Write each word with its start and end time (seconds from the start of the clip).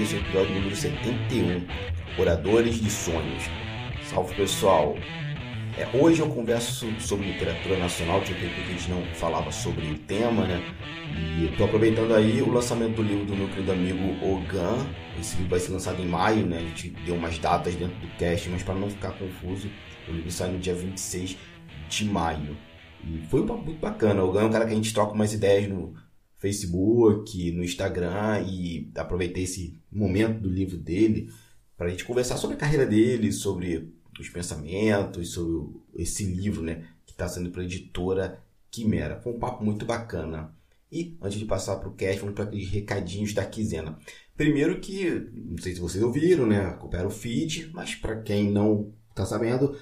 e 0.00 0.02
esse 0.02 0.14
é 0.14 0.18
o 0.18 0.20
episódio 0.22 0.54
número 0.54 0.76
71, 0.76 1.66
Oradores 2.18 2.80
de 2.80 2.90
Sonhos. 2.90 3.44
Salve 4.08 4.34
pessoal! 4.34 4.96
É, 5.76 5.86
hoje 5.96 6.20
eu 6.20 6.28
converso 6.28 6.86
sobre 6.98 7.26
literatura 7.26 7.78
nacional, 7.78 8.20
tinha 8.22 8.38
tempo 8.38 8.54
que 8.54 8.60
a 8.60 8.64
gente 8.64 8.90
não 8.90 9.04
falava 9.14 9.52
sobre 9.52 9.86
o 9.86 9.98
tema, 9.98 10.46
né? 10.46 10.62
E 11.38 11.46
estou 11.46 11.66
aproveitando 11.66 12.14
aí 12.14 12.40
o 12.42 12.50
lançamento 12.50 12.96
do 12.96 13.02
livro 13.02 13.26
do 13.26 13.36
meu 13.36 13.48
querido 13.48 13.72
amigo 13.72 14.02
Ogan. 14.24 14.86
Esse 15.18 15.36
livro 15.36 15.50
vai 15.50 15.60
ser 15.60 15.72
lançado 15.72 16.00
em 16.00 16.06
maio, 16.06 16.46
né? 16.46 16.58
A 16.58 16.60
gente 16.60 16.90
deu 17.04 17.14
umas 17.14 17.38
datas 17.38 17.74
dentro 17.74 17.96
do 17.96 18.08
cast, 18.16 18.48
mas 18.48 18.62
para 18.62 18.74
não 18.74 18.90
ficar 18.90 19.12
confuso, 19.12 19.68
o 20.08 20.12
livro 20.12 20.30
sai 20.30 20.50
no 20.50 20.58
dia 20.58 20.74
26 20.74 21.36
de 21.88 22.04
maio. 22.06 22.56
E 23.04 23.18
foi 23.28 23.42
muito 23.42 23.80
bacana. 23.80 24.22
O 24.22 24.32
Gan 24.32 24.42
é 24.42 24.44
um 24.44 24.50
cara 24.50 24.66
que 24.66 24.72
a 24.72 24.76
gente 24.76 24.92
troca 24.92 25.12
umas 25.12 25.32
ideias 25.32 25.68
no 25.68 25.94
Facebook, 26.40 27.52
no 27.52 27.62
Instagram 27.62 28.42
e 28.48 28.90
aproveitei 28.96 29.44
esse 29.44 29.78
momento 29.92 30.40
do 30.40 30.48
livro 30.48 30.78
dele 30.78 31.30
para 31.76 31.86
a 31.86 31.90
gente 31.90 32.04
conversar 32.04 32.38
sobre 32.38 32.56
a 32.56 32.58
carreira 32.58 32.86
dele, 32.86 33.30
sobre 33.30 33.92
os 34.18 34.28
pensamentos, 34.28 35.30
sobre 35.32 35.76
esse 35.94 36.24
livro, 36.24 36.62
né, 36.62 36.86
que 37.06 37.12
está 37.12 37.28
sendo 37.28 37.50
para 37.50 37.62
a 37.62 37.64
editora 37.64 38.42
Quimera. 38.70 39.20
Foi 39.20 39.32
um 39.32 39.38
papo 39.38 39.64
muito 39.64 39.84
bacana. 39.84 40.54
E 40.90 41.16
antes 41.22 41.38
de 41.38 41.44
passar 41.44 41.76
para 41.76 41.88
o 41.88 41.94
cast, 41.94 42.20
vamos 42.20 42.34
para 42.34 42.44
aqueles 42.44 42.68
recadinhos 42.68 43.32
da 43.32 43.44
quinzena. 43.44 43.98
Primeiro 44.36 44.80
que, 44.80 45.08
não 45.34 45.58
sei 45.58 45.74
se 45.74 45.80
vocês 45.80 46.02
ouviram, 46.02 46.46
né, 46.46 46.66
acompanharam 46.66 47.10
o 47.10 47.12
feed, 47.12 47.70
mas 47.72 47.94
para 47.94 48.20
quem 48.22 48.50
não 48.50 48.92
está 49.10 49.24
sabendo, 49.24 49.76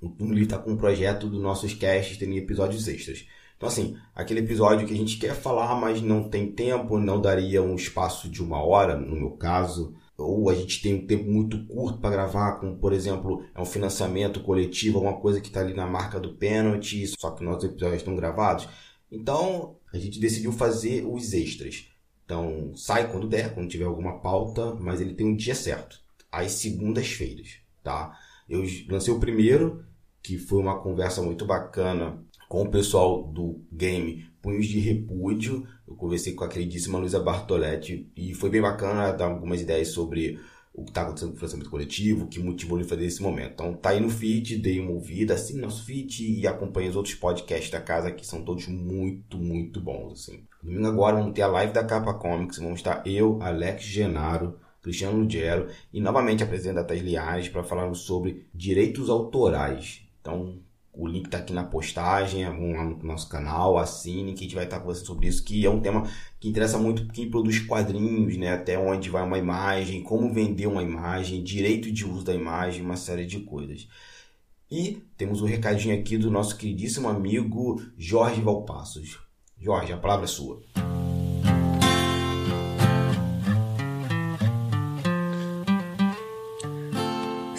o 0.00 0.08
Tumblr 0.08 0.42
está 0.42 0.58
com 0.58 0.72
um 0.72 0.76
projeto 0.76 1.28
dos 1.28 1.40
nossos 1.40 1.74
casts, 1.74 2.16
tem 2.16 2.36
episódios 2.36 2.88
extras. 2.88 3.26
Então, 3.62 3.70
assim, 3.70 3.96
aquele 4.12 4.40
episódio 4.40 4.88
que 4.88 4.92
a 4.92 4.96
gente 4.96 5.18
quer 5.18 5.36
falar, 5.36 5.76
mas 5.76 6.02
não 6.02 6.28
tem 6.28 6.50
tempo, 6.50 6.98
não 6.98 7.20
daria 7.20 7.62
um 7.62 7.76
espaço 7.76 8.28
de 8.28 8.42
uma 8.42 8.60
hora, 8.60 8.96
no 8.96 9.14
meu 9.14 9.30
caso, 9.36 9.94
ou 10.18 10.50
a 10.50 10.54
gente 10.56 10.82
tem 10.82 10.94
um 10.96 11.06
tempo 11.06 11.30
muito 11.30 11.64
curto 11.68 12.00
para 12.00 12.10
gravar, 12.10 12.58
como 12.58 12.76
por 12.76 12.92
exemplo, 12.92 13.44
é 13.54 13.60
um 13.60 13.64
financiamento 13.64 14.40
coletivo, 14.40 14.98
alguma 14.98 15.20
coisa 15.20 15.40
que 15.40 15.46
está 15.46 15.60
ali 15.60 15.74
na 15.74 15.86
marca 15.86 16.18
do 16.18 16.34
pênalti, 16.34 17.06
só 17.16 17.30
que 17.30 17.44
nossos 17.44 17.70
episódios 17.70 17.98
estão 17.98 18.16
gravados. 18.16 18.68
Então, 19.08 19.76
a 19.92 19.96
gente 19.96 20.18
decidiu 20.18 20.50
fazer 20.50 21.06
os 21.06 21.32
extras. 21.32 21.86
Então, 22.24 22.72
sai 22.74 23.12
quando 23.12 23.28
der, 23.28 23.54
quando 23.54 23.70
tiver 23.70 23.84
alguma 23.84 24.18
pauta, 24.18 24.74
mas 24.74 25.00
ele 25.00 25.14
tem 25.14 25.28
um 25.28 25.36
dia 25.36 25.54
certo, 25.54 26.00
às 26.32 26.50
segundas-feiras, 26.50 27.58
tá? 27.80 28.18
Eu 28.48 28.64
lancei 28.88 29.14
o 29.14 29.20
primeiro, 29.20 29.84
que 30.20 30.36
foi 30.36 30.58
uma 30.58 30.80
conversa 30.80 31.22
muito 31.22 31.46
bacana 31.46 32.18
com 32.52 32.64
o 32.64 32.70
pessoal 32.70 33.22
do 33.22 33.64
game 33.72 34.26
Punhos 34.42 34.66
de 34.66 34.78
Repúdio. 34.78 35.66
Eu 35.88 35.94
conversei 35.94 36.34
com 36.34 36.44
a 36.44 36.48
queridíssima 36.48 36.98
Luísa 36.98 37.18
Bartoletti 37.18 38.12
e 38.14 38.34
foi 38.34 38.50
bem 38.50 38.60
bacana 38.60 39.10
dar 39.10 39.30
algumas 39.30 39.62
ideias 39.62 39.88
sobre 39.88 40.38
o 40.74 40.84
que 40.84 40.90
está 40.90 41.00
acontecendo 41.00 41.30
com 41.30 41.36
o 41.36 41.38
financiamento 41.38 41.70
coletivo, 41.70 42.24
o 42.26 42.28
que 42.28 42.38
motivou 42.38 42.78
ele 42.78 42.86
fazer 42.86 43.06
esse 43.06 43.22
momento. 43.22 43.52
Então 43.54 43.72
tá 43.72 43.88
aí 43.88 44.00
no 44.00 44.10
feed, 44.10 44.58
dei 44.58 44.80
uma 44.80 44.90
ouvida, 44.90 45.32
assim, 45.32 45.58
nosso 45.58 45.82
feed 45.86 46.40
e 46.40 46.46
acompanhe 46.46 46.90
os 46.90 46.96
outros 46.96 47.14
podcasts 47.14 47.70
da 47.70 47.80
casa 47.80 48.12
que 48.12 48.26
são 48.26 48.44
todos 48.44 48.68
muito, 48.68 49.38
muito 49.38 49.80
bons, 49.80 50.12
assim. 50.12 50.44
Domingo 50.62 50.88
agora 50.88 51.16
vamos 51.16 51.32
ter 51.32 51.40
a 51.40 51.46
live 51.46 51.72
da 51.72 51.82
Capa 51.82 52.12
Comics, 52.12 52.58
vamos 52.58 52.80
estar 52.80 53.02
eu, 53.06 53.40
Alex 53.40 53.82
Genaro, 53.84 54.58
Cristiano 54.82 55.18
Lugero 55.18 55.68
e 55.90 56.02
novamente 56.02 56.42
a 56.42 56.46
presidente 56.46 56.86
da 56.86 56.94
Liares 56.94 57.48
para 57.48 57.64
falarmos 57.64 58.00
sobre 58.00 58.46
direitos 58.52 59.08
autorais. 59.08 60.02
Então, 60.20 60.60
o 60.92 61.06
link 61.06 61.24
está 61.26 61.38
aqui 61.38 61.52
na 61.52 61.64
postagem, 61.64 62.44
vão 62.44 62.72
lá 62.72 62.84
no 62.84 63.02
nosso 63.02 63.28
canal, 63.28 63.78
assine, 63.78 64.34
que 64.34 64.40
a 64.40 64.42
gente 64.42 64.54
vai 64.54 64.64
estar 64.64 64.78
conversando 64.78 65.06
sobre 65.06 65.26
isso, 65.26 65.42
que 65.42 65.64
é 65.64 65.70
um 65.70 65.80
tema 65.80 66.06
que 66.38 66.48
interessa 66.48 66.78
muito 66.78 67.06
quem 67.08 67.30
produz 67.30 67.60
quadrinhos, 67.60 68.36
né? 68.36 68.52
Até 68.52 68.78
onde 68.78 69.08
vai 69.08 69.22
uma 69.22 69.38
imagem, 69.38 70.02
como 70.02 70.32
vender 70.32 70.66
uma 70.66 70.82
imagem, 70.82 71.42
direito 71.42 71.90
de 71.90 72.04
uso 72.04 72.24
da 72.24 72.34
imagem, 72.34 72.82
uma 72.82 72.96
série 72.96 73.24
de 73.24 73.40
coisas. 73.40 73.88
E 74.70 75.02
temos 75.16 75.40
um 75.40 75.46
recadinho 75.46 75.98
aqui 75.98 76.18
do 76.18 76.30
nosso 76.30 76.56
queridíssimo 76.56 77.08
amigo 77.08 77.82
Jorge 77.96 78.40
Valpassos. 78.40 79.18
Jorge, 79.58 79.92
a 79.92 79.98
palavra 79.98 80.24
é 80.24 80.28
sua. 80.28 80.60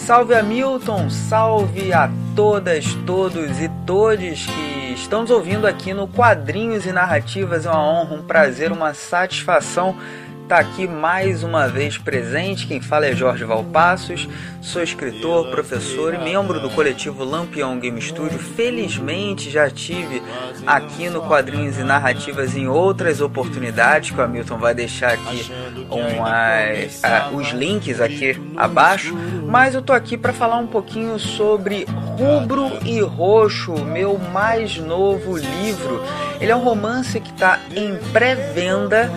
Salve 0.05 0.33
Hamilton, 0.33 1.09
salve 1.09 1.93
a 1.93 2.11
todas, 2.35 2.93
todos 3.05 3.61
e 3.61 3.69
todes 3.85 4.45
que 4.45 4.93
estão 4.93 5.23
ouvindo 5.29 5.65
aqui 5.65 5.93
no 5.93 6.09
Quadrinhos 6.09 6.85
e 6.85 6.91
Narrativas. 6.91 7.65
É 7.65 7.69
uma 7.69 7.81
honra, 7.81 8.15
um 8.15 8.21
prazer, 8.21 8.73
uma 8.73 8.93
satisfação 8.93 9.95
está 10.43 10.59
aqui 10.59 10.87
mais 10.87 11.41
uma 11.41 11.67
vez 11.67 11.97
presente. 11.97 12.67
Quem 12.67 12.81
fala 12.81 13.07
é 13.07 13.15
Jorge 13.15 13.45
Valpassos, 13.45 14.27
sou 14.61 14.83
escritor, 14.83 15.49
professor 15.49 16.13
e 16.13 16.17
membro 16.17 16.59
do 16.59 16.69
coletivo 16.69 17.23
Lampião 17.23 17.79
Game 17.79 17.99
Studio. 18.01 18.37
Felizmente 18.37 19.49
já 19.49 19.69
tive 19.69 20.21
aqui 20.67 21.09
no 21.09 21.21
Quadrinhos 21.21 21.77
e 21.77 21.83
Narrativas 21.83 22.55
em 22.55 22.67
outras 22.67 23.21
oportunidades, 23.21 24.11
que 24.11 24.19
o 24.19 24.23
Hamilton 24.23 24.57
vai 24.57 24.75
deixar 24.75 25.13
aqui 25.13 25.49
umas, 25.89 27.01
uh, 27.01 27.35
os 27.35 27.49
links 27.51 28.01
aqui 28.01 28.39
abaixo. 28.57 29.15
Mas 29.47 29.73
eu 29.75 29.81
tô 29.81 29.93
aqui 29.93 30.17
para 30.17 30.33
falar 30.33 30.57
um 30.57 30.67
pouquinho 30.67 31.17
sobre 31.17 31.85
Rubro 32.17 32.69
e 32.85 32.99
Roxo, 32.99 33.73
meu 33.85 34.17
mais 34.17 34.77
novo 34.77 35.37
livro. 35.37 36.03
Ele 36.41 36.51
é 36.51 36.55
um 36.55 36.63
romance 36.63 37.19
que 37.21 37.31
está 37.31 37.59
em 37.73 37.95
pré-venda 38.11 39.09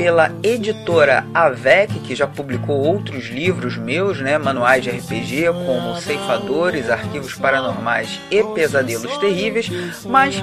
pela 0.00 0.32
editora 0.42 1.26
Avec, 1.34 1.92
que 2.00 2.14
já 2.14 2.26
publicou 2.26 2.80
outros 2.80 3.26
livros 3.26 3.76
meus, 3.76 4.18
né, 4.18 4.38
manuais 4.38 4.82
de 4.82 4.88
RPG, 4.88 5.48
como 5.66 6.00
Ceifadores, 6.00 6.88
Arquivos 6.88 7.34
Paranormais 7.34 8.18
e 8.30 8.42
Pesadelos 8.42 9.18
Terríveis, 9.18 9.70
mas 10.06 10.42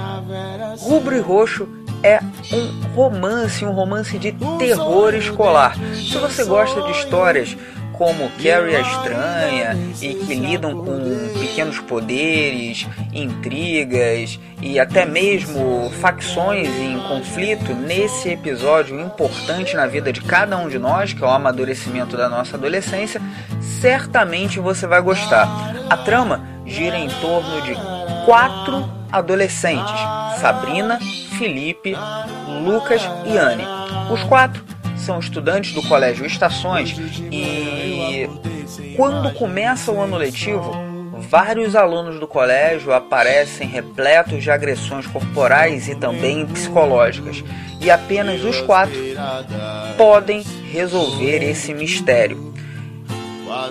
Rubro 0.78 1.16
e 1.16 1.18
Roxo 1.18 1.68
é 2.04 2.20
um 2.52 2.94
romance, 2.94 3.64
um 3.64 3.72
romance 3.72 4.16
de 4.16 4.30
terror 4.60 5.12
escolar. 5.16 5.76
Se 5.92 6.16
você 6.18 6.44
gosta 6.44 6.80
de 6.82 6.92
histórias 6.92 7.56
como 7.98 8.30
Carrie 8.40 8.76
a 8.76 8.80
Estranha 8.80 9.76
e 10.00 10.14
que 10.14 10.34
lidam 10.34 10.84
com 10.84 11.00
pequenos 11.40 11.80
poderes, 11.80 12.86
intrigas 13.12 14.38
e 14.62 14.78
até 14.78 15.04
mesmo 15.04 15.90
facções 16.00 16.68
em 16.68 16.96
conflito 17.00 17.74
nesse 17.74 18.30
episódio 18.30 19.00
importante 19.00 19.74
na 19.74 19.86
vida 19.86 20.12
de 20.12 20.20
cada 20.20 20.56
um 20.56 20.68
de 20.68 20.78
nós, 20.78 21.12
que 21.12 21.22
é 21.22 21.26
o 21.26 21.30
amadurecimento 21.30 22.16
da 22.16 22.28
nossa 22.28 22.56
adolescência, 22.56 23.20
certamente 23.60 24.60
você 24.60 24.86
vai 24.86 25.00
gostar. 25.00 25.48
A 25.90 25.96
trama 25.96 26.40
gira 26.64 26.96
em 26.96 27.08
torno 27.20 27.60
de 27.62 27.74
quatro 28.24 28.88
adolescentes: 29.10 30.00
Sabrina, 30.40 31.00
Felipe, 31.36 31.96
Lucas 32.64 33.02
e 33.26 33.36
Anne. 33.36 33.64
Os 34.12 34.22
quatro 34.22 34.62
são 34.98 35.18
estudantes 35.18 35.72
do 35.72 35.82
Colégio 35.82 36.26
Estações 36.26 36.96
e 37.30 38.28
quando 38.96 39.32
começa 39.34 39.92
o 39.92 40.00
ano 40.00 40.16
letivo, 40.16 40.72
vários 41.30 41.76
alunos 41.76 42.18
do 42.18 42.26
colégio 42.26 42.92
aparecem 42.92 43.68
repletos 43.68 44.42
de 44.42 44.50
agressões 44.50 45.06
corporais 45.06 45.88
e 45.88 45.94
também 45.94 46.46
psicológicas, 46.46 47.44
e 47.80 47.90
apenas 47.90 48.42
os 48.42 48.60
quatro 48.62 48.98
podem 49.96 50.42
resolver 50.70 51.42
esse 51.42 51.74
mistério. 51.74 52.52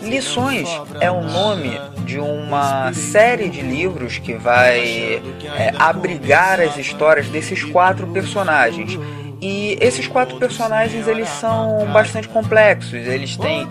Lições 0.01 0.67
é 0.99 1.09
o 1.11 1.21
nome 1.21 1.79
de 2.05 2.19
uma 2.19 2.91
série 2.93 3.49
de 3.49 3.61
livros 3.61 4.17
que 4.17 4.33
vai 4.33 5.21
é, 5.55 5.73
abrigar 5.77 6.59
as 6.59 6.77
histórias 6.77 7.27
desses 7.27 7.63
quatro 7.63 8.07
personagens 8.07 8.97
e 9.41 9.77
esses 9.79 10.07
quatro 10.07 10.37
personagens 10.37 11.07
eles 11.07 11.29
são 11.29 11.87
bastante 11.91 12.27
complexos, 12.27 12.93
eles 12.93 13.37
têm 13.37 13.67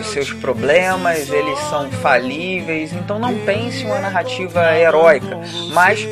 os 0.00 0.06
seus 0.06 0.32
problemas, 0.32 1.28
eles 1.28 1.58
são 1.68 1.90
falíveis, 1.90 2.92
então 2.92 3.18
não 3.18 3.38
pense 3.40 3.84
uma 3.84 3.98
narrativa 3.98 4.74
heróica, 4.76 5.38
mas 5.72 6.06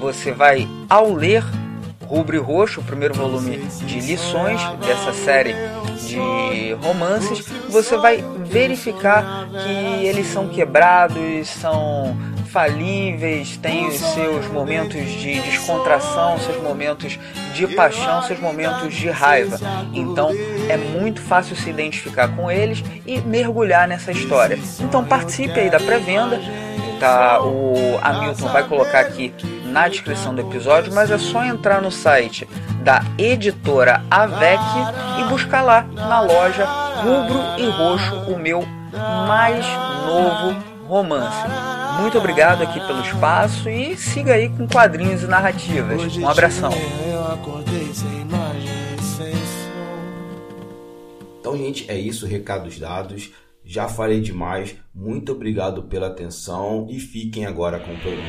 você 0.00 0.32
vai 0.32 0.68
ao 0.88 1.12
ler 1.12 1.44
Rubro 2.10 2.34
e 2.34 2.40
Roxo, 2.40 2.80
o 2.80 2.84
primeiro 2.84 3.14
volume 3.14 3.58
de 3.58 4.00
lições 4.00 4.60
dessa 4.84 5.12
série 5.12 5.54
de 6.08 6.72
romances, 6.82 7.46
você 7.68 7.96
vai 7.96 8.24
verificar 8.46 9.48
que 9.48 10.06
eles 10.06 10.26
são 10.26 10.48
quebrados, 10.48 11.48
são 11.48 12.16
falíveis, 12.52 13.56
têm 13.56 13.86
os 13.88 13.96
seus 13.96 14.46
momentos 14.48 15.00
de 15.00 15.40
descontração, 15.40 16.38
seus 16.38 16.62
momentos 16.62 17.18
de 17.54 17.66
paixão, 17.68 18.22
seus 18.22 18.40
momentos 18.40 18.94
de 18.94 19.08
raiva. 19.08 19.58
Então 19.92 20.30
é 20.68 20.76
muito 20.76 21.20
fácil 21.20 21.56
se 21.56 21.70
identificar 21.70 22.28
com 22.28 22.50
eles 22.50 22.82
e 23.06 23.20
mergulhar 23.20 23.86
nessa 23.86 24.10
história. 24.12 24.58
Então 24.80 25.04
participe 25.04 25.58
aí 25.58 25.70
da 25.70 25.78
pré-venda 25.78 26.40
tá? 27.00 27.42
O 27.42 27.98
Hamilton 28.02 28.48
vai 28.48 28.62
colocar 28.68 29.00
aqui 29.00 29.34
na 29.64 29.88
descrição 29.88 30.34
do 30.34 30.42
episódio, 30.42 30.92
mas 30.94 31.10
é 31.10 31.18
só 31.18 31.42
entrar 31.42 31.80
no 31.80 31.90
site 31.90 32.46
da 32.82 33.02
editora 33.18 34.02
Avec 34.10 34.60
e 35.18 35.24
buscar 35.24 35.62
lá 35.62 35.82
na 35.82 36.20
loja 36.20 36.64
Rubro 37.02 37.40
e 37.58 37.68
Roxo 37.70 38.14
o 38.30 38.38
meu 38.38 38.62
mais 39.26 39.64
novo 40.06 40.56
romance. 40.86 41.69
Muito 42.00 42.18
obrigado 42.18 42.62
aqui 42.62 42.80
pelo 42.80 43.00
espaço 43.02 43.68
e 43.68 43.96
siga 43.96 44.34
aí 44.34 44.48
com 44.48 44.66
quadrinhos 44.66 45.22
e 45.22 45.26
narrativas. 45.26 46.16
Um 46.16 46.28
abração. 46.28 46.72
Então, 51.38 51.56
gente, 51.56 51.90
é 51.90 51.98
isso, 51.98 52.26
recados 52.26 52.78
dados. 52.78 53.30
Já 53.64 53.86
falei 53.86 54.20
demais. 54.20 54.74
Muito 54.94 55.32
obrigado 55.32 55.82
pela 55.84 56.08
atenção 56.08 56.86
e 56.88 56.98
fiquem 56.98 57.44
agora 57.44 57.78
com 57.78 57.92
o 57.92 57.98
programa. 57.98 58.24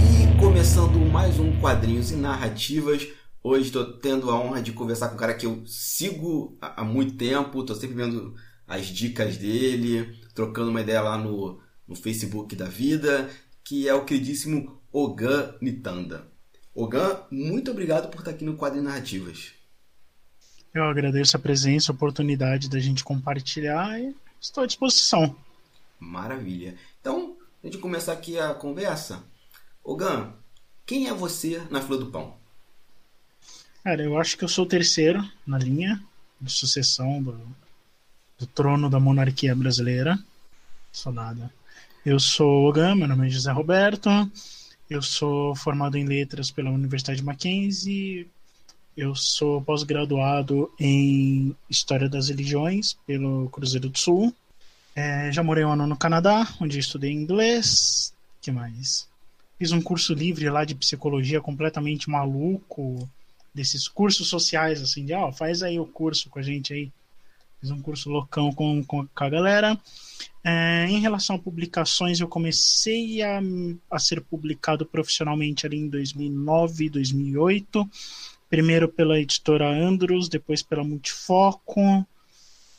E 0.00 0.38
começando 0.38 0.98
mais 1.10 1.38
um 1.40 1.52
quadrinhos 1.58 2.10
e 2.10 2.16
narrativas. 2.16 3.08
Hoje 3.46 3.66
estou 3.66 3.84
tendo 3.98 4.30
a 4.30 4.40
honra 4.40 4.62
de 4.62 4.72
conversar 4.72 5.10
com 5.10 5.16
um 5.16 5.18
cara 5.18 5.34
que 5.34 5.44
eu 5.44 5.62
sigo 5.66 6.56
há 6.62 6.82
muito 6.82 7.14
tempo, 7.18 7.60
estou 7.60 7.76
sempre 7.76 7.94
vendo 7.94 8.34
as 8.66 8.86
dicas 8.86 9.36
dele, 9.36 10.18
trocando 10.34 10.70
uma 10.70 10.80
ideia 10.80 11.02
lá 11.02 11.18
no, 11.18 11.60
no 11.86 11.94
Facebook 11.94 12.56
da 12.56 12.64
vida, 12.64 13.28
que 13.62 13.86
é 13.86 13.92
o 13.92 14.06
queridíssimo 14.06 14.80
Ogan 14.90 15.56
Nitanda. 15.60 16.26
Ogan, 16.74 17.20
muito 17.30 17.70
obrigado 17.70 18.08
por 18.08 18.20
estar 18.20 18.30
aqui 18.30 18.46
no 18.46 18.56
Quadro 18.56 18.80
Narrativas. 18.80 19.52
Eu 20.72 20.84
agradeço 20.84 21.36
a 21.36 21.40
presença, 21.40 21.92
a 21.92 21.94
oportunidade 21.94 22.70
da 22.70 22.80
gente 22.80 23.04
compartilhar 23.04 24.00
e 24.00 24.16
estou 24.40 24.64
à 24.64 24.66
disposição. 24.66 25.36
Maravilha. 26.00 26.76
Então, 26.98 27.36
a 27.62 27.66
gente 27.66 27.76
começar 27.76 28.14
aqui 28.14 28.38
a 28.38 28.54
conversa. 28.54 29.22
Ogan, 29.84 30.32
quem 30.86 31.08
é 31.08 31.12
você 31.12 31.62
na 31.70 31.82
fila 31.82 31.98
do 31.98 32.10
pão? 32.10 32.42
Cara, 33.84 34.02
eu 34.02 34.18
acho 34.18 34.38
que 34.38 34.42
eu 34.42 34.48
sou 34.48 34.64
o 34.64 34.68
terceiro 34.68 35.22
na 35.46 35.58
linha 35.58 36.02
de 36.40 36.50
sucessão 36.50 37.22
do, 37.22 37.38
do 38.38 38.46
trono 38.46 38.88
da 38.88 38.98
monarquia 38.98 39.54
brasileira. 39.54 40.18
Sou 40.90 41.12
nada. 41.12 41.52
Eu 42.02 42.18
sou 42.18 42.66
Ogan, 42.66 42.94
meu 42.94 43.06
nome 43.06 43.26
é 43.26 43.30
José 43.30 43.52
Roberto. 43.52 44.08
Eu 44.88 45.02
sou 45.02 45.54
formado 45.54 45.98
em 45.98 46.06
letras 46.06 46.50
pela 46.50 46.70
Universidade 46.70 47.22
Mackenzie. 47.22 48.26
Eu 48.96 49.14
sou 49.14 49.60
pós-graduado 49.60 50.72
em 50.80 51.54
História 51.68 52.08
das 52.08 52.30
Religiões 52.30 52.96
pelo 53.06 53.50
Cruzeiro 53.50 53.90
do 53.90 53.98
Sul. 53.98 54.34
É, 54.96 55.30
já 55.30 55.42
morei 55.42 55.62
um 55.62 55.72
ano 55.72 55.86
no 55.86 55.96
Canadá, 55.96 56.48
onde 56.58 56.78
estudei 56.78 57.12
inglês. 57.12 58.14
que 58.40 58.50
mais? 58.50 59.06
Fiz 59.58 59.72
um 59.72 59.82
curso 59.82 60.14
livre 60.14 60.48
lá 60.48 60.64
de 60.64 60.74
psicologia 60.74 61.38
completamente 61.38 62.08
maluco 62.08 63.06
desses 63.54 63.86
cursos 63.86 64.28
sociais, 64.28 64.82
assim, 64.82 65.04
de, 65.04 65.14
ó, 65.14 65.28
oh, 65.28 65.32
faz 65.32 65.62
aí 65.62 65.78
o 65.78 65.86
curso 65.86 66.28
com 66.28 66.40
a 66.40 66.42
gente 66.42 66.74
aí. 66.74 66.90
Fiz 67.60 67.70
um 67.70 67.80
curso 67.80 68.10
loucão 68.10 68.52
com, 68.52 68.84
com, 68.84 69.06
a 69.14 69.30
galera. 69.30 69.80
É, 70.42 70.86
em 70.86 71.00
relação 71.00 71.36
a 71.36 71.38
publicações, 71.38 72.20
eu 72.20 72.28
comecei 72.28 73.22
a, 73.22 73.40
a 73.90 73.98
ser 73.98 74.20
publicado 74.20 74.84
profissionalmente 74.84 75.64
ali 75.64 75.78
em 75.78 75.88
2009, 75.88 76.90
2008. 76.90 77.88
Primeiro 78.50 78.88
pela 78.88 79.18
editora 79.18 79.66
Andros, 79.66 80.28
depois 80.28 80.62
pela 80.62 80.84
Multifoco, 80.84 82.06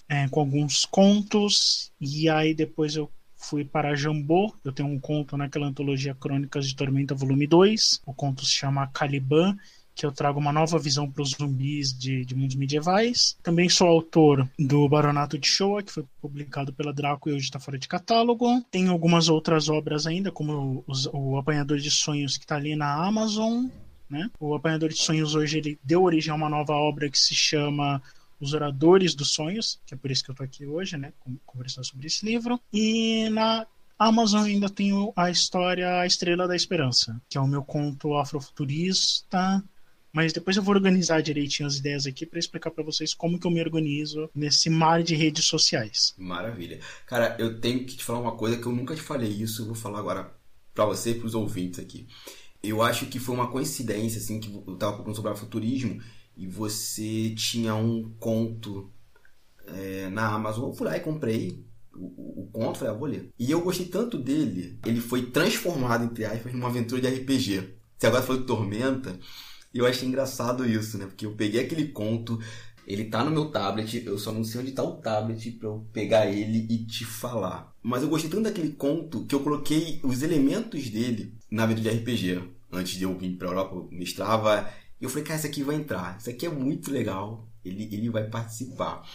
é, 0.08 0.28
com 0.28 0.40
alguns 0.40 0.86
contos. 0.86 1.92
E 2.00 2.30
aí 2.30 2.54
depois 2.54 2.96
eu 2.96 3.10
fui 3.36 3.66
para 3.66 3.96
Jambô. 3.96 4.54
Eu 4.64 4.72
tenho 4.72 4.90
um 4.90 5.00
conto 5.00 5.36
naquela 5.36 5.66
antologia 5.66 6.14
Crônicas 6.14 6.68
de 6.68 6.76
Tormenta, 6.76 7.16
volume 7.16 7.48
2. 7.48 8.02
O 8.06 8.14
conto 8.14 8.46
se 8.46 8.52
chama 8.52 8.88
Caliban 8.88 9.58
que 9.96 10.06
eu 10.06 10.12
trago 10.12 10.40
uma 10.40 10.52
nova 10.52 10.78
visão 10.78 11.10
para 11.10 11.24
os 11.24 11.32
zumbis 11.32 11.98
de, 11.98 12.26
de, 12.26 12.36
mundos 12.36 12.58
medievais. 12.58 13.38
Também 13.42 13.70
sou 13.70 13.88
autor 13.88 14.48
do 14.60 14.88
Baronato 14.90 15.38
de 15.38 15.48
Showa, 15.48 15.82
que 15.82 15.92
foi 15.92 16.04
publicado 16.22 16.74
pela 16.74 16.94
Draco 16.94 17.30
e 17.30 17.34
hoje 17.34 17.46
está 17.46 17.60
fora 17.60 17.80
de 17.80 17.88
catálogo. 17.88 18.62
Tenho 18.70 18.92
algumas 18.92 19.30
outras 19.30 19.70
obras 19.70 20.06
ainda, 20.06 20.32
como 20.32 20.84
o, 20.86 20.94
o 21.14 21.38
Apanhador 21.38 21.78
de 21.78 21.90
Sonhos, 21.90 22.38
que 22.38 22.44
está 22.44 22.58
ali 22.58 22.76
na 22.76 22.94
Amazon. 23.06 23.68
Né? 24.10 24.30
O 24.38 24.54
Apanhador 24.54 24.90
de 24.90 24.98
Sonhos 24.98 25.34
hoje 25.34 25.60
ele 25.60 25.80
deu 25.82 26.04
origem 26.04 26.32
a 26.32 26.36
uma 26.36 26.50
nova 26.50 26.74
obra 26.74 27.10
que 27.10 27.18
se 27.18 27.34
chama 27.34 28.02
Os 28.40 28.54
Oradores 28.54 29.16
dos 29.16 29.32
Sonhos, 29.32 29.80
que 29.86 29.94
é 29.94 29.98
por 29.98 30.12
isso 30.12 30.24
que 30.24 30.30
eu 30.30 30.34
estou 30.34 30.46
aqui 30.46 30.66
hoje, 30.66 30.98
né, 30.98 31.14
conversando 31.46 31.86
sobre 31.86 32.08
esse 32.08 32.26
livro. 32.26 32.60
E 32.72 33.30
na 33.30 33.66
Amazon 33.98 34.44
ainda 34.44 34.70
tenho 34.70 35.14
a 35.16 35.32
história 35.32 36.02
A 36.02 36.06
Estrela 36.06 36.48
da 36.48 36.56
Esperança, 36.56 37.20
que 37.30 37.38
é 37.38 37.42
o 37.42 37.48
meu 37.48 37.64
conto 37.64 38.16
afrofuturista 38.18 39.64
mas 40.16 40.32
depois 40.32 40.56
eu 40.56 40.64
vou 40.64 40.74
organizar 40.74 41.22
direitinho 41.22 41.68
as 41.68 41.76
ideias 41.76 42.08
aqui 42.08 42.26
para 42.26 42.40
explicar 42.40 42.72
para 42.72 42.86
vocês 42.86 43.14
como 43.14 43.38
que 43.38 43.46
eu 43.46 43.52
me 43.52 43.60
organizo 43.60 44.30
nesse 44.34 44.70
mar 44.70 45.04
de 45.04 45.14
redes 45.14 45.44
sociais. 45.44 46.16
Maravilha. 46.18 46.80
Cara, 47.06 47.36
eu 47.38 47.60
tenho 47.60 47.80
que 47.86 47.98
te 47.98 48.04
falar 48.04 48.20
uma 48.20 48.38
coisa 48.38 48.56
que 48.56 48.66
eu 48.66 48.72
nunca 48.72 48.96
te 48.96 49.02
falei 49.02 49.30
isso, 49.30 49.64
eu 49.64 49.66
vou 49.66 49.76
falar 49.76 50.00
agora 50.00 50.34
para 50.74 50.86
você 50.86 51.12
e 51.12 51.16
para 51.16 51.28
os 51.28 51.36
ouvintes 51.36 51.82
aqui. 51.82 52.08
Eu 52.64 52.82
acho 52.82 53.08
que 53.08 53.20
foi 53.20 53.36
uma 53.36 53.52
coincidência 53.52 54.20
assim 54.20 54.40
que 54.40 54.50
eu 54.66 54.78
tava 54.78 54.96
falando 54.96 55.14
sobre 55.14 55.36
futurismo 55.36 56.02
e 56.38 56.48
você 56.48 57.36
tinha 57.36 57.76
um 57.76 58.10
conto 58.18 58.90
é, 59.68 60.10
na 60.10 60.34
Amazon, 60.34 60.70
eu 60.70 60.74
fui 60.74 60.88
lá 60.88 60.96
e 60.96 61.02
comprei 61.02 61.62
o, 61.94 62.06
o, 62.06 62.44
o 62.44 62.50
conto, 62.54 62.80
falei, 62.80 62.94
ah, 62.94 62.98
vou 62.98 63.10
ler. 63.10 63.34
E 63.38 63.52
eu 63.52 63.60
gostei 63.60 63.88
tanto 63.88 64.18
dele, 64.18 64.80
ele 64.86 65.02
foi 65.02 65.26
transformado, 65.26 66.06
entre 66.06 66.24
aspas, 66.24 66.54
numa 66.54 66.70
aventura 66.70 67.02
de 67.02 67.10
RPG. 67.10 67.76
Você 67.98 68.08
agora 68.08 68.24
falou 68.24 68.42
de 68.42 68.48
Tormenta, 68.48 69.20
e 69.76 69.78
eu 69.78 69.86
achei 69.86 70.08
engraçado 70.08 70.66
isso, 70.66 70.98
né? 70.98 71.06
Porque 71.06 71.26
eu 71.26 71.34
peguei 71.34 71.60
aquele 71.60 71.90
conto, 71.90 72.40
ele 72.88 73.04
tá 73.04 73.26
no 73.26 73.30
meu 73.30 73.52
tablet, 73.52 74.06
eu 74.06 74.18
só 74.18 74.32
não 74.32 74.42
sei 74.42 74.62
onde 74.62 74.72
tá 74.72 74.82
o 74.82 75.02
tablet 75.02 75.52
para 75.52 75.68
eu 75.68 75.86
pegar 75.92 76.28
ele 76.28 76.66
e 76.70 76.86
te 76.86 77.04
falar. 77.04 77.76
Mas 77.84 78.02
eu 78.02 78.08
gostei 78.08 78.30
tanto 78.30 78.44
daquele 78.44 78.70
conto 78.70 79.26
que 79.26 79.36
eu 79.36 79.42
coloquei 79.42 80.00
os 80.02 80.24
elementos 80.24 80.90
dele 80.90 81.34
na 81.52 81.66
vida 81.66 81.82
de 81.82 81.90
RPG. 81.90 82.42
Antes 82.72 82.98
de 82.98 83.04
eu 83.04 83.18
vir 83.18 83.36
pra 83.38 83.50
Europa, 83.50 83.76
eu 83.76 83.90
mestrava. 83.92 84.72
E 85.00 85.04
eu 85.04 85.10
falei, 85.10 85.26
cara, 85.26 85.40
esse 85.40 85.48
aqui 85.48 85.62
vai 85.62 85.76
entrar. 85.76 86.18
Isso 86.18 86.30
aqui 86.30 86.46
é 86.46 86.50
muito 86.50 86.90
legal. 86.90 87.46
Ele, 87.66 87.90
ele 87.92 88.10
vai 88.10 88.24
participar. 88.30 89.06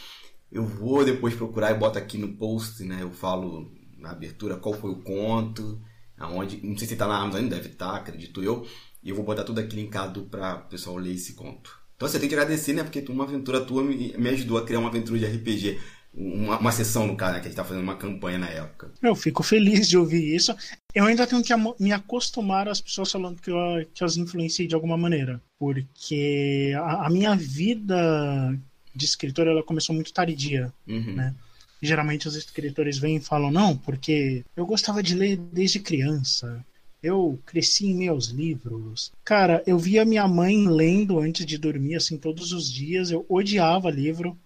Eu 0.52 0.66
vou 0.66 1.06
depois 1.06 1.34
procurar 1.34 1.70
e 1.70 1.78
boto 1.78 1.98
aqui 1.98 2.18
no 2.18 2.36
post, 2.36 2.84
né? 2.84 2.98
Eu 3.00 3.10
falo 3.10 3.72
na 3.96 4.10
abertura 4.10 4.58
qual 4.58 4.74
foi 4.74 4.90
o 4.90 5.00
conto, 5.00 5.80
aonde. 6.18 6.60
Não 6.62 6.76
sei 6.76 6.86
se 6.86 6.96
tá 6.96 7.08
na 7.08 7.16
Amazon 7.16 7.48
deve 7.48 7.70
estar, 7.70 7.92
tá, 7.92 7.96
acredito 7.96 8.42
eu. 8.42 8.66
E 9.02 9.10
eu 9.10 9.16
vou 9.16 9.24
botar 9.24 9.44
tudo 9.44 9.60
aqui 9.60 9.76
linkado 9.76 10.24
para 10.24 10.56
o 10.56 10.68
pessoal 10.68 10.96
ler 10.96 11.14
esse 11.14 11.34
conto. 11.34 11.78
Então 11.96 12.08
você 12.08 12.18
tem 12.18 12.28
que 12.28 12.34
agradecer, 12.34 12.72
né? 12.72 12.82
Porque 12.82 13.04
uma 13.10 13.24
aventura 13.24 13.60
tua 13.60 13.82
me, 13.82 14.14
me 14.16 14.28
ajudou 14.30 14.58
a 14.58 14.64
criar 14.64 14.78
uma 14.78 14.88
aventura 14.88 15.18
de 15.18 15.26
RPG. 15.26 15.78
Uma, 16.12 16.58
uma 16.58 16.72
sessão, 16.72 17.06
no 17.06 17.16
caso, 17.16 17.34
né? 17.34 17.40
Que 17.40 17.46
a 17.46 17.48
gente 17.50 17.56
tá 17.56 17.64
fazendo 17.64 17.82
uma 17.82 17.96
campanha 17.96 18.38
na 18.38 18.48
época. 18.48 18.90
Eu 19.02 19.14
fico 19.14 19.42
feliz 19.42 19.88
de 19.88 19.96
ouvir 19.96 20.34
isso. 20.34 20.54
Eu 20.94 21.04
ainda 21.04 21.26
tenho 21.26 21.42
que 21.42 21.52
me 21.78 21.92
acostumar 21.92 22.68
às 22.68 22.80
pessoas 22.80 23.12
falando 23.12 23.40
que 23.40 23.50
eu, 23.50 23.56
que 23.94 24.02
eu 24.02 24.06
as 24.06 24.16
influenciei 24.16 24.66
de 24.66 24.74
alguma 24.74 24.96
maneira. 24.96 25.40
Porque 25.58 26.72
a, 26.76 27.06
a 27.06 27.10
minha 27.10 27.36
vida 27.36 28.58
de 28.94 29.04
escritor 29.04 29.46
ela 29.46 29.62
começou 29.62 29.94
muito 29.94 30.12
tardia, 30.12 30.72
uhum. 30.88 31.14
né? 31.14 31.34
geralmente 31.82 32.28
os 32.28 32.36
escritores 32.36 32.98
vêm 32.98 33.16
e 33.16 33.20
falam 33.20 33.50
não, 33.50 33.76
porque 33.76 34.44
eu 34.54 34.66
gostava 34.66 35.02
de 35.02 35.14
ler 35.14 35.36
desde 35.36 35.80
criança. 35.80 36.64
Eu 37.02 37.38
cresci 37.46 37.86
em 37.86 37.94
meus 37.94 38.26
livros. 38.26 39.10
Cara, 39.24 39.62
eu 39.66 39.78
via 39.78 40.04
minha 40.04 40.28
mãe 40.28 40.68
lendo 40.68 41.18
antes 41.18 41.46
de 41.46 41.56
dormir, 41.56 41.94
assim, 41.94 42.18
todos 42.18 42.52
os 42.52 42.70
dias. 42.70 43.10
Eu 43.10 43.24
odiava 43.28 43.90
livro. 43.90 44.36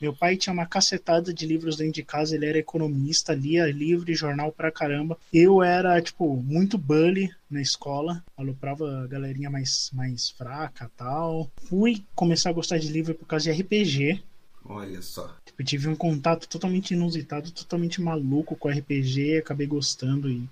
Meu 0.00 0.12
pai 0.12 0.36
tinha 0.36 0.52
uma 0.52 0.66
cacetada 0.66 1.32
de 1.32 1.46
livros 1.46 1.76
dentro 1.76 1.92
de 1.92 2.02
casa, 2.02 2.34
ele 2.34 2.46
era 2.46 2.58
economista, 2.58 3.32
lia 3.34 3.70
livro 3.70 4.10
e 4.10 4.16
jornal 4.16 4.50
pra 4.50 4.72
caramba. 4.72 5.16
Eu 5.32 5.62
era, 5.62 6.02
tipo, 6.02 6.36
muito 6.38 6.76
bully 6.76 7.30
na 7.48 7.62
escola, 7.62 8.20
aloprava 8.36 9.04
a 9.04 9.06
galerinha 9.06 9.48
mais, 9.48 9.90
mais 9.92 10.28
fraca 10.28 10.90
tal. 10.96 11.48
Fui 11.68 12.02
começar 12.16 12.50
a 12.50 12.52
gostar 12.52 12.78
de 12.78 12.88
livro 12.88 13.14
por 13.14 13.26
causa 13.26 13.44
de 13.44 13.62
RPG. 13.62 14.20
Olha 14.64 15.00
só. 15.02 15.36
Tipo, 15.44 15.62
tive 15.62 15.88
um 15.88 15.94
contato 15.94 16.48
totalmente 16.48 16.94
inusitado, 16.94 17.52
totalmente 17.52 18.00
maluco 18.00 18.56
com 18.56 18.68
RPG, 18.68 19.38
acabei 19.38 19.68
gostando 19.68 20.28
e 20.28 20.48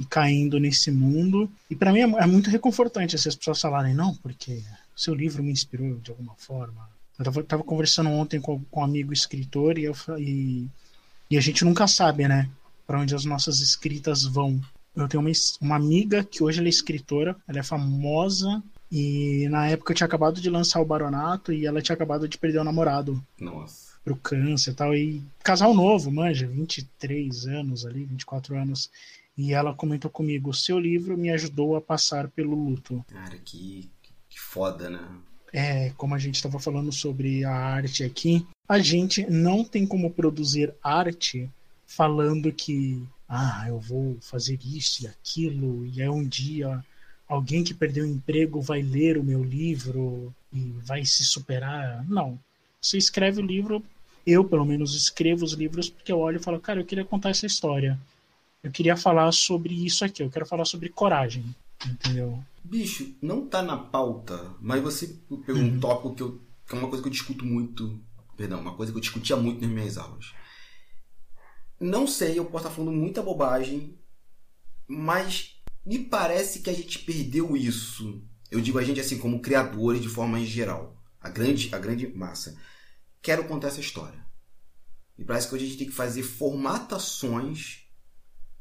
e 0.00 0.04
caindo 0.06 0.58
nesse 0.58 0.90
mundo. 0.90 1.48
E 1.70 1.76
para 1.76 1.92
mim 1.92 2.00
é, 2.00 2.22
é, 2.22 2.26
muito 2.26 2.48
reconfortante 2.48 3.14
essas 3.14 3.36
pessoas 3.36 3.60
falarem, 3.60 3.94
não, 3.94 4.14
porque 4.16 4.62
seu 4.96 5.14
livro 5.14 5.42
me 5.42 5.52
inspirou 5.52 5.96
de 5.96 6.10
alguma 6.10 6.34
forma. 6.36 6.88
Eu 7.18 7.24
tava, 7.26 7.44
tava 7.44 7.62
conversando 7.62 8.08
ontem 8.08 8.40
com, 8.40 8.58
com 8.70 8.80
um 8.80 8.84
amigo 8.84 9.12
escritor 9.12 9.78
e, 9.78 9.84
eu, 9.84 9.94
e, 10.18 10.66
e 11.30 11.36
a 11.36 11.40
gente 11.40 11.66
nunca 11.66 11.86
sabe, 11.86 12.26
né, 12.26 12.48
para 12.86 12.98
onde 12.98 13.14
as 13.14 13.26
nossas 13.26 13.60
escritas 13.60 14.24
vão. 14.24 14.58
Eu 14.96 15.06
tenho 15.06 15.22
uma, 15.22 15.30
uma 15.60 15.76
amiga 15.76 16.24
que 16.24 16.42
hoje 16.42 16.58
ela 16.58 16.68
é 16.68 16.70
escritora, 16.70 17.36
ela 17.46 17.60
é 17.60 17.62
famosa 17.62 18.62
E 18.90 19.46
na 19.50 19.68
época 19.68 19.92
eu 19.92 19.96
tinha 19.96 20.06
acabado 20.06 20.40
de 20.40 20.50
lançar 20.50 20.80
o 20.80 20.84
Baronato 20.84 21.52
e 21.52 21.66
ela 21.66 21.82
tinha 21.82 21.94
acabado 21.94 22.26
de 22.26 22.38
perder 22.38 22.58
o 22.58 22.64
namorado. 22.64 23.22
Nossa. 23.38 23.90
Pro 24.02 24.16
câncer 24.16 24.70
e 24.70 24.74
tal. 24.74 24.94
E 24.94 25.22
casal 25.44 25.74
novo, 25.74 26.10
manja, 26.10 26.46
23 26.46 27.46
anos 27.46 27.84
ali, 27.84 28.04
24 28.04 28.56
anos. 28.56 28.90
E 29.36 29.52
ela 29.52 29.74
comentou 29.74 30.10
comigo: 30.10 30.50
o 30.50 30.54
seu 30.54 30.78
livro 30.78 31.16
me 31.16 31.30
ajudou 31.30 31.76
a 31.76 31.80
passar 31.80 32.28
pelo 32.28 32.54
luto. 32.54 33.04
Cara, 33.08 33.38
que, 33.38 33.90
que 34.28 34.40
foda, 34.40 34.90
né? 34.90 35.08
É, 35.52 35.90
como 35.96 36.14
a 36.14 36.18
gente 36.18 36.36
estava 36.36 36.58
falando 36.60 36.92
sobre 36.92 37.44
a 37.44 37.52
arte 37.52 38.04
aqui, 38.04 38.46
a 38.68 38.78
gente 38.78 39.28
não 39.28 39.64
tem 39.64 39.86
como 39.86 40.10
produzir 40.10 40.72
arte 40.82 41.50
falando 41.84 42.52
que 42.52 43.02
ah, 43.28 43.64
eu 43.68 43.80
vou 43.80 44.16
fazer 44.20 44.58
isso 44.64 45.04
e 45.04 45.06
aquilo, 45.08 45.86
e 45.86 46.00
aí 46.00 46.08
um 46.08 46.26
dia 46.26 46.84
alguém 47.30 47.62
que 47.62 47.72
perdeu 47.72 48.04
o 48.04 48.08
emprego 48.08 48.60
vai 48.60 48.82
ler 48.82 49.16
o 49.16 49.22
meu 49.22 49.42
livro 49.42 50.34
e 50.52 50.72
vai 50.82 51.04
se 51.04 51.24
superar. 51.24 52.04
Não. 52.08 52.38
Você 52.80 52.98
escreve 52.98 53.40
o 53.40 53.46
livro, 53.46 53.84
eu 54.26 54.44
pelo 54.44 54.64
menos 54.64 54.96
escrevo 54.96 55.44
os 55.44 55.52
livros 55.52 55.88
porque 55.88 56.10
eu 56.10 56.18
olho 56.18 56.38
e 56.38 56.42
falo, 56.42 56.58
cara, 56.58 56.80
eu 56.80 56.84
queria 56.84 57.04
contar 57.04 57.30
essa 57.30 57.46
história. 57.46 57.96
Eu 58.62 58.70
queria 58.70 58.96
falar 58.96 59.32
sobre 59.32 59.74
isso 59.74 60.04
aqui, 60.04 60.22
eu 60.22 60.30
quero 60.30 60.44
falar 60.44 60.66
sobre 60.66 60.90
coragem, 60.90 61.54
entendeu? 61.86 62.42
Bicho, 62.62 63.14
não 63.22 63.46
tá 63.46 63.62
na 63.62 63.76
pauta, 63.76 64.54
mas 64.60 64.82
você 64.82 65.18
pegou 65.46 65.62
uhum. 65.62 65.76
um 65.76 65.80
tópico 65.80 66.14
que, 66.14 66.22
eu, 66.22 66.40
que 66.66 66.74
é 66.74 66.78
uma 66.78 66.88
coisa 66.88 67.02
que 67.02 67.08
eu 67.08 67.12
discuto 67.12 67.44
muito, 67.44 67.98
perdão, 68.36 68.60
uma 68.60 68.74
coisa 68.74 68.92
que 68.92 68.98
eu 68.98 69.02
discutia 69.02 69.36
muito 69.36 69.62
nas 69.62 69.70
minhas 69.70 69.96
aulas. 69.96 70.34
Não 71.78 72.06
sei, 72.06 72.38
eu 72.38 72.44
posso 72.44 72.66
estar 72.66 72.76
falando 72.76 72.94
muita 72.94 73.22
bobagem, 73.22 73.98
mas 74.86 75.56
me 75.84 75.98
parece 75.98 76.60
que 76.60 76.68
a 76.68 76.74
gente 76.74 76.98
perdeu 76.98 77.56
isso. 77.56 78.22
Eu 78.50 78.60
digo 78.60 78.78
a 78.78 78.84
gente 78.84 79.00
assim 79.00 79.18
como 79.18 79.40
criadores 79.40 80.02
de 80.02 80.08
forma 80.08 80.38
em 80.38 80.44
geral, 80.44 81.02
a 81.18 81.30
grande 81.30 81.74
a 81.74 81.78
grande 81.78 82.06
massa. 82.08 82.58
Quero 83.22 83.44
contar 83.44 83.68
essa 83.68 83.80
história. 83.80 84.20
E 85.16 85.24
parece 85.24 85.48
que 85.48 85.54
hoje 85.54 85.64
a 85.64 85.68
gente 85.68 85.78
tem 85.78 85.86
que 85.86 85.94
fazer 85.94 86.22
formatações 86.22 87.79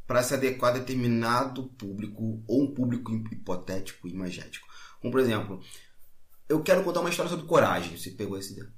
para 0.09 0.23
se 0.23 0.33
adequar 0.33 0.71
a 0.71 0.79
determinado 0.79 1.65
público 1.77 2.43
ou 2.47 2.63
um 2.63 2.73
público 2.73 3.13
hipotético 3.31 4.07
e 4.07 4.11
imagético. 4.11 4.67
Como 4.99 5.11
por 5.11 5.21
exemplo, 5.21 5.61
eu 6.49 6.63
quero 6.63 6.83
contar 6.83 7.01
uma 7.01 7.11
história 7.11 7.29
sobre 7.29 7.45
coragem. 7.45 7.95
Você 7.95 8.09
pegou 8.09 8.35
essa 8.35 8.51
ideia? 8.51 8.73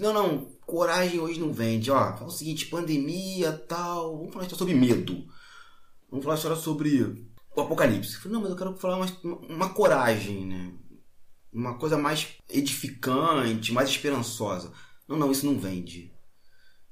Não, 0.00 0.14
não, 0.14 0.46
coragem 0.64 1.20
hoje 1.20 1.38
não 1.38 1.52
vende. 1.52 1.90
Ó, 1.90 2.16
fala 2.16 2.24
o 2.24 2.30
seguinte, 2.30 2.68
pandemia, 2.68 3.52
tal. 3.52 4.16
Vamos 4.16 4.32
falar 4.32 4.48
sobre 4.48 4.72
medo. 4.72 5.26
Vamos 6.10 6.24
falar 6.24 6.36
história 6.36 6.56
sobre 6.56 7.28
o 7.54 7.60
apocalipse. 7.60 8.14
Eu 8.14 8.20
falei, 8.22 8.32
não, 8.32 8.40
mas 8.40 8.50
eu 8.52 8.56
quero 8.56 8.74
falar 8.78 8.96
uma, 8.96 9.40
uma 9.50 9.74
coragem, 9.74 10.46
né? 10.46 10.72
Uma 11.52 11.76
coisa 11.76 11.98
mais 11.98 12.28
edificante, 12.48 13.74
mais 13.74 13.90
esperançosa. 13.90 14.72
Não, 15.06 15.18
não, 15.18 15.30
isso 15.30 15.44
não 15.44 15.58
vende. 15.58 16.11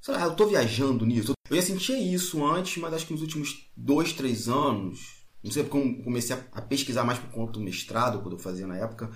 Sei 0.01 0.15
lá, 0.15 0.25
eu 0.25 0.35
tô 0.35 0.47
viajando 0.47 1.05
nisso. 1.05 1.33
Eu 1.49 1.57
já 1.57 1.63
sentia 1.63 1.99
isso 1.99 2.45
antes, 2.45 2.77
mas 2.79 2.95
acho 2.95 3.07
que 3.07 3.13
nos 3.13 3.23
últimos 3.23 3.67
dois, 3.77 4.13
três 4.13 4.49
anos, 4.49 5.21
não 5.43 5.51
sei 5.51 5.63
porque 5.63 5.79
eu 5.79 6.05
comecei 6.05 6.37
a, 6.53 6.63
pesquisar 6.63 7.05
mais 7.05 7.19
por 7.19 7.31
conta 7.31 7.53
do 7.53 7.61
mestrado, 7.61 8.21
quando 8.21 8.35
eu 8.35 8.39
fazia 8.39 8.67
na 8.67 8.77
época, 8.77 9.11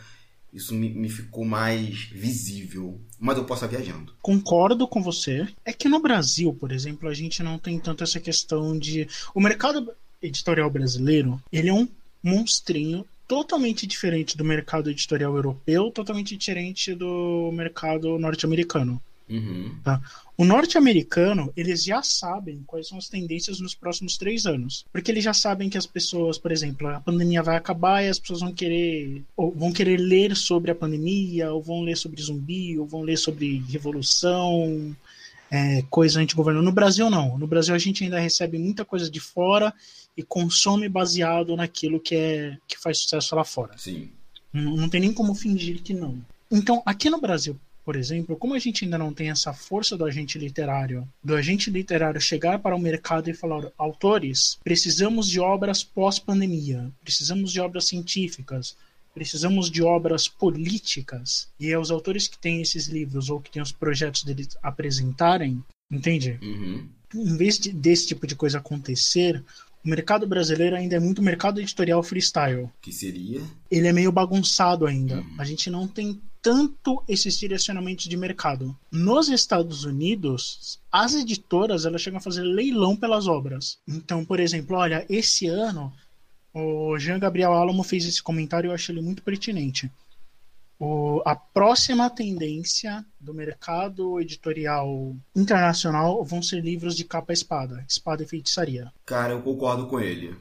isso 0.52 0.74
me, 0.74 0.90
me, 0.90 1.08
ficou 1.08 1.44
mais 1.44 2.04
visível. 2.12 3.00
Mas 3.18 3.38
eu 3.38 3.44
posso 3.44 3.64
estar 3.64 3.76
viajando. 3.76 4.14
Concordo 4.22 4.86
com 4.86 5.02
você. 5.02 5.48
É 5.64 5.72
que 5.72 5.88
no 5.88 6.00
Brasil, 6.00 6.54
por 6.54 6.70
exemplo, 6.70 7.08
a 7.08 7.14
gente 7.14 7.42
não 7.42 7.58
tem 7.58 7.78
tanto 7.78 8.04
essa 8.04 8.20
questão 8.20 8.78
de. 8.78 9.08
O 9.34 9.40
mercado 9.40 9.92
editorial 10.22 10.70
brasileiro, 10.70 11.40
ele 11.52 11.68
é 11.68 11.72
um 11.72 11.88
monstrinho 12.22 13.04
totalmente 13.26 13.86
diferente 13.86 14.36
do 14.36 14.44
mercado 14.44 14.90
editorial 14.90 15.34
europeu, 15.34 15.90
totalmente 15.90 16.36
diferente 16.36 16.94
do 16.94 17.50
mercado 17.52 18.18
norte-americano. 18.18 19.00
Uhum. 19.28 19.74
Tá? 19.82 20.02
O 20.36 20.44
norte-americano, 20.44 21.52
eles 21.56 21.82
já 21.84 22.02
sabem 22.02 22.62
quais 22.66 22.88
são 22.88 22.98
as 22.98 23.08
tendências 23.08 23.60
nos 23.60 23.74
próximos 23.74 24.16
três 24.16 24.46
anos. 24.46 24.84
Porque 24.92 25.10
eles 25.10 25.24
já 25.24 25.32
sabem 25.32 25.70
que 25.70 25.78
as 25.78 25.86
pessoas, 25.86 26.38
por 26.38 26.52
exemplo, 26.52 26.88
a 26.88 27.00
pandemia 27.00 27.42
vai 27.42 27.56
acabar 27.56 28.02
e 28.02 28.08
as 28.08 28.18
pessoas 28.18 28.40
vão 28.40 28.52
querer, 28.52 29.22
ou 29.36 29.52
vão 29.52 29.72
querer 29.72 29.96
ler 29.96 30.36
sobre 30.36 30.70
a 30.70 30.74
pandemia, 30.74 31.52
ou 31.52 31.62
vão 31.62 31.82
ler 31.82 31.96
sobre 31.96 32.22
zumbi, 32.22 32.78
ou 32.78 32.86
vão 32.86 33.02
ler 33.02 33.16
sobre 33.16 33.62
revolução, 33.68 34.94
é, 35.50 35.82
coisa 35.88 36.20
anti-governo. 36.20 36.62
No 36.62 36.72
Brasil, 36.72 37.08
não. 37.08 37.38
No 37.38 37.46
Brasil, 37.46 37.74
a 37.74 37.78
gente 37.78 38.04
ainda 38.04 38.18
recebe 38.18 38.58
muita 38.58 38.84
coisa 38.84 39.10
de 39.10 39.20
fora 39.20 39.72
e 40.16 40.22
consome 40.22 40.88
baseado 40.88 41.56
naquilo 41.56 42.00
que, 42.00 42.14
é, 42.14 42.58
que 42.66 42.78
faz 42.78 42.98
sucesso 42.98 43.34
lá 43.34 43.44
fora. 43.44 43.76
Sim. 43.78 44.10
Não, 44.52 44.76
não 44.76 44.88
tem 44.88 45.00
nem 45.00 45.12
como 45.12 45.34
fingir 45.34 45.82
que 45.82 45.94
não. 45.94 46.18
Então, 46.50 46.82
aqui 46.84 47.10
no 47.10 47.20
Brasil, 47.20 47.58
por 47.84 47.96
exemplo, 47.96 48.36
como 48.36 48.54
a 48.54 48.58
gente 48.58 48.84
ainda 48.84 48.96
não 48.96 49.12
tem 49.12 49.30
essa 49.30 49.52
força 49.52 49.96
do 49.96 50.04
agente 50.04 50.38
literário, 50.38 51.06
do 51.22 51.34
agente 51.34 51.70
literário 51.70 52.20
chegar 52.20 52.58
para 52.58 52.74
o 52.74 52.80
mercado 52.80 53.28
e 53.28 53.34
falar: 53.34 53.70
autores, 53.76 54.58
precisamos 54.64 55.28
de 55.28 55.38
obras 55.38 55.84
pós-pandemia, 55.84 56.90
precisamos 57.02 57.52
de 57.52 57.60
obras 57.60 57.84
científicas, 57.84 58.74
precisamos 59.12 59.70
de 59.70 59.82
obras 59.82 60.26
políticas, 60.26 61.48
e 61.60 61.70
é 61.70 61.78
os 61.78 61.90
autores 61.90 62.26
que 62.26 62.38
têm 62.38 62.62
esses 62.62 62.86
livros 62.86 63.28
ou 63.28 63.40
que 63.40 63.50
têm 63.50 63.62
os 63.62 63.72
projetos 63.72 64.24
deles 64.24 64.56
apresentarem, 64.62 65.62
entende? 65.90 66.38
Uhum. 66.42 66.88
Em 67.14 67.36
vez 67.36 67.58
de, 67.58 67.70
desse 67.70 68.08
tipo 68.08 68.26
de 68.26 68.34
coisa 68.34 68.58
acontecer, 68.58 69.44
o 69.84 69.88
mercado 69.88 70.26
brasileiro 70.26 70.74
ainda 70.74 70.96
é 70.96 71.00
muito 71.00 71.22
mercado 71.22 71.60
editorial 71.60 72.02
freestyle. 72.02 72.70
Que 72.80 72.90
seria? 72.90 73.42
Ele 73.70 73.86
é 73.86 73.92
meio 73.92 74.10
bagunçado 74.10 74.86
ainda. 74.86 75.16
Uhum. 75.16 75.34
A 75.38 75.44
gente 75.44 75.68
não 75.68 75.86
tem 75.86 76.20
tanto 76.44 77.02
esses 77.08 77.38
direcionamentos 77.38 78.04
de 78.04 78.18
mercado. 78.18 78.76
Nos 78.92 79.30
Estados 79.30 79.84
Unidos, 79.84 80.78
as 80.92 81.14
editoras 81.14 81.86
elas 81.86 82.02
chegam 82.02 82.18
a 82.18 82.22
fazer 82.22 82.42
leilão 82.42 82.94
pelas 82.94 83.26
obras. 83.26 83.78
Então, 83.88 84.26
por 84.26 84.38
exemplo, 84.38 84.76
olha, 84.76 85.06
esse 85.08 85.46
ano 85.46 85.90
o 86.52 86.98
Jean 86.98 87.18
Gabriel 87.18 87.54
Alamo 87.54 87.82
fez 87.82 88.04
esse 88.04 88.22
comentário 88.22 88.68
e 88.68 88.70
eu 88.70 88.74
achei 88.74 88.94
ele 88.94 89.00
muito 89.00 89.22
pertinente. 89.22 89.90
O, 90.78 91.22
a 91.24 91.34
próxima 91.34 92.10
tendência 92.10 93.04
do 93.18 93.32
mercado 93.32 94.20
editorial 94.20 95.16
internacional 95.34 96.22
vão 96.22 96.42
ser 96.42 96.62
livros 96.62 96.94
de 96.94 97.04
capa 97.04 97.32
espada, 97.32 97.82
espada 97.88 98.22
e 98.22 98.26
feitiçaria. 98.26 98.92
Cara, 99.06 99.32
eu 99.32 99.40
concordo 99.40 99.86
com 99.86 99.98
ele. 99.98 100.36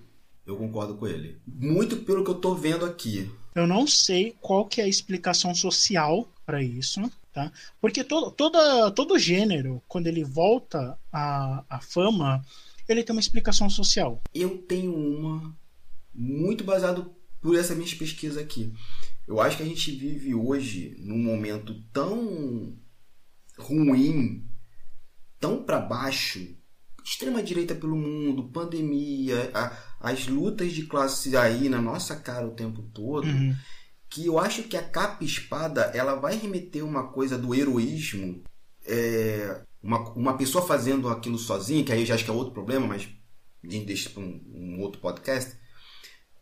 Eu 0.45 0.57
concordo 0.57 0.95
com 0.95 1.07
ele. 1.07 1.39
Muito 1.47 1.97
pelo 1.97 2.25
que 2.25 2.29
eu 2.29 2.35
tô 2.35 2.53
vendo 2.53 2.83
aqui. 2.83 3.31
Eu 3.55 3.67
não 3.67 3.85
sei 3.85 4.35
qual 4.41 4.65
que 4.65 4.81
é 4.81 4.83
a 4.83 4.87
explicação 4.87 5.53
social 5.53 6.27
para 6.45 6.61
isso, 6.63 7.01
tá? 7.31 7.51
Porque 7.79 8.03
todo, 8.03 8.31
toda, 8.31 8.91
todo 8.91 9.19
gênero, 9.19 9.81
quando 9.87 10.07
ele 10.07 10.23
volta 10.23 10.97
à, 11.11 11.63
à 11.69 11.79
fama, 11.79 12.43
ele 12.87 13.03
tem 13.03 13.15
uma 13.15 13.21
explicação 13.21 13.69
social. 13.69 14.21
Eu 14.33 14.57
tenho 14.63 14.93
uma 14.95 15.55
muito 16.13 16.63
baseado 16.63 17.13
por 17.41 17.57
essa 17.57 17.75
minha 17.75 17.95
pesquisa 17.95 18.39
aqui. 18.39 18.73
Eu 19.27 19.39
acho 19.39 19.57
que 19.57 19.63
a 19.63 19.65
gente 19.65 19.91
vive 19.91 20.35
hoje 20.35 20.95
num 20.99 21.17
momento 21.17 21.81
tão 21.91 22.75
ruim, 23.57 24.45
tão 25.39 25.63
para 25.63 25.79
baixo, 25.79 26.55
extrema 27.03 27.43
direita 27.43 27.75
pelo 27.75 27.95
mundo, 27.95 28.49
pandemia, 28.49 29.51
a, 29.53 29.77
as 29.99 30.27
lutas 30.27 30.71
de 30.71 30.85
classe 30.85 31.35
aí 31.35 31.67
na 31.67 31.81
nossa 31.81 32.15
cara 32.15 32.47
o 32.47 32.55
tempo 32.55 32.81
todo, 32.93 33.27
uhum. 33.27 33.55
que 34.09 34.25
eu 34.25 34.39
acho 34.39 34.63
que 34.63 34.77
a 34.77 34.83
capa 34.83 35.23
espada 35.23 35.91
ela 35.93 36.15
vai 36.15 36.37
remeter 36.37 36.83
uma 36.83 37.09
coisa 37.11 37.37
do 37.37 37.53
heroísmo, 37.53 38.41
é, 38.85 39.61
uma, 39.81 39.99
uma 40.13 40.37
pessoa 40.37 40.65
fazendo 40.65 41.09
aquilo 41.09 41.37
sozinha, 41.37 41.83
que 41.83 41.91
aí 41.91 41.99
eu 41.99 42.05
já 42.05 42.15
acho 42.15 42.23
que 42.23 42.31
é 42.31 42.33
outro 42.33 42.53
problema, 42.53 42.87
mas 42.87 43.09
a 43.63 43.69
gente 43.69 43.85
deixa 43.85 44.09
para 44.09 44.23
um, 44.23 44.41
um, 44.53 44.79
outro 44.81 45.01
podcast, 45.01 45.57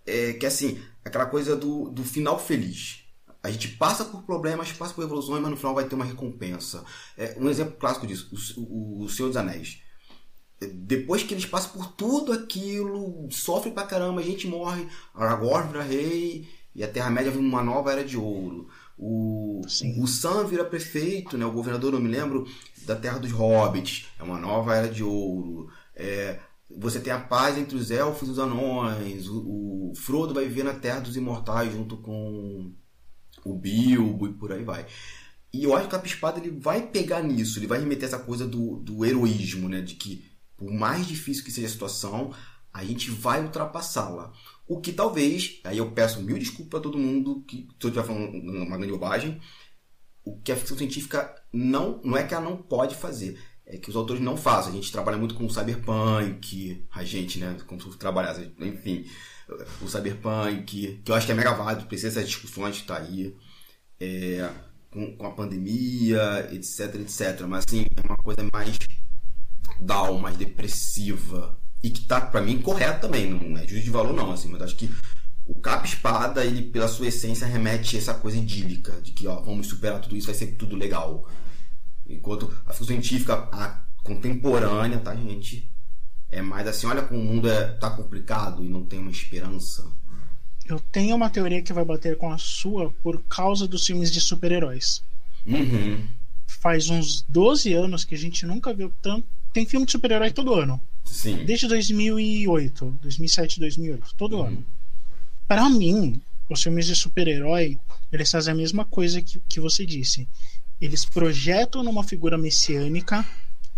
é, 0.05 0.33
que 0.33 0.45
assim, 0.45 0.79
aquela 1.03 1.25
coisa 1.25 1.55
do, 1.55 1.89
do 1.89 2.03
final 2.03 2.39
feliz. 2.39 2.99
A 3.43 3.49
gente 3.49 3.69
passa 3.69 4.05
por 4.05 4.21
problemas, 4.23 4.71
passa 4.71 4.93
por 4.93 5.03
evoluções, 5.03 5.41
mas 5.41 5.49
no 5.49 5.57
final 5.57 5.73
vai 5.73 5.85
ter 5.85 5.95
uma 5.95 6.05
recompensa. 6.05 6.83
É, 7.17 7.35
um 7.39 7.49
exemplo 7.49 7.75
clássico 7.75 8.05
disso, 8.05 8.29
o, 8.55 8.61
o, 8.61 9.03
o 9.05 9.09
Senhor 9.09 9.29
dos 9.29 9.37
Anéis 9.37 9.81
depois 10.67 11.23
que 11.23 11.33
eles 11.33 11.45
passam 11.45 11.71
por 11.71 11.87
tudo 11.93 12.31
aquilo, 12.31 13.27
sofrem 13.31 13.73
pra 13.73 13.83
caramba, 13.83 14.21
a 14.21 14.23
gente 14.23 14.47
morre, 14.47 14.87
Aragorn 15.13 15.67
vira 15.69 15.83
rei 15.83 16.47
e 16.75 16.83
a 16.83 16.87
Terra-média 16.87 17.31
vira 17.31 17.43
uma 17.43 17.63
nova 17.63 17.91
era 17.91 18.03
de 18.03 18.17
ouro. 18.17 18.69
O, 18.97 19.61
o 19.97 20.07
Sam 20.07 20.45
vira 20.45 20.63
prefeito, 20.63 21.35
né? 21.37 21.45
o 21.45 21.51
governador, 21.51 21.93
não 21.93 21.99
me 21.99 22.09
lembro, 22.09 22.47
da 22.85 22.95
Terra 22.95 23.17
dos 23.17 23.31
Hobbits, 23.31 24.07
é 24.19 24.23
uma 24.23 24.37
nova 24.37 24.75
era 24.75 24.87
de 24.87 25.03
ouro. 25.03 25.69
É, 25.95 26.39
você 26.69 26.99
tem 26.99 27.11
a 27.11 27.19
paz 27.19 27.57
entre 27.57 27.75
os 27.75 27.89
elfos 27.89 28.27
e 28.27 28.31
os 28.31 28.39
anões, 28.39 29.27
o, 29.27 29.91
o 29.91 29.93
Frodo 29.95 30.33
vai 30.33 30.45
viver 30.45 30.63
na 30.63 30.73
Terra 30.73 30.99
dos 30.99 31.17
Imortais 31.17 31.73
junto 31.73 31.97
com 31.97 32.71
o 33.43 33.55
Bilbo 33.55 34.27
e 34.27 34.33
por 34.33 34.51
aí 34.51 34.63
vai. 34.63 34.85
E 35.53 35.63
eu 35.63 35.75
acho 35.75 35.89
que 35.89 35.95
a 35.95 36.01
Espada 36.05 36.39
ele 36.39 36.51
vai 36.51 36.87
pegar 36.87 37.21
nisso, 37.21 37.59
ele 37.59 37.67
vai 37.67 37.79
remeter 37.79 38.07
essa 38.07 38.19
coisa 38.19 38.47
do, 38.47 38.77
do 38.77 39.03
heroísmo, 39.03 39.67
né? 39.67 39.81
De 39.81 39.95
que 39.95 40.30
por 40.61 40.71
mais 40.71 41.07
difícil 41.07 41.43
que 41.43 41.51
seja 41.51 41.65
a 41.65 41.71
situação, 41.71 42.31
a 42.71 42.85
gente 42.85 43.09
vai 43.09 43.41
ultrapassá-la. 43.41 44.31
O 44.67 44.79
que 44.79 44.93
talvez, 44.93 45.59
aí 45.63 45.79
eu 45.79 45.89
peço 45.89 46.21
mil 46.21 46.37
desculpas 46.37 46.79
a 46.79 46.83
todo 46.83 46.99
mundo 46.99 47.43
que 47.47 47.67
se 47.79 47.87
eu 47.87 47.89
estiver 47.89 48.05
falando 48.05 48.31
uma 48.37 48.77
grande 48.77 48.93
bobagem, 48.93 49.41
o 50.23 50.39
que 50.39 50.51
a 50.51 50.55
ficção 50.55 50.77
científica 50.77 51.33
não, 51.51 51.99
não 52.03 52.15
é 52.15 52.23
que 52.23 52.35
ela 52.35 52.47
não 52.47 52.57
pode 52.57 52.93
fazer, 52.93 53.39
é 53.65 53.75
que 53.75 53.89
os 53.89 53.95
autores 53.95 54.21
não 54.21 54.37
fazem. 54.37 54.73
A 54.73 54.75
gente 54.75 54.91
trabalha 54.91 55.17
muito 55.17 55.33
com 55.33 55.47
o 55.47 55.49
cyberpunk, 55.49 56.85
a 56.91 57.03
gente, 57.03 57.39
né, 57.39 57.57
como 57.65 57.81
trabalhar, 57.95 58.39
enfim, 58.59 59.07
o 59.81 59.87
cyberpunk, 59.87 61.01
que 61.03 61.11
eu 61.11 61.15
acho 61.15 61.25
que 61.25 61.31
é 61.31 61.35
mega 61.35 61.55
válido, 61.55 61.87
precisa 61.87 62.09
dessas 62.09 62.29
discussões 62.29 62.81
que 62.81 62.87
tá 62.87 62.99
aí, 62.99 63.35
é, 63.99 64.47
com, 64.91 65.17
com, 65.17 65.25
a 65.25 65.31
pandemia, 65.31 66.49
etc, 66.53 66.93
etc. 67.01 67.47
Mas 67.47 67.65
assim, 67.67 67.83
é 67.97 68.07
uma 68.07 68.17
coisa 68.17 68.47
mais 68.53 68.77
down, 69.81 70.19
mais 70.19 70.37
depressiva, 70.37 71.57
e 71.83 71.89
que 71.89 72.01
tá, 72.01 72.21
para 72.21 72.41
mim, 72.41 72.61
correto 72.61 73.01
também, 73.01 73.29
não 73.29 73.57
é 73.57 73.67
juízo 73.67 73.85
de 73.85 73.89
valor 73.89 74.13
não, 74.13 74.31
assim, 74.31 74.49
mas 74.49 74.61
acho 74.61 74.75
que 74.75 74.89
o 75.45 75.55
capa 75.55 75.85
espada, 75.85 76.45
ele 76.45 76.61
pela 76.61 76.87
sua 76.87 77.07
essência 77.07 77.47
remete 77.47 77.95
a 77.95 77.99
essa 77.99 78.13
coisa 78.13 78.37
idílica, 78.37 79.01
de 79.01 79.11
que 79.11 79.27
ó, 79.27 79.41
vamos 79.41 79.67
superar 79.67 79.99
tudo 79.99 80.15
isso, 80.15 80.27
vai 80.27 80.35
ser 80.35 80.47
tudo 80.55 80.75
legal. 80.75 81.27
Enquanto 82.07 82.45
a 82.65 82.71
ficção 82.71 82.87
científica 82.87 83.49
a 83.51 83.83
contemporânea, 84.03 84.99
tá, 84.99 85.15
gente? 85.15 85.69
É 86.29 86.41
mais 86.41 86.67
assim, 86.67 86.87
olha 86.87 87.01
como 87.01 87.19
o 87.19 87.23
mundo 87.23 87.49
é, 87.49 87.73
tá 87.73 87.89
complicado 87.89 88.63
e 88.63 88.69
não 88.69 88.85
tem 88.85 88.99
uma 88.99 89.11
esperança. 89.11 89.85
Eu 90.65 90.79
tenho 90.79 91.15
uma 91.15 91.29
teoria 91.29 91.61
que 91.61 91.73
vai 91.73 91.83
bater 91.83 92.17
com 92.17 92.31
a 92.31 92.37
sua 92.37 92.91
por 93.03 93.21
causa 93.23 93.67
dos 93.67 93.85
filmes 93.85 94.11
de 94.11 94.21
super-heróis. 94.21 95.03
Uhum. 95.45 96.07
Faz 96.47 96.89
uns 96.89 97.23
12 97.27 97.73
anos 97.73 98.05
que 98.05 98.15
a 98.15 98.17
gente 98.17 98.45
nunca 98.45 98.73
viu 98.73 98.93
tanto. 99.01 99.27
Tem 99.53 99.65
filme 99.65 99.85
de 99.85 99.91
super-herói 99.91 100.31
todo 100.31 100.53
ano. 100.53 100.81
Sim. 101.03 101.43
Desde 101.45 101.67
2008, 101.67 102.99
2007, 103.01 103.59
2008, 103.59 104.15
todo 104.15 104.37
uhum. 104.37 104.45
ano. 104.45 104.65
Para 105.47 105.69
mim, 105.69 106.21
os 106.49 106.63
filmes 106.63 106.85
de 106.85 106.95
super-herói, 106.95 107.77
eles 108.11 108.31
fazem 108.31 108.53
a 108.53 108.55
mesma 108.55 108.85
coisa 108.85 109.21
que, 109.21 109.41
que 109.47 109.59
você 109.59 109.85
disse. 109.85 110.27
Eles 110.79 111.05
projetam 111.05 111.83
numa 111.83 112.03
figura 112.03 112.37
messiânica 112.37 113.25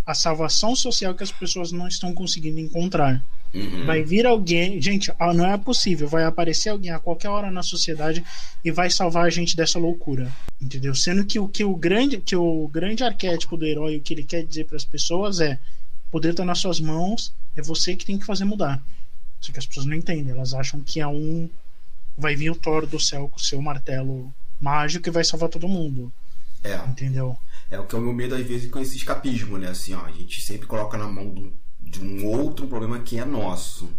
a 0.06 0.14
salvação 0.14 0.76
social 0.76 1.16
que 1.16 1.24
as 1.24 1.32
pessoas 1.32 1.72
não 1.72 1.88
estão 1.88 2.14
conseguindo 2.14 2.60
encontrar. 2.60 3.24
Uhum. 3.54 3.86
Vai 3.86 4.02
vir 4.04 4.26
alguém, 4.26 4.82
gente, 4.82 5.12
não 5.36 5.46
é 5.46 5.56
possível, 5.58 6.08
vai 6.08 6.24
aparecer 6.24 6.70
alguém 6.70 6.90
a 6.90 6.98
qualquer 6.98 7.30
hora 7.30 7.52
na 7.52 7.62
sociedade 7.62 8.24
e 8.64 8.72
vai 8.72 8.90
salvar 8.90 9.26
a 9.26 9.30
gente 9.30 9.56
dessa 9.56 9.78
loucura, 9.78 10.32
entendeu? 10.60 10.96
Sendo 10.96 11.24
que 11.24 11.38
o 11.38 11.48
que 11.48 11.64
o 11.64 11.76
grande, 11.76 12.18
que 12.18 12.36
o 12.36 12.68
grande 12.68 13.04
arquétipo 13.04 13.56
do 13.56 13.66
herói, 13.66 13.98
o 13.98 14.02
que 14.02 14.14
ele 14.16 14.24
quer 14.24 14.44
dizer 14.44 14.66
para 14.66 14.76
as 14.76 14.86
pessoas 14.86 15.40
é: 15.40 15.60
o 16.08 16.12
poder 16.12 16.32
está 16.32 16.44
nas 16.44 16.58
suas 16.58 16.80
mãos, 16.80 17.32
é 17.56 17.62
você 17.62 17.96
que 17.96 18.06
tem 18.06 18.18
que 18.18 18.26
fazer 18.26 18.44
mudar. 18.44 18.82
Só 19.40 19.52
que 19.52 19.60
as 19.60 19.68
pessoas 19.68 19.86
não 19.86 19.96
entendem, 19.96 20.32
elas 20.32 20.56
acham 20.56 20.80
que 20.80 21.00
é 21.00 21.08
um 21.08 21.48
vai 22.18 22.36
vir 22.36 22.50
o 22.50 22.56
Thor 22.56 22.88
do 22.88 23.00
céu 23.00 23.28
com 23.28 23.38
o 23.38 23.44
seu 23.44 23.62
martelo 23.62 24.34
mágico 24.60 25.10
e 25.10 25.12
vai 25.12 25.24
salvar 25.24 25.50
todo 25.50 25.68
mundo. 25.68 26.12
É. 26.64 26.76
Entendeu? 26.88 27.38
É 27.70 27.80
o 27.80 27.86
que 27.86 27.96
é 27.96 28.00
o 28.00 28.02
meu 28.02 28.14
medo 28.14 28.36
às 28.36 28.46
vezes 28.46 28.70
com 28.72 28.80
esse 28.80 28.96
escapismo, 28.96 29.58
né? 29.58 29.70
Assim, 29.70 29.94
ó, 29.94 30.06
a 30.06 30.12
gente 30.12 30.42
sempre 30.42 30.66
coloca 30.66 30.98
na 30.98 31.08
mão 31.08 31.30
do, 31.30 31.54
de 32.00 32.04
um 32.04 32.26
outro 32.26 32.68
problema 32.68 33.00
que 33.00 33.20
é 33.20 33.26
nosso. 33.26 33.90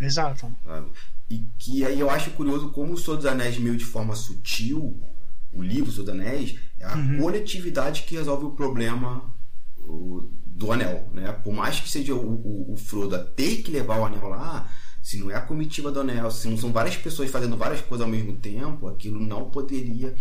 Exato. 0.00 0.50
Sabe? 0.64 0.88
E 1.28 1.44
que 1.58 1.84
aí 1.84 2.00
eu 2.00 2.08
acho 2.08 2.30
curioso 2.30 2.70
como 2.70 2.94
o 2.94 2.96
Senhor 2.96 3.16
dos 3.16 3.26
Anéis, 3.26 3.58
meio 3.58 3.76
de 3.76 3.84
forma 3.84 4.14
sutil, 4.14 4.98
o 5.52 5.62
livro 5.62 5.92
Senhor 5.92 6.04
dos 6.04 6.14
Anéis, 6.14 6.58
é 6.78 6.84
a 6.84 6.96
uhum. 6.96 7.18
coletividade 7.20 8.02
que 8.02 8.16
resolve 8.16 8.46
o 8.46 8.52
problema 8.52 9.34
do 10.46 10.72
anel, 10.72 11.08
né? 11.12 11.32
Por 11.44 11.52
mais 11.52 11.80
que 11.80 11.88
seja 11.88 12.14
o, 12.14 12.18
o, 12.18 12.72
o 12.72 12.76
Frodo 12.76 13.14
a 13.14 13.18
ter 13.18 13.62
que 13.62 13.70
levar 13.70 13.98
o 14.00 14.04
anel 14.06 14.28
lá, 14.28 14.70
se 15.02 15.18
não 15.18 15.30
é 15.30 15.34
a 15.34 15.40
comitiva 15.40 15.90
do 15.90 16.00
anel, 16.00 16.30
se 16.30 16.48
não 16.48 16.56
são 16.56 16.72
várias 16.72 16.96
pessoas 16.96 17.30
fazendo 17.30 17.56
várias 17.56 17.80
coisas 17.80 18.04
ao 18.04 18.10
mesmo 18.10 18.36
tempo, 18.36 18.88
aquilo 18.88 19.20
não 19.20 19.50
poderia 19.50 20.14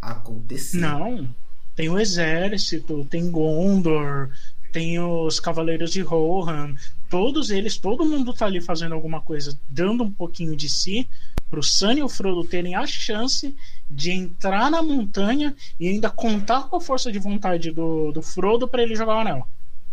acontecer. 0.00 0.78
Não. 0.78 1.28
Tem 1.74 1.88
o 1.88 1.98
exército, 1.98 3.04
tem 3.06 3.30
Gondor, 3.30 4.30
tem 4.72 4.98
os 4.98 5.38
Cavaleiros 5.38 5.92
de 5.92 6.00
Rohan, 6.00 6.74
todos 7.10 7.50
eles, 7.50 7.76
todo 7.76 8.06
mundo 8.06 8.32
tá 8.32 8.46
ali 8.46 8.60
fazendo 8.60 8.94
alguma 8.94 9.20
coisa, 9.20 9.58
dando 9.68 10.02
um 10.02 10.10
pouquinho 10.10 10.56
de 10.56 10.68
si 10.68 11.06
pro 11.50 11.62
Sam 11.62 11.94
e 11.94 12.02
o 12.02 12.08
Frodo 12.08 12.42
terem 12.44 12.74
a 12.74 12.86
chance 12.86 13.54
de 13.88 14.10
entrar 14.10 14.70
na 14.70 14.82
montanha 14.82 15.54
e 15.78 15.86
ainda 15.86 16.08
contar 16.08 16.62
com 16.68 16.76
a 16.76 16.80
força 16.80 17.12
de 17.12 17.18
vontade 17.18 17.70
do, 17.70 18.10
do 18.10 18.22
Frodo 18.22 18.66
para 18.66 18.82
ele 18.82 18.96
jogar 18.96 19.16
o 19.16 19.20
anel. 19.20 19.48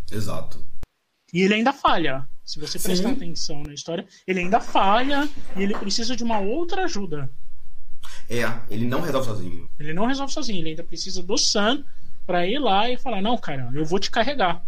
Exato. 0.10 0.66
E 1.34 1.42
ele 1.42 1.56
ainda 1.56 1.74
falha. 1.74 2.28
Se 2.46 2.60
você 2.60 2.80
prestar 2.80 3.10
Sim. 3.10 3.16
atenção 3.16 3.62
na 3.62 3.74
história, 3.74 4.08
ele 4.26 4.40
ainda 4.40 4.60
falha 4.60 5.30
e 5.56 5.62
ele 5.62 5.76
precisa 5.76 6.16
de 6.16 6.24
uma 6.24 6.40
outra 6.40 6.86
ajuda. 6.86 7.30
É, 8.30 8.44
ele 8.70 8.88
não 8.88 9.02
resolve 9.02 9.28
sozinho. 9.28 9.70
Ele 9.78 9.94
não 9.94 10.06
resolve 10.06 10.34
sozinho, 10.34 10.60
ele 10.60 10.70
ainda 10.70 10.84
precisa 10.84 11.22
do 11.22 11.38
Sam 11.38 11.84
para 12.26 12.48
ir 12.48 12.60
lá 12.60 12.90
e 12.90 12.96
falar: 12.96 13.22
Não, 13.22 13.38
cara, 13.38 13.70
eu 13.74 13.84
vou 13.84 14.00
te 14.00 14.10
carregar. 14.10 14.64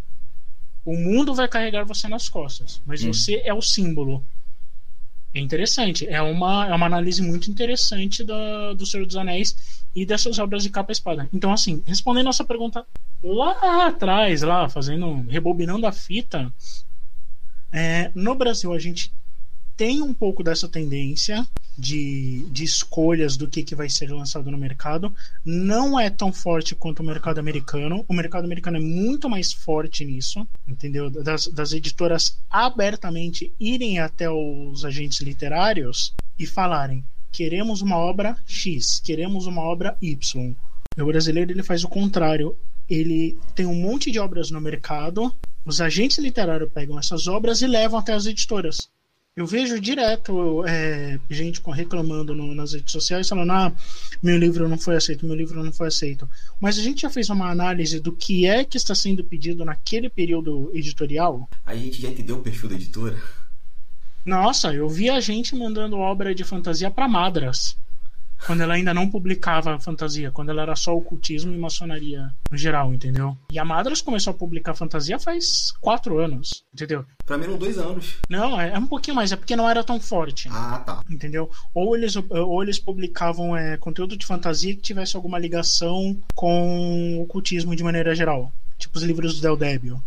O 0.84 0.96
mundo 0.96 1.34
vai 1.34 1.48
carregar 1.48 1.86
você 1.86 2.08
nas 2.08 2.28
costas, 2.28 2.82
mas 2.86 3.04
hum. 3.04 3.14
você 3.14 3.42
é 3.46 3.54
o 3.54 3.62
símbolo. 3.62 4.24
É 5.34 5.40
interessante, 5.40 6.06
é 6.08 6.22
uma, 6.22 6.68
é 6.68 6.74
uma 6.74 6.86
análise 6.86 7.22
muito 7.22 7.50
interessante 7.50 8.24
do, 8.24 8.74
do 8.74 8.86
Senhor 8.86 9.06
dos 9.06 9.16
Anéis 9.16 9.84
e 9.96 10.06
dessas 10.06 10.40
obras 10.40 10.64
de 10.64 10.70
capa 10.70 10.92
e 10.92 10.94
espada. 10.94 11.30
Então, 11.32 11.54
assim, 11.54 11.82
respondendo 11.86 12.26
a 12.26 12.30
nossa 12.30 12.44
pergunta 12.44 12.86
lá 13.24 13.88
atrás, 13.88 14.42
lá, 14.42 14.68
fazendo, 14.68 15.26
rebobinando 15.30 15.88
a 15.88 15.92
fita, 15.92 16.52
é, 17.72 18.12
no 18.14 18.36
Brasil, 18.36 18.74
a 18.74 18.80
gente 18.80 19.12
tem 19.82 20.00
um 20.00 20.14
pouco 20.14 20.44
dessa 20.44 20.70
tendência 20.70 21.44
de, 21.76 22.46
de 22.52 22.64
escolhas 22.64 23.36
do 23.36 23.48
que, 23.48 23.64
que 23.64 23.74
vai 23.74 23.90
ser 23.90 24.12
lançado 24.12 24.52
no 24.52 24.58
mercado. 24.60 25.12
Não 25.44 26.00
é 26.00 26.08
tão 26.08 26.32
forte 26.32 26.76
quanto 26.76 27.00
o 27.00 27.04
mercado 27.04 27.40
americano. 27.40 28.06
O 28.08 28.14
mercado 28.14 28.46
americano 28.46 28.78
é 28.78 28.80
muito 28.80 29.28
mais 29.28 29.52
forte 29.52 30.06
nisso, 30.06 30.48
entendeu? 30.68 31.10
Das, 31.10 31.48
das 31.48 31.74
editoras 31.74 32.38
abertamente 32.48 33.52
irem 33.60 33.98
até 33.98 34.30
os 34.30 34.86
agentes 34.86 35.20
literários 35.22 36.14
e 36.38 36.46
falarem: 36.46 37.04
queremos 37.32 37.82
uma 37.82 37.98
obra 37.98 38.38
X, 38.46 39.02
queremos 39.04 39.48
uma 39.48 39.64
obra 39.64 39.98
Y. 40.00 40.56
O 40.96 41.06
brasileiro 41.06 41.54
ele 41.54 41.64
faz 41.64 41.84
o 41.84 41.90
contrário. 41.90 42.56
Ele 42.88 43.36
tem 43.56 43.66
um 43.66 43.74
monte 43.74 44.12
de 44.12 44.20
obras 44.20 44.52
no 44.52 44.62
mercado 44.62 45.34
os 45.64 45.80
agentes 45.80 46.18
literários 46.18 46.72
pegam 46.72 46.98
essas 46.98 47.28
obras 47.28 47.62
e 47.62 47.68
levam 47.68 48.00
até 48.00 48.14
as 48.14 48.26
editoras. 48.26 48.90
Eu 49.34 49.48
vejo 49.48 49.80
direto 49.80 50.66
é, 50.66 51.18
gente 51.30 51.62
reclamando 51.68 52.36
no, 52.36 52.54
nas 52.54 52.74
redes 52.74 52.92
sociais 52.92 53.30
falando: 53.30 53.52
ah, 53.52 53.74
meu 54.22 54.38
livro 54.38 54.68
não 54.68 54.78
foi 54.78 54.98
aceito, 54.98 55.26
meu 55.26 55.36
livro 55.36 55.64
não 55.64 55.72
foi 55.72 55.88
aceito. 55.88 56.28
Mas 56.60 56.78
a 56.78 56.82
gente 56.82 57.04
já 57.04 57.10
fez 57.10 57.30
uma 57.30 57.50
análise 57.50 58.02
do 58.02 58.12
que 58.12 58.46
é 58.46 58.66
que 58.66 58.76
está 58.76 58.94
sendo 58.94 59.24
pedido 59.24 59.64
naquele 59.64 60.10
período 60.10 60.70
editorial. 60.74 61.50
A 61.66 61.74
gente 61.74 62.02
já 62.02 62.10
entendeu 62.10 62.38
o 62.38 62.42
perfil 62.42 62.70
da 62.70 62.76
editora? 62.76 63.18
Nossa, 64.26 64.74
eu 64.74 64.90
vi 64.90 65.10
a 65.10 65.22
gente 65.22 65.56
mandando 65.56 65.98
obra 65.98 66.36
de 66.36 66.44
fantasia 66.44 66.92
para 66.92 67.08
Madras 67.08 67.78
quando 68.46 68.62
ela 68.62 68.74
ainda 68.74 68.94
não 68.94 69.10
publicava 69.10 69.80
fantasia, 69.80 70.32
quando 70.32 70.50
ela 70.50 70.64
era 70.64 70.76
só 70.76 70.96
ocultismo 70.96 71.54
e 71.54 71.58
maçonaria 71.58 72.32
no 72.50 72.58
geral, 72.58 72.94
entendeu? 72.94 73.38
E 73.52 73.60
a 73.60 73.66
Madras 73.66 74.02
começou 74.02 74.32
a 74.32 74.34
publicar 74.34 74.74
fantasia 74.74 75.20
faz 75.20 75.72
quatro 75.80 76.18
anos, 76.20 76.64
entendeu? 76.74 77.06
Pra 77.26 77.38
mim 77.38 77.46
eram 77.46 77.58
dois 77.58 77.78
anos. 77.78 78.16
Não, 78.30 78.60
é, 78.60 78.72
é 78.72 78.78
um 78.78 78.88
pouquinho 78.88 79.16
mais, 79.16 79.32
é 79.32 79.36
porque 79.36 79.56
não 79.56 79.70
era 79.70 79.84
tão 79.84 80.00
forte. 80.00 80.50
Ah, 80.52 80.82
tá. 80.86 81.04
Entendeu? 81.10 81.50
Ou 81.74 81.96
eles, 81.96 82.16
ou 82.16 82.64
eles 82.64 82.80
publicavam 82.80 83.56
é, 83.56 83.78
conteúdo 83.78 84.18
de 84.18 84.26
fantasia 84.26 84.76
que 84.76 84.82
tivesse 84.82 85.16
alguma 85.16 85.40
ligação 85.40 86.18
com 86.36 87.22
ocultismo 87.22 87.76
de 87.76 87.84
maneira 87.84 88.16
geral. 88.16 88.52
Tipo 88.78 88.98
os 88.98 89.04
livros 89.04 89.36
do 89.36 89.42
Del 89.42 89.58
Débio. 89.58 90.04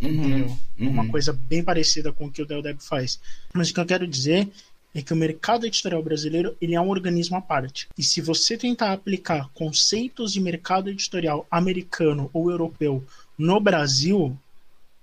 Uhum, 0.00 0.56
uhum. 0.78 0.88
Uma 0.90 1.08
coisa 1.08 1.32
bem 1.32 1.62
parecida 1.62 2.12
com 2.12 2.26
o 2.26 2.30
que 2.30 2.42
o 2.42 2.46
Del 2.46 2.62
Débio 2.62 2.82
faz. 2.82 3.20
Mas 3.52 3.70
o 3.70 3.74
que 3.74 3.80
eu 3.80 3.86
quero 3.86 4.06
dizer 4.06 4.48
é 4.94 5.02
que 5.02 5.12
o 5.12 5.16
mercado 5.16 5.66
editorial 5.66 6.02
brasileiro 6.02 6.56
ele 6.60 6.74
é 6.74 6.80
um 6.80 6.88
organismo 6.88 7.36
à 7.36 7.40
parte. 7.40 7.88
E 7.96 8.02
se 8.02 8.20
você 8.20 8.56
tentar 8.56 8.92
aplicar 8.92 9.48
conceitos 9.54 10.32
de 10.32 10.40
mercado 10.40 10.90
editorial 10.90 11.46
americano 11.50 12.30
ou 12.32 12.50
europeu 12.50 13.04
no 13.36 13.60
Brasil, 13.60 14.36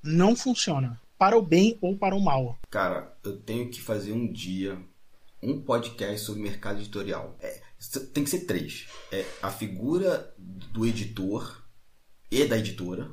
não 0.04 0.36
funciona. 0.36 1.00
Para 1.18 1.38
o 1.38 1.42
bem 1.42 1.78
ou 1.82 1.96
para 1.96 2.16
o 2.16 2.22
mal. 2.22 2.60
Cara, 2.70 3.16
eu 3.24 3.38
tenho 3.38 3.70
que 3.70 3.82
fazer 3.82 4.12
um 4.12 4.32
dia 4.32 4.78
um 5.42 5.62
podcast 5.62 6.26
sobre 6.26 6.42
mercado 6.42 6.80
editorial. 6.80 7.38
É, 7.40 7.62
tem 8.14 8.24
que 8.24 8.30
ser 8.30 8.42
três. 8.42 8.88
É 9.12 9.26
a 9.42 9.52
figura 9.52 10.34
do 10.38 10.86
editor 10.86 11.64
e 12.30 12.46
da 12.46 12.58
editora, 12.58 13.12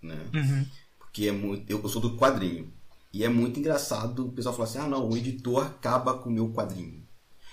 né? 0.00 0.18
Uhum. 0.34 0.66
Porque 0.98 1.26
é 1.26 1.32
muito. 1.32 1.68
Eu, 1.70 1.82
eu 1.82 1.88
sou 1.88 2.00
do 2.00 2.16
quadrinho. 2.16 2.72
E 3.12 3.24
é 3.24 3.28
muito 3.28 3.58
engraçado 3.58 4.26
o 4.26 4.32
pessoal 4.32 4.54
falar 4.54 4.68
assim: 4.68 4.78
ah, 4.78 4.88
não, 4.88 5.08
o 5.08 5.16
editor 5.16 5.66
acaba 5.66 6.14
com 6.18 6.28
o 6.28 6.32
meu 6.32 6.52
quadrinho. 6.52 7.06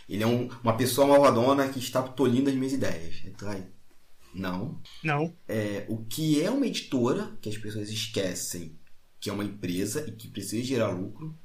Ele 0.08 0.24
é 0.24 0.28
um, 0.28 0.48
uma 0.64 0.78
pessoa 0.78 1.08
malvadona 1.08 1.68
que 1.70 1.80
está 1.80 2.02
tolhindo 2.02 2.50
as 2.50 2.56
minhas 2.56 2.74
ideias. 2.74 3.22
Então, 3.26 3.54
não. 4.34 4.82
Não. 5.04 5.34
É, 5.48 5.86
o 5.90 6.06
que 6.06 6.42
é 6.42 6.50
uma 6.50 6.66
editora, 6.68 7.38
que 7.42 7.50
as 7.50 7.58
pessoas 7.58 7.90
esquecem 7.90 8.78
que 9.20 9.30
é 9.30 9.34
uma 9.34 9.44
empresa 9.44 10.06
e 10.08 10.12
que 10.12 10.28
precisa 10.28 10.64
gerar 10.64 10.90
lucro. 10.92 11.38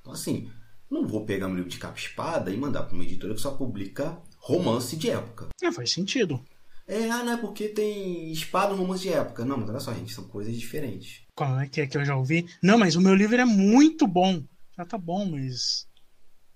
Então, 0.00 0.12
assim, 0.12 0.50
Não 0.90 1.06
vou 1.06 1.24
pegar 1.24 1.46
um 1.46 1.54
livro 1.54 1.70
de 1.70 1.78
capa 1.78 1.98
espada 1.98 2.50
e 2.50 2.56
mandar 2.56 2.82
para 2.82 2.94
uma 2.94 3.02
editora 3.04 3.34
que 3.34 3.40
só 3.40 3.52
publica 3.52 4.20
romance 4.36 4.94
de 4.94 5.08
época. 5.08 5.48
É, 5.62 5.72
faz 5.72 5.90
sentido. 5.90 6.44
É, 6.86 7.08
ah, 7.10 7.22
não 7.22 7.32
é 7.32 7.36
porque 7.36 7.68
tem 7.68 8.30
espada 8.32 8.74
no 8.74 8.82
romance 8.82 9.02
de 9.02 9.10
época. 9.12 9.44
Não, 9.44 9.56
mas 9.56 9.70
olha 9.70 9.80
só, 9.80 9.94
gente, 9.94 10.12
são 10.12 10.24
coisas 10.24 10.54
diferentes. 10.56 11.22
Qual 11.34 11.58
é 11.60 11.66
que 11.66 11.80
é 11.80 11.86
que 11.86 11.96
eu 11.96 12.04
já 12.04 12.16
ouvi? 12.16 12.46
Não, 12.62 12.78
mas 12.78 12.96
o 12.96 13.00
meu 13.00 13.14
livro 13.14 13.40
é 13.40 13.44
muito 13.44 14.06
bom. 14.06 14.42
Já 14.76 14.84
tá 14.84 14.98
bom, 14.98 15.24
mas 15.24 15.86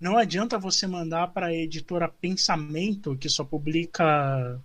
não 0.00 0.16
adianta 0.16 0.58
você 0.58 0.86
mandar 0.86 1.28
para 1.28 1.46
a 1.46 1.54
editora 1.54 2.08
Pensamento, 2.08 3.16
que 3.16 3.28
só 3.28 3.44
publica 3.44 4.60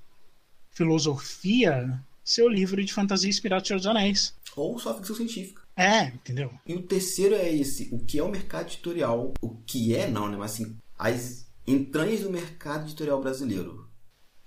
filosofia, 0.72 2.04
seu 2.24 2.50
livro 2.50 2.84
de 2.84 2.94
fantasia 2.94 3.30
inspirado 3.30 3.62
no 3.62 3.68
Senhor 3.68 3.78
dos 3.78 3.88
Anéis. 3.88 4.36
Ou 4.56 4.78
só 4.80 4.96
ficção 4.96 5.16
científica. 5.16 5.62
É, 5.76 6.08
entendeu? 6.08 6.52
E 6.66 6.74
o 6.74 6.84
terceiro 6.84 7.36
é 7.36 7.50
esse, 7.54 7.90
o 7.94 8.00
que 8.00 8.20
é 8.20 8.24
o 8.24 8.30
mercado 8.30 8.68
editorial, 8.68 9.34
o 9.42 9.50
que 9.66 9.96
é 9.96 10.08
não, 10.10 10.30
né, 10.30 10.38
mas 10.38 10.54
assim, 10.54 10.78
as 10.98 11.48
entranhas 11.66 12.22
do 12.22 12.30
mercado 12.30 12.86
editorial 12.86 13.22
brasileiro. 13.22 13.90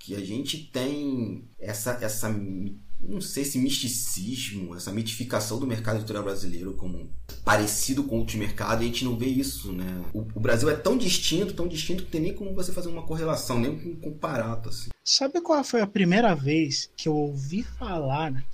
Que 0.04 0.14
a 0.14 0.20
gente 0.20 0.58
tem 0.70 1.48
essa 1.58 1.92
essa 2.02 2.28
não 3.08 3.22
sei 3.22 3.42
se 3.42 3.58
misticismo, 3.58 4.74
essa 4.74 4.92
mitificação 4.92 5.58
do 5.58 5.66
mercado 5.66 5.96
editorial 5.96 6.24
brasileiro 6.24 6.74
como 6.74 7.10
parecido 7.42 8.04
com 8.04 8.18
outros 8.18 8.36
mercados, 8.36 8.82
e 8.82 8.84
a 8.84 8.88
gente 8.88 9.04
não 9.04 9.16
vê 9.16 9.26
isso, 9.26 9.72
né? 9.72 10.02
O, 10.12 10.20
o, 10.20 10.40
Brasil 10.40 10.68
é 10.68 10.74
tão 10.74 10.96
distinto, 10.96 11.54
tão 11.54 11.66
distinto 11.66 12.04
que 12.04 12.10
tem 12.10 12.20
nem 12.20 12.34
como 12.34 12.54
você 12.54 12.70
fazer 12.70 12.88
uma 12.88 13.02
correlação, 13.02 13.58
nem 13.58 13.70
um 13.70 13.96
comparato, 13.96 14.68
assim. 14.68 14.90
Sabe 15.02 15.40
qual 15.40 15.64
foi 15.64 15.80
a 15.80 15.86
primeira 15.86 16.34
vez 16.34 16.90
que 16.96 17.08
eu 17.08 17.14
ouvi 17.14 17.62
falar 17.62 18.44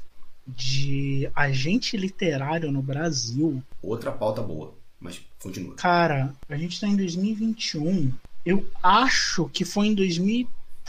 de 0.47 1.29
agente 1.35 1.97
literário 1.97 2.71
no 2.71 2.83
Brasil? 2.83 3.61
Outra 3.83 4.13
pauta 4.13 4.41
boa, 4.41 4.75
mas 5.01 5.21
continua. 5.41 5.75
Cara, 5.75 6.33
a 6.49 6.57
gente 6.57 6.81
tá 6.81 6.87
em 6.87 6.97
2021. 6.97 8.13
Eu 8.47 8.67
acho 8.83 9.49
que 9.51 9.65
foi 9.65 9.89
em 9.89 9.95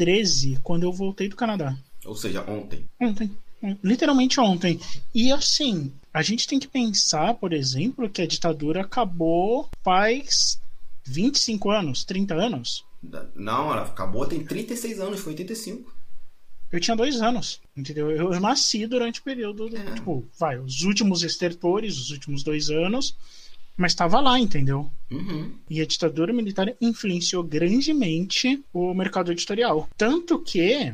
2013, 0.02 0.60
quando 0.64 0.84
eu 0.84 0.92
voltei 0.92 1.30
do 1.30 1.36
Canadá. 1.36 1.78
Ou 2.06 2.16
seja, 2.16 2.44
ontem. 2.50 2.86
Ontem. 3.00 3.32
Literalmente 3.84 4.40
ontem. 4.40 4.80
E 5.14 5.32
assim, 5.32 5.94
a 6.12 6.24
gente 6.24 6.48
tem 6.48 6.60
que 6.60 6.68
pensar, 6.68 7.36
por 7.36 7.54
exemplo, 7.54 8.10
que 8.10 8.22
a 8.22 8.28
ditadura 8.28 8.82
acabou 8.82 9.70
faz 9.84 10.60
25 11.06 11.70
anos, 11.70 12.04
30 12.04 12.34
anos. 12.34 12.84
Não, 13.36 13.72
ela 13.72 13.84
acabou 13.84 14.26
tem 14.26 14.44
36 14.44 15.00
anos, 15.00 15.20
foi 15.20 15.34
85. 15.34 15.94
Eu 16.72 16.80
tinha 16.80 16.96
dois 16.96 17.22
anos, 17.22 17.60
entendeu? 17.76 18.10
Eu, 18.10 18.34
eu 18.34 18.40
nasci 18.40 18.88
durante 18.88 19.20
o 19.20 19.24
período, 19.24 19.70
do, 19.70 19.78
é. 19.78 19.94
tipo, 19.96 20.26
vai, 20.40 20.58
os 20.58 20.84
últimos 20.84 21.22
estertores, 21.22 21.98
os 21.98 22.12
últimos 22.12 22.44
dois 22.44 22.70
anos, 22.70 23.16
mas 23.82 23.94
estava 23.94 24.22
lá, 24.22 24.39
entendeu? 24.39 24.89
Uhum. 25.10 25.52
E 25.70 25.82
a 25.82 25.86
ditadura 25.86 26.32
militar 26.32 26.74
influenciou 26.80 27.44
grandemente 27.44 28.63
o 28.72 28.94
mercado 28.94 29.32
editorial. 29.32 29.89
Tanto 29.98 30.39
que 30.39 30.94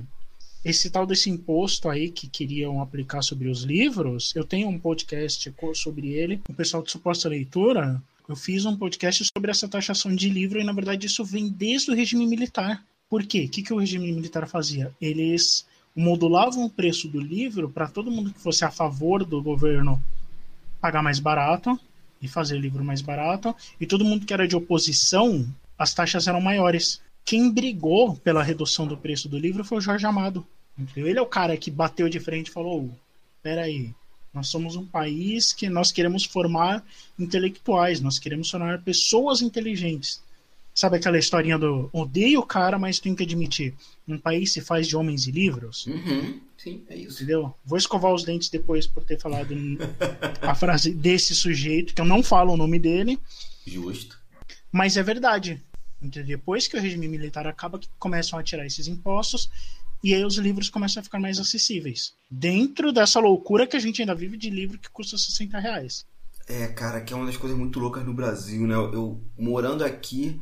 esse 0.64 0.90
tal 0.90 1.06
desse 1.06 1.30
imposto 1.30 1.90
aí 1.90 2.10
que 2.10 2.28
queriam 2.28 2.82
aplicar 2.82 3.22
sobre 3.22 3.50
os 3.50 3.64
livros, 3.64 4.34
eu 4.36 4.44
tenho 4.44 4.70
um 4.70 4.80
podcast 4.80 5.54
sobre 5.76 6.14
ele, 6.14 6.42
o 6.50 6.54
pessoal 6.54 6.82
de 6.82 6.92
suposta 6.92 7.30
leitura, 7.30 8.02
eu 8.28 8.36
fiz 8.36 8.66
um 8.66 8.76
podcast 8.76 9.26
sobre 9.36 9.52
essa 9.52 9.68
taxação 9.68 10.16
de 10.16 10.30
livro 10.30 10.60
e 10.60 10.64
na 10.64 10.74
verdade 10.74 11.06
isso 11.06 11.24
vem 11.24 11.50
desde 11.50 11.92
o 11.92 11.96
regime 11.96 12.26
militar. 12.26 12.84
Por 13.10 13.24
quê? 13.24 13.46
O 13.46 13.50
que, 13.50 13.64
que 13.64 13.74
o 13.74 13.78
regime 13.78 14.12
militar 14.12 14.48
fazia? 14.48 14.92
Eles 15.00 15.66
modulavam 15.96 16.66
o 16.66 16.70
preço 16.70 17.08
do 17.08 17.20
livro 17.20 17.70
para 17.70 17.88
todo 17.88 18.12
mundo 18.12 18.34
que 18.34 18.40
fosse 18.40 18.66
a 18.66 18.72
favor 18.72 19.24
do 19.24 19.42
governo 19.42 20.02
pagar 20.82 21.02
mais 21.02 21.20
barato 21.20 21.80
e 22.22 22.28
fazer 22.28 22.58
livro 22.58 22.84
mais 22.84 23.02
barato, 23.02 23.56
e 23.80 23.86
todo 23.86 24.06
mundo 24.06 24.26
que 24.26 24.34
era 24.34 24.48
de 24.48 24.56
oposição, 24.56 25.48
as 25.78 25.94
taxas 25.94 26.28
eram 26.28 26.42
maiores. 26.42 27.02
Quem 27.24 27.52
brigou 27.52 28.16
pela 28.16 28.44
redução 28.44 28.88
do 28.88 28.98
preço 28.98 29.28
do 29.28 29.38
livro 29.38 29.64
foi 29.64 29.78
o 29.78 29.82
Jorge 29.82 30.06
Amado. 30.06 30.46
Ele 30.96 31.20
é 31.20 31.22
o 31.22 31.26
cara 31.26 31.58
que 31.58 31.72
bateu 31.72 32.08
de 32.08 32.20
frente 32.20 32.48
e 32.48 32.52
falou: 32.52 32.90
peraí, 33.42 33.94
nós 34.34 34.48
somos 34.48 34.76
um 34.76 34.86
país 34.86 35.52
que 35.52 35.70
nós 35.70 35.92
queremos 35.92 36.24
formar 36.24 36.86
intelectuais, 37.18 38.00
nós 38.00 38.20
queremos 38.20 38.50
formar 38.50 38.82
pessoas 38.82 39.42
inteligentes. 39.42 40.22
Sabe 40.74 40.98
aquela 40.98 41.18
historinha 41.18 41.58
do 41.58 41.90
odeio 41.92 42.42
o 42.42 42.46
cara, 42.46 42.78
mas 42.78 43.00
tenho 43.00 43.16
que 43.16 43.24
admitir, 43.24 43.74
um 44.08 44.20
país 44.20 44.54
se 44.54 44.62
faz 44.62 44.88
de 44.88 44.96
homens 44.96 45.26
e 45.26 45.32
livros? 45.32 45.88
Uhum, 45.88 46.40
sim, 46.58 46.84
é 46.90 46.96
isso. 46.96 47.18
Entendeu? 47.18 47.54
Vou 47.64 47.78
escovar 47.78 48.14
os 48.14 48.24
dentes 48.24 48.50
depois 48.50 48.88
por 48.88 49.04
ter 49.04 49.20
falado 49.20 49.54
a 50.42 50.56
frase 50.56 50.94
desse 50.94 51.36
sujeito, 51.36 51.94
que 51.94 52.02
eu 52.02 52.06
não 52.06 52.24
falo 52.24 52.54
o 52.54 52.58
nome 52.58 52.80
dele. 52.80 53.20
Justo. 53.66 54.20
Mas 54.72 54.98
é 54.98 55.04
verdade. 55.04 55.62
Depois 56.02 56.68
que 56.68 56.78
o 56.78 56.82
regime 56.82 57.08
militar 57.08 57.48
acaba, 57.48 57.80
que 57.80 57.90
começam 57.98 58.38
a 58.38 58.44
tirar 58.44 58.66
esses 58.66 58.88
impostos, 58.88 59.50
e 60.04 60.14
aí 60.14 60.24
os 60.24 60.38
livros 60.38 60.70
começam 60.70 61.02
a 61.02 61.04
ficar 61.04 61.20
mais 61.20 61.40
acessíveis. 61.40 62.14
Dentro 62.30 62.92
dessa 62.92 63.20
loucura 63.20 63.66
que 63.66 63.76
a 63.76 63.80
gente 63.80 64.02
ainda 64.02 64.14
vive 64.14 64.38
de 64.38 64.50
livro 64.50 64.78
que 64.78 64.90
custa 64.90 65.18
60 65.18 65.60
reais. 65.60 66.06
É, 66.48 66.68
cara, 66.68 67.02
que 67.02 67.14
é 67.14 67.18
uma 67.18 67.26
das 67.26 67.38
coisas 67.38 67.58
muito 67.58 67.80
loucas 67.80 68.06
no 68.06 68.14
Brasil, 68.14 68.66
né? 68.68 68.76
Eu, 68.76 68.94
eu 68.94 69.22
morando 69.38 69.84
aqui, 69.84 70.40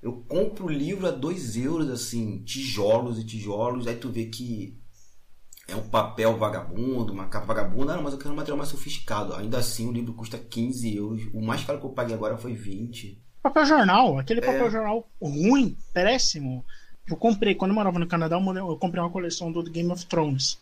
eu 0.00 0.12
compro 0.28 0.68
livro 0.68 1.06
a 1.06 1.10
2 1.10 1.56
euros, 1.56 1.90
assim, 1.90 2.42
tijolos 2.44 3.18
e 3.18 3.24
tijolos, 3.24 3.86
aí 3.86 3.96
tu 3.96 4.10
vê 4.10 4.26
que 4.26 4.78
é 5.68 5.76
um 5.76 5.86
papel 5.86 6.36
vagabundo, 6.36 7.12
uma 7.12 7.28
capa 7.28 7.46
vagabunda, 7.46 7.94
não, 7.94 8.02
mas 8.02 8.14
eu 8.14 8.18
quero 8.18 8.32
um 8.32 8.36
material 8.36 8.56
mais 8.56 8.70
sofisticado. 8.70 9.34
Ainda 9.34 9.58
assim, 9.58 9.86
o 9.86 9.92
livro 9.92 10.14
custa 10.14 10.38
15 10.38 10.96
euros. 10.96 11.28
O 11.34 11.42
mais 11.42 11.62
caro 11.62 11.78
que 11.78 11.84
eu 11.84 11.90
paguei 11.90 12.14
agora 12.14 12.38
foi 12.38 12.54
20. 12.54 13.22
Papel 13.42 13.66
jornal, 13.66 14.18
aquele 14.18 14.40
papel 14.40 14.66
é. 14.66 14.70
jornal 14.70 15.06
ruim, 15.20 15.76
péssimo. 15.92 16.64
Eu 17.06 17.16
comprei, 17.16 17.54
quando 17.54 17.70
eu 17.70 17.74
morava 17.74 17.98
no 17.98 18.06
Canadá, 18.06 18.36
eu 18.36 18.76
comprei 18.78 19.02
uma 19.02 19.10
coleção 19.10 19.52
do 19.52 19.62
Game 19.62 19.90
of 19.92 20.06
Thrones. 20.06 20.58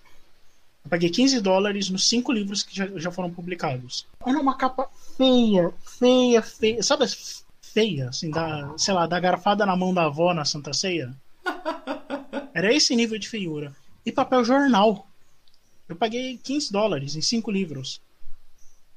Eu 0.84 0.90
paguei 0.90 1.08
15 1.08 1.40
dólares 1.40 1.88
nos 1.88 2.08
cinco 2.08 2.32
livros 2.32 2.64
que 2.64 2.76
já, 2.76 2.86
já 2.96 3.10
foram 3.10 3.30
publicados. 3.30 4.06
Olha 4.20 4.40
uma 4.40 4.56
capa 4.56 4.88
feia, 5.16 5.72
feia, 5.98 6.42
feia. 6.42 6.82
Sabe 6.82 7.04
feia, 7.60 8.08
assim, 8.08 8.30
da, 8.30 8.74
sei 8.76 8.92
lá, 8.92 9.06
da 9.06 9.20
garfada 9.20 9.64
na 9.64 9.76
mão 9.76 9.94
da 9.94 10.04
avó 10.04 10.34
na 10.34 10.44
Santa 10.44 10.72
Ceia? 10.72 11.14
Era 12.54 12.74
esse 12.74 12.94
nível 12.96 13.18
de 13.18 13.28
feiura. 13.28 13.72
E 14.06 14.12
papel 14.12 14.44
jornal. 14.44 15.10
Eu 15.88 15.96
paguei 15.96 16.38
15 16.38 16.72
dólares 16.72 17.16
em 17.16 17.20
cinco 17.20 17.50
livros. 17.50 18.00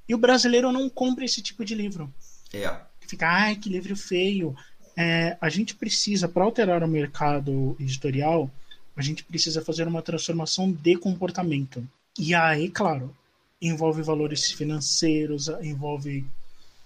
E 0.08 0.16
o 0.16 0.18
brasileiro 0.18 0.72
não 0.72 0.90
compra 0.90 1.26
esse 1.26 1.42
tipo 1.42 1.66
de 1.66 1.76
livro. 1.76 2.14
É. 2.54 2.80
Fica, 3.02 3.28
ai, 3.28 3.56
que 3.56 3.70
livro 3.70 3.96
feio 3.96 4.56
é, 5.02 5.38
a 5.40 5.48
gente 5.48 5.76
precisa, 5.76 6.28
para 6.28 6.44
alterar 6.44 6.84
o 6.84 6.88
mercado 6.88 7.74
editorial, 7.80 8.52
a 8.98 9.02
gente 9.02 9.24
precisa 9.24 9.62
fazer 9.62 9.88
uma 9.88 10.02
transformação 10.02 10.70
de 10.70 10.98
comportamento. 10.98 11.88
E 12.18 12.36
aí, 12.36 12.70
claro, 12.70 13.16
envolve 13.62 14.02
valores 14.02 14.52
financeiros, 14.52 15.48
envolve 15.62 16.26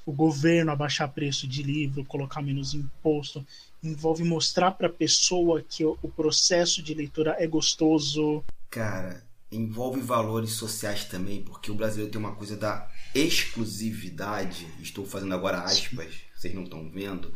o 0.06 0.12
governo 0.12 0.72
abaixar 0.72 1.12
preço 1.12 1.48
de 1.48 1.64
livro, 1.64 2.06
colocar 2.06 2.44
menos 2.44 2.76
imposto, 2.76 3.44
envolve 3.84 4.24
mostrar 4.24 4.72
para 4.72 4.88
a 4.88 4.94
pessoa 4.94 5.62
que 5.62 5.84
o 5.86 6.10
processo 6.16 6.82
de 6.82 6.94
leitura 6.94 7.36
é 7.38 7.46
gostoso. 7.46 8.44
Cara, 8.70 9.24
envolve 9.52 10.00
valores 10.00 10.54
sociais 10.54 11.06
também, 11.06 11.44
porque 11.44 11.70
o 11.70 11.76
brasileiro 11.76 12.12
tem 12.12 12.20
uma 12.20 12.36
coisa 12.36 12.56
da 12.56 12.90
exclusividade. 13.14 14.68
Estou 14.82 15.06
fazendo 15.06 15.34
agora 15.34 15.62
aspas, 15.62 16.16
vocês 16.36 16.54
não 16.54 16.64
estão 16.64 16.90
vendo 16.90 17.34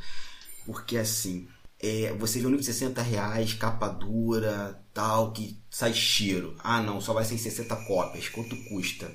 porque 0.67 0.97
assim, 0.97 1.47
é, 1.79 2.13
você 2.19 2.39
vê 2.39 2.45
um 2.45 2.49
livro 2.49 2.59
de 2.59 2.65
60 2.65 3.01
reais, 3.01 3.53
capa 3.53 3.87
dura, 3.87 4.83
tal, 4.93 5.31
que 5.31 5.57
sai 5.71 5.93
cheiro. 5.93 6.57
Ah 6.59 6.81
não, 6.81 6.99
só 6.99 7.13
vai 7.13 7.23
ser 7.23 7.35
em 7.35 7.39
60 7.39 7.73
cópias. 7.87 8.27
Quanto 8.27 8.55
custa? 8.65 9.09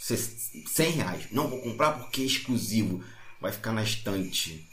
100 0.00 0.90
reais. 0.90 1.26
Não 1.30 1.48
vou 1.48 1.62
comprar 1.62 1.92
porque 1.92 2.22
é 2.22 2.24
exclusivo. 2.24 3.04
Vai 3.40 3.52
ficar 3.52 3.72
na 3.72 3.84
estante. 3.84 4.68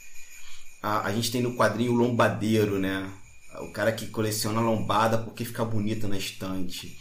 A, 0.81 1.07
a 1.07 1.13
gente 1.13 1.31
tem 1.31 1.41
no 1.41 1.55
quadrinho 1.55 1.93
o 1.93 1.95
lombadeiro, 1.95 2.79
né? 2.79 3.11
O 3.61 3.71
cara 3.71 3.91
que 3.91 4.07
coleciona 4.07 4.61
lombada 4.61 5.17
porque 5.17 5.45
fica 5.45 5.63
bonita 5.63 6.07
na 6.07 6.17
estante. 6.17 6.97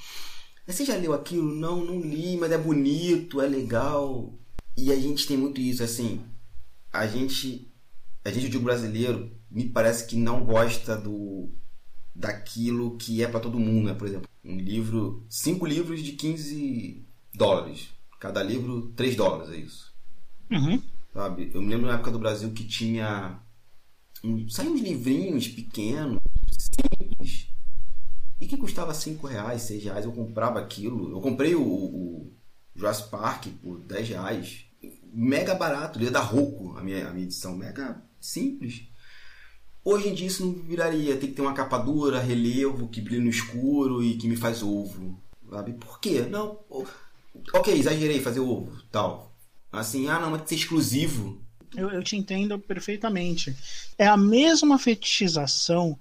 Você 0.67 0.85
já 0.85 0.97
leu 0.97 1.13
aquilo? 1.13 1.55
Não, 1.55 1.85
não 1.85 2.01
li, 2.01 2.37
mas 2.37 2.53
é 2.53 2.59
bonito, 2.59 3.41
é 3.41 3.47
legal. 3.47 4.35
E 4.77 4.93
a 4.93 4.97
gente 4.97 5.27
tem 5.27 5.37
muito 5.37 5.61
isso, 5.61 5.83
assim. 5.83 6.21
A 6.93 7.07
gente 7.07 7.71
a 8.25 8.31
gente, 8.31 8.45
eu 8.45 8.51
digo 8.51 8.65
brasileiro, 8.65 9.31
me 9.51 9.69
parece 9.69 10.07
que 10.07 10.17
não 10.17 10.45
gosta 10.45 10.97
do 10.97 11.49
daquilo 12.15 12.99
que 12.99 13.23
é 13.23 13.27
para 13.27 13.41
todo 13.41 13.59
mundo, 13.59 13.87
né? 13.87 13.95
Por 13.95 14.07
exemplo, 14.07 14.29
um 14.45 14.57
livro, 14.57 15.25
cinco 15.29 15.65
livros 15.65 16.03
de 16.03 16.13
15 16.13 17.03
dólares. 17.33 17.89
Cada 18.19 18.43
livro, 18.43 18.93
3 18.95 19.17
dólares, 19.17 19.51
é 19.53 19.57
isso. 19.57 19.95
Uhum. 20.51 20.83
Sabe? 21.15 21.51
Eu 21.55 21.63
me 21.63 21.69
lembro 21.69 21.87
na 21.87 21.95
época 21.95 22.11
do 22.11 22.19
Brasil 22.19 22.51
que 22.53 22.65
tinha. 22.65 23.41
Saíam 24.49 24.75
uns 24.75 24.81
livrinhos 24.81 25.49
pequenos, 25.49 26.19
simples, 26.59 27.49
e 28.41 28.47
que 28.47 28.57
custava 28.57 28.93
5 28.93 29.27
reais, 29.27 29.63
6 29.63 29.85
reais. 29.85 30.05
Eu 30.05 30.13
comprava 30.13 30.59
aquilo. 30.59 31.11
Eu 31.11 31.21
comprei 31.21 31.55
o, 31.55 31.63
o 31.63 32.33
Jurassic 32.75 33.11
Park 33.11 33.47
por 33.63 33.81
10 33.81 34.09
reais. 34.11 34.65
Mega 35.13 35.55
barato, 35.55 35.99
é 36.03 36.11
da 36.11 36.21
Roku, 36.21 36.77
a 36.77 36.83
minha, 36.83 37.09
a 37.09 37.13
minha 37.13 37.25
edição. 37.25 37.57
Mega 37.57 38.03
Simples. 38.21 38.89
Hoje 39.83 40.09
em 40.09 40.15
dia 40.15 40.27
isso 40.27 40.45
não 40.45 40.53
viraria. 40.53 41.17
Tem 41.17 41.29
que 41.31 41.35
ter 41.35 41.43
uma 41.43 41.55
capa 41.55 41.79
dura, 41.79 42.21
relevo, 42.21 42.89
que 42.89 43.01
brilha 43.01 43.23
no 43.23 43.31
escuro 43.31 44.03
e 44.03 44.17
que 44.17 44.29
me 44.29 44.37
faz 44.37 44.63
ovo. 44.63 45.19
Sabe? 45.49 45.73
Por 45.73 45.99
quê? 45.99 46.21
Não. 46.23 46.61
Ok, 47.55 47.75
exagerei 47.75 48.21
fazer 48.21 48.41
ovo, 48.41 48.83
tal. 48.91 49.35
Assim, 49.73 50.09
ah 50.09 50.19
não, 50.19 50.31
mas 50.31 50.41
tem 50.41 50.45
que 50.45 50.49
ser 50.51 50.55
exclusivo. 50.57 51.43
Eu, 51.77 51.91
eu 51.91 52.03
te 52.03 52.17
entendo 52.17 52.59
perfeitamente. 52.59 53.55
É 53.99 54.07
a 54.07 54.17
mesma 54.17 54.79
fetichização 54.79 55.99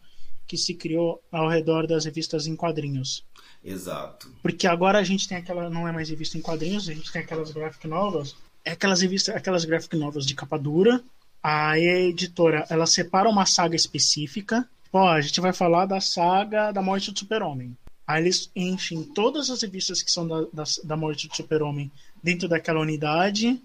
que 0.48 0.58
se 0.58 0.74
criou 0.74 1.22
ao 1.32 1.48
redor 1.48 1.86
das 1.86 2.06
revistas 2.06 2.48
em 2.48 2.56
quadrinhos. 2.56 3.24
Exato. 3.64 4.32
Porque 4.42 4.66
agora 4.66 4.98
a 4.98 5.04
gente 5.04 5.28
tem 5.28 5.38
aquela. 5.38 5.70
Não 5.70 5.88
é 5.88 5.92
mais 5.92 6.10
revista 6.10 6.38
em 6.38 6.42
quadrinhos, 6.42 6.90
a 6.90 6.94
gente 6.94 7.12
tem 7.12 7.22
aquelas 7.22 7.52
graphic 7.52 7.88
novels. 7.88 8.36
É 8.66 8.72
aquelas 8.72 9.02
revistas, 9.02 9.36
aquelas 9.36 9.66
graphic 9.66 9.96
novels 9.96 10.26
de 10.26 10.34
capa 10.34 10.58
dura. 10.58 11.04
A 11.42 11.78
editora 11.80 12.66
ela 12.70 12.86
separa 12.86 13.30
uma 13.30 13.46
saga 13.46 13.76
específica. 13.76 14.68
Ó, 14.92 15.08
a 15.08 15.22
gente 15.22 15.40
vai 15.40 15.54
falar 15.54 15.86
da 15.86 16.02
saga 16.02 16.72
da 16.72 16.82
morte 16.82 17.12
do 17.12 17.20
Super-Homem. 17.20 17.78
Aí 18.08 18.24
eles 18.24 18.50
enchem 18.56 19.04
todas 19.04 19.52
as 19.52 19.62
revistas 19.62 20.02
que 20.02 20.12
são 20.12 20.28
da, 20.28 20.42
da, 20.52 20.64
da 20.84 20.98
morte 20.98 21.28
do 21.28 21.36
Super-Homem 21.36 21.92
dentro 22.24 22.50
daquela 22.50 22.80
unidade. 22.80 23.62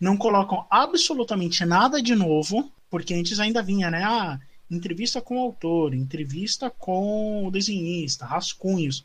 Não 0.00 0.16
colocam 0.16 0.66
absolutamente 0.70 1.64
nada 1.64 2.02
de 2.02 2.14
novo, 2.14 2.70
porque 2.90 3.14
antes 3.14 3.40
ainda 3.40 3.62
vinha, 3.62 3.90
né? 3.90 4.02
Ah, 4.04 4.38
entrevista 4.70 5.20
com 5.20 5.36
o 5.36 5.40
autor, 5.40 5.94
entrevista 5.94 6.70
com 6.70 7.46
o 7.46 7.50
desenhista, 7.50 8.24
rascunhos. 8.24 9.04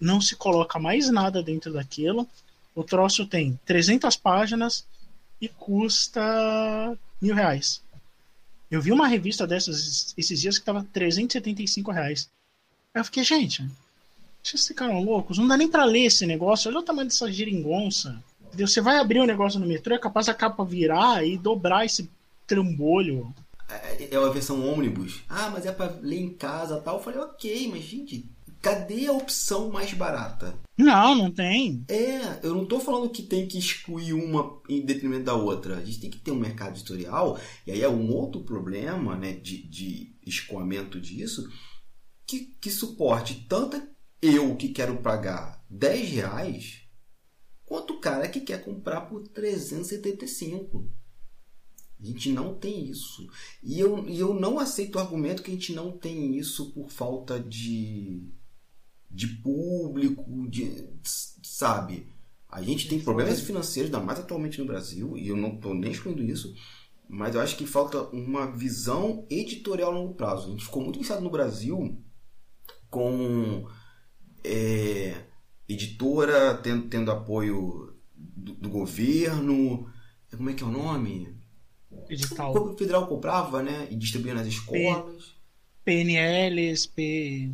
Não 0.00 0.20
se 0.20 0.36
coloca 0.36 0.78
mais 0.78 1.10
nada 1.10 1.42
dentro 1.42 1.72
daquilo. 1.72 2.28
O 2.74 2.84
troço 2.84 3.26
tem 3.26 3.58
300 3.64 4.16
páginas 4.16 4.86
e 5.40 5.48
custa 5.48 6.96
mil 7.20 7.34
reais. 7.34 7.82
Eu 8.70 8.82
vi 8.82 8.92
uma 8.92 9.06
revista 9.06 9.46
dessas 9.46 10.14
esses 10.16 10.40
dias 10.40 10.58
que 10.58 10.64
tava 10.64 10.86
375 10.92 11.90
reais. 11.90 12.28
Eu 12.94 13.04
fiquei, 13.04 13.22
gente, 13.22 13.64
vocês 14.42 14.66
ficaram 14.66 15.02
loucos? 15.02 15.38
Não 15.38 15.46
dá 15.48 15.56
nem 15.56 15.68
para 15.68 15.84
ler 15.84 16.06
esse 16.06 16.26
negócio. 16.26 16.70
Olha 16.70 16.80
o 16.80 16.82
tamanho 16.82 17.08
dessa 17.08 17.30
geringonça. 17.30 18.22
Você 18.64 18.80
vai 18.80 18.98
abrir 18.98 19.20
um 19.20 19.26
negócio 19.26 19.58
no 19.58 19.66
metrô, 19.66 19.94
é 19.94 19.98
capaz 19.98 20.28
a 20.28 20.34
capa 20.34 20.64
virar 20.64 21.26
e 21.26 21.36
dobrar 21.36 21.84
esse 21.84 22.10
trambolho. 22.46 23.34
É, 23.68 24.14
é 24.14 24.16
a 24.16 24.28
versão 24.28 24.64
ônibus. 24.72 25.22
Ah, 25.28 25.50
mas 25.50 25.66
é 25.66 25.72
para 25.72 25.98
ler 26.00 26.20
em 26.20 26.34
casa 26.34 26.80
tal. 26.80 26.96
Eu 26.96 27.02
falei, 27.02 27.20
ok, 27.20 27.68
mas 27.68 27.82
gente, 27.82 28.30
cadê 28.62 29.06
a 29.06 29.12
opção 29.12 29.70
mais 29.70 29.92
barata? 29.92 30.54
Não, 30.76 31.14
não 31.14 31.30
tem. 31.30 31.84
É, 31.88 32.40
eu 32.42 32.54
não 32.54 32.64
tô 32.64 32.78
falando 32.78 33.10
que 33.10 33.22
tem 33.22 33.46
que 33.46 33.58
excluir 33.58 34.12
uma 34.12 34.60
em 34.68 34.84
detrimento 34.84 35.24
da 35.24 35.34
outra. 35.34 35.76
A 35.76 35.84
gente 35.84 36.00
tem 36.00 36.10
que 36.10 36.18
ter 36.18 36.30
um 36.30 36.38
mercado 36.38 36.76
editorial, 36.76 37.38
e 37.66 37.72
aí 37.72 37.82
é 37.82 37.88
um 37.88 38.10
outro 38.12 38.42
problema 38.42 39.16
né, 39.16 39.32
de, 39.32 39.66
de 39.68 40.14
escoamento 40.26 41.00
disso, 41.00 41.48
que, 42.26 42.56
que 42.60 42.70
suporte 42.70 43.46
tanto 43.48 43.80
eu 44.20 44.56
que 44.56 44.70
quero 44.70 44.96
pagar 44.96 45.62
10 45.70 46.10
reais, 46.10 46.80
quanto 47.66 47.94
o 47.94 48.00
cara 48.00 48.28
que 48.28 48.40
quer 48.40 48.64
comprar 48.64 49.02
por 49.02 49.26
375. 49.28 50.88
A 51.98 52.04
gente 52.04 52.30
não 52.30 52.54
tem 52.54 52.86
isso. 52.86 53.28
E 53.62 53.80
eu, 53.80 54.08
e 54.08 54.18
eu 54.18 54.32
não 54.32 54.58
aceito 54.58 54.96
o 54.96 54.98
argumento 54.98 55.42
que 55.42 55.50
a 55.50 55.54
gente 55.54 55.74
não 55.74 55.90
tem 55.90 56.36
isso 56.36 56.72
por 56.72 56.90
falta 56.90 57.40
de, 57.40 58.22
de 59.10 59.26
público, 59.26 60.48
de, 60.48 60.88
sabe? 61.42 62.06
A 62.48 62.62
gente 62.62 62.88
tem 62.88 63.00
problemas 63.00 63.40
financeiros, 63.40 63.92
ainda 63.92 64.04
mais 64.04 64.20
atualmente 64.20 64.58
no 64.60 64.66
Brasil, 64.66 65.16
e 65.16 65.28
eu 65.28 65.36
não 65.36 65.54
estou 65.54 65.74
nem 65.74 65.90
excluindo 65.90 66.22
isso, 66.22 66.54
mas 67.08 67.34
eu 67.34 67.40
acho 67.40 67.56
que 67.56 67.66
falta 67.66 68.02
uma 68.08 68.50
visão 68.50 69.26
editorial 69.28 69.90
a 69.90 69.94
longo 69.94 70.14
prazo. 70.14 70.46
A 70.46 70.50
gente 70.50 70.64
ficou 70.64 70.82
muito 70.82 70.98
viciado 70.98 71.22
no 71.22 71.30
Brasil 71.30 71.98
com 72.90 73.66
é, 74.44 75.24
editora 75.68 76.54
tendo, 76.54 76.88
tendo 76.88 77.10
apoio 77.10 77.94
do, 78.14 78.54
do 78.54 78.68
governo. 78.68 79.90
Como 80.36 80.50
é 80.50 80.54
que 80.54 80.62
é 80.62 80.66
o 80.66 80.70
nome? 80.70 81.34
Edital. 82.08 82.54
O 82.54 82.76
federal 82.76 83.06
comprava, 83.06 83.62
né? 83.62 83.88
E 83.90 83.96
distribuía 83.96 84.34
nas 84.34 84.46
escolas. 84.46 85.34
PNLs, 85.84 86.86
P. 86.86 87.50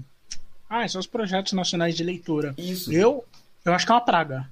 Ah, 0.68 0.88
são 0.88 1.00
os 1.00 1.06
projetos 1.06 1.52
nacionais 1.52 1.96
de 1.96 2.02
leitura. 2.02 2.54
Isso. 2.56 2.92
Eu, 2.92 3.24
eu 3.64 3.74
acho 3.74 3.84
que 3.84 3.92
é 3.92 3.94
uma 3.94 4.00
praga. 4.00 4.50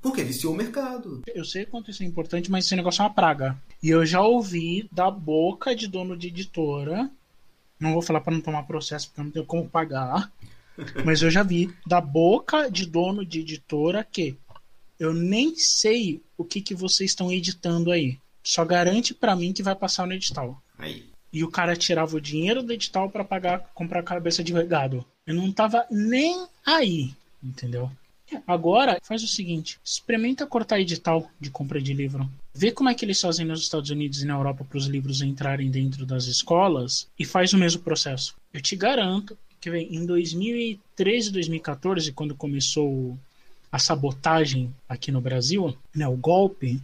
Porque 0.00 0.22
viciou 0.22 0.52
o 0.52 0.56
mercado. 0.56 1.22
Eu 1.26 1.44
sei 1.44 1.64
quanto 1.64 1.90
isso 1.90 2.02
é 2.02 2.06
importante, 2.06 2.50
mas 2.50 2.66
esse 2.66 2.76
negócio 2.76 3.02
é 3.02 3.04
uma 3.04 3.14
praga. 3.14 3.56
E 3.82 3.88
eu 3.88 4.04
já 4.04 4.20
ouvi 4.20 4.88
da 4.92 5.10
boca 5.10 5.74
de 5.74 5.88
dono 5.88 6.16
de 6.16 6.28
editora. 6.28 7.10
Não 7.80 7.94
vou 7.94 8.02
falar 8.02 8.20
para 8.20 8.34
não 8.34 8.40
tomar 8.40 8.62
processo, 8.64 9.08
porque 9.08 9.20
eu 9.20 9.24
não 9.24 9.30
tenho 9.30 9.46
como 9.46 9.68
pagar. 9.68 10.30
Mas 11.04 11.22
eu 11.22 11.30
já 11.30 11.42
vi 11.42 11.74
da 11.86 12.00
boca 12.00 12.70
de 12.70 12.86
dono 12.86 13.24
de 13.24 13.40
editora 13.40 14.04
que 14.04 14.36
eu 14.98 15.12
nem 15.12 15.56
sei 15.56 16.22
o 16.36 16.44
que, 16.44 16.60
que 16.60 16.74
vocês 16.74 17.10
estão 17.10 17.30
editando 17.30 17.90
aí. 17.90 18.18
Só 18.42 18.64
garante 18.64 19.14
para 19.14 19.34
mim 19.34 19.52
que 19.52 19.62
vai 19.62 19.74
passar 19.74 20.06
no 20.06 20.12
edital. 20.12 20.62
Aí. 20.78 21.04
E 21.32 21.42
o 21.42 21.50
cara 21.50 21.74
tirava 21.74 22.16
o 22.16 22.20
dinheiro 22.20 22.62
do 22.62 22.72
edital 22.72 23.10
para 23.10 23.24
pagar, 23.24 23.70
comprar 23.74 24.00
a 24.00 24.04
cabeça 24.04 24.44
de 24.44 24.52
gado. 24.64 25.04
Eu 25.26 25.34
não 25.34 25.50
tava 25.50 25.84
nem 25.90 26.46
aí, 26.64 27.12
entendeu? 27.42 27.90
Agora, 28.46 28.98
faz 29.02 29.22
o 29.22 29.28
seguinte: 29.28 29.78
experimenta 29.84 30.46
cortar 30.46 30.80
edital 30.80 31.28
de 31.40 31.50
compra 31.50 31.80
de 31.80 31.92
livro. 31.92 32.28
Vê 32.54 32.70
como 32.70 32.88
é 32.88 32.94
que 32.94 33.04
eles 33.04 33.20
fazem 33.20 33.44
nos 33.44 33.62
Estados 33.62 33.90
Unidos 33.90 34.22
e 34.22 34.26
na 34.26 34.34
Europa 34.34 34.64
para 34.64 34.78
os 34.78 34.86
livros 34.86 35.20
entrarem 35.20 35.70
dentro 35.70 36.06
das 36.06 36.26
escolas 36.26 37.08
e 37.18 37.24
faz 37.24 37.52
o 37.52 37.58
mesmo 37.58 37.82
processo. 37.82 38.36
Eu 38.52 38.60
te 38.60 38.76
garanto 38.76 39.36
que 39.64 39.70
vem 39.70 39.94
em 39.94 40.04
2013, 40.04 41.32
2014, 41.32 42.12
quando 42.12 42.34
começou 42.34 43.18
a 43.72 43.78
sabotagem 43.78 44.70
aqui 44.86 45.10
no 45.10 45.22
Brasil, 45.22 45.74
né, 45.94 46.06
o 46.06 46.18
golpe, 46.18 46.78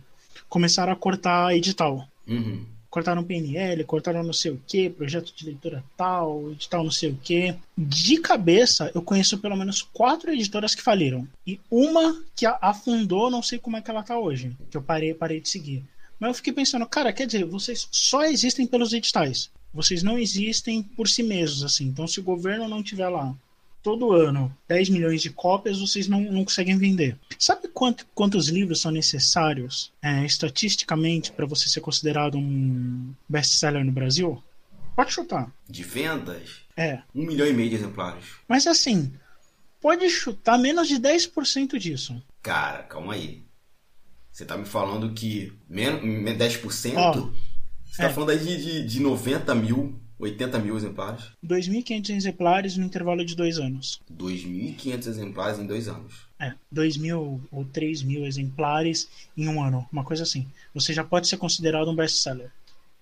começaram 0.48 0.90
a 0.90 0.96
cortar 0.96 1.54
edital. 1.54 2.08
Uhum. 2.26 2.64
Cortaram 2.88 3.22
PNL, 3.22 3.84
cortaram 3.84 4.22
não 4.22 4.32
sei 4.32 4.52
o 4.52 4.60
que, 4.66 4.88
projeto 4.88 5.30
de 5.36 5.44
leitura 5.44 5.84
tal, 5.94 6.52
edital 6.52 6.82
não 6.82 6.90
sei 6.90 7.10
o 7.10 7.16
que. 7.22 7.54
De 7.76 8.16
cabeça, 8.16 8.90
eu 8.94 9.02
conheço 9.02 9.36
pelo 9.36 9.56
menos 9.56 9.82
quatro 9.82 10.32
editoras 10.32 10.74
que 10.74 10.80
faliram. 10.80 11.28
E 11.46 11.60
uma 11.70 12.24
que 12.34 12.46
afundou, 12.46 13.30
não 13.30 13.42
sei 13.42 13.58
como 13.58 13.76
é 13.76 13.82
que 13.82 13.90
ela 13.90 14.02
tá 14.02 14.18
hoje. 14.18 14.56
Que 14.70 14.78
eu 14.78 14.82
parei, 14.82 15.12
parei 15.12 15.38
de 15.38 15.50
seguir. 15.50 15.84
Mas 16.18 16.28
eu 16.28 16.34
fiquei 16.34 16.52
pensando, 16.54 16.86
cara, 16.86 17.12
quer 17.12 17.26
dizer, 17.26 17.44
vocês 17.44 17.86
só 17.90 18.24
existem 18.24 18.66
pelos 18.66 18.94
editais. 18.94 19.50
Vocês 19.72 20.02
não 20.02 20.18
existem 20.18 20.82
por 20.82 21.08
si 21.08 21.22
mesmos, 21.22 21.62
assim. 21.62 21.86
Então, 21.86 22.06
se 22.06 22.18
o 22.20 22.24
governo 22.24 22.68
não 22.68 22.82
tiver 22.82 23.08
lá 23.08 23.34
todo 23.82 24.12
ano 24.12 24.54
10 24.68 24.90
milhões 24.90 25.22
de 25.22 25.30
cópias, 25.30 25.80
vocês 25.80 26.08
não, 26.08 26.20
não 26.20 26.44
conseguem 26.44 26.76
vender. 26.76 27.16
Sabe 27.38 27.68
quanto, 27.68 28.06
quantos 28.14 28.48
livros 28.48 28.80
são 28.80 28.90
necessários 28.90 29.92
é, 30.02 30.24
estatisticamente 30.24 31.32
para 31.32 31.46
você 31.46 31.68
ser 31.68 31.80
considerado 31.80 32.36
um 32.36 33.14
best-seller 33.28 33.84
no 33.84 33.92
Brasil? 33.92 34.42
Pode 34.94 35.12
chutar. 35.12 35.52
De 35.68 35.82
vendas? 35.82 36.60
É. 36.76 37.02
Um 37.14 37.26
milhão 37.26 37.46
e 37.46 37.52
meio 37.52 37.70
de 37.70 37.76
exemplares. 37.76 38.24
Mas 38.46 38.66
assim, 38.66 39.12
pode 39.80 40.08
chutar 40.10 40.58
menos 40.58 40.88
de 40.88 40.96
10% 40.96 41.78
disso. 41.78 42.22
Cara, 42.42 42.82
calma 42.82 43.14
aí. 43.14 43.42
Você 44.30 44.44
tá 44.44 44.56
me 44.56 44.64
falando 44.64 45.12
que 45.12 45.52
menos, 45.68 46.02
10%? 46.02 46.94
Ó, 46.96 47.30
você 47.90 48.02
tá 48.02 48.08
é. 48.08 48.12
falando 48.12 48.30
aí 48.30 48.38
de, 48.38 48.62
de, 48.62 48.86
de 48.86 49.00
90 49.00 49.54
mil 49.54 50.00
80 50.20 50.58
mil 50.58 50.76
exemplares. 50.76 51.24
2.500 51.44 52.10
exemplares 52.10 52.76
no 52.76 52.84
intervalo 52.84 53.24
de 53.24 53.34
dois 53.34 53.58
anos. 53.58 54.00
2.500 54.12 55.06
exemplares 55.06 55.58
em 55.58 55.66
dois 55.66 55.88
anos. 55.88 56.26
É, 56.38 56.54
2.000 56.72 57.40
ou 57.50 57.64
3.000 57.64 58.26
exemplares 58.26 59.08
em 59.36 59.48
um 59.48 59.62
ano, 59.62 59.86
uma 59.90 60.04
coisa 60.04 60.22
assim. 60.22 60.46
Você 60.74 60.92
já 60.92 61.02
pode 61.02 61.26
ser 61.26 61.38
considerado 61.38 61.90
um 61.90 61.96
best-seller. 61.96 62.52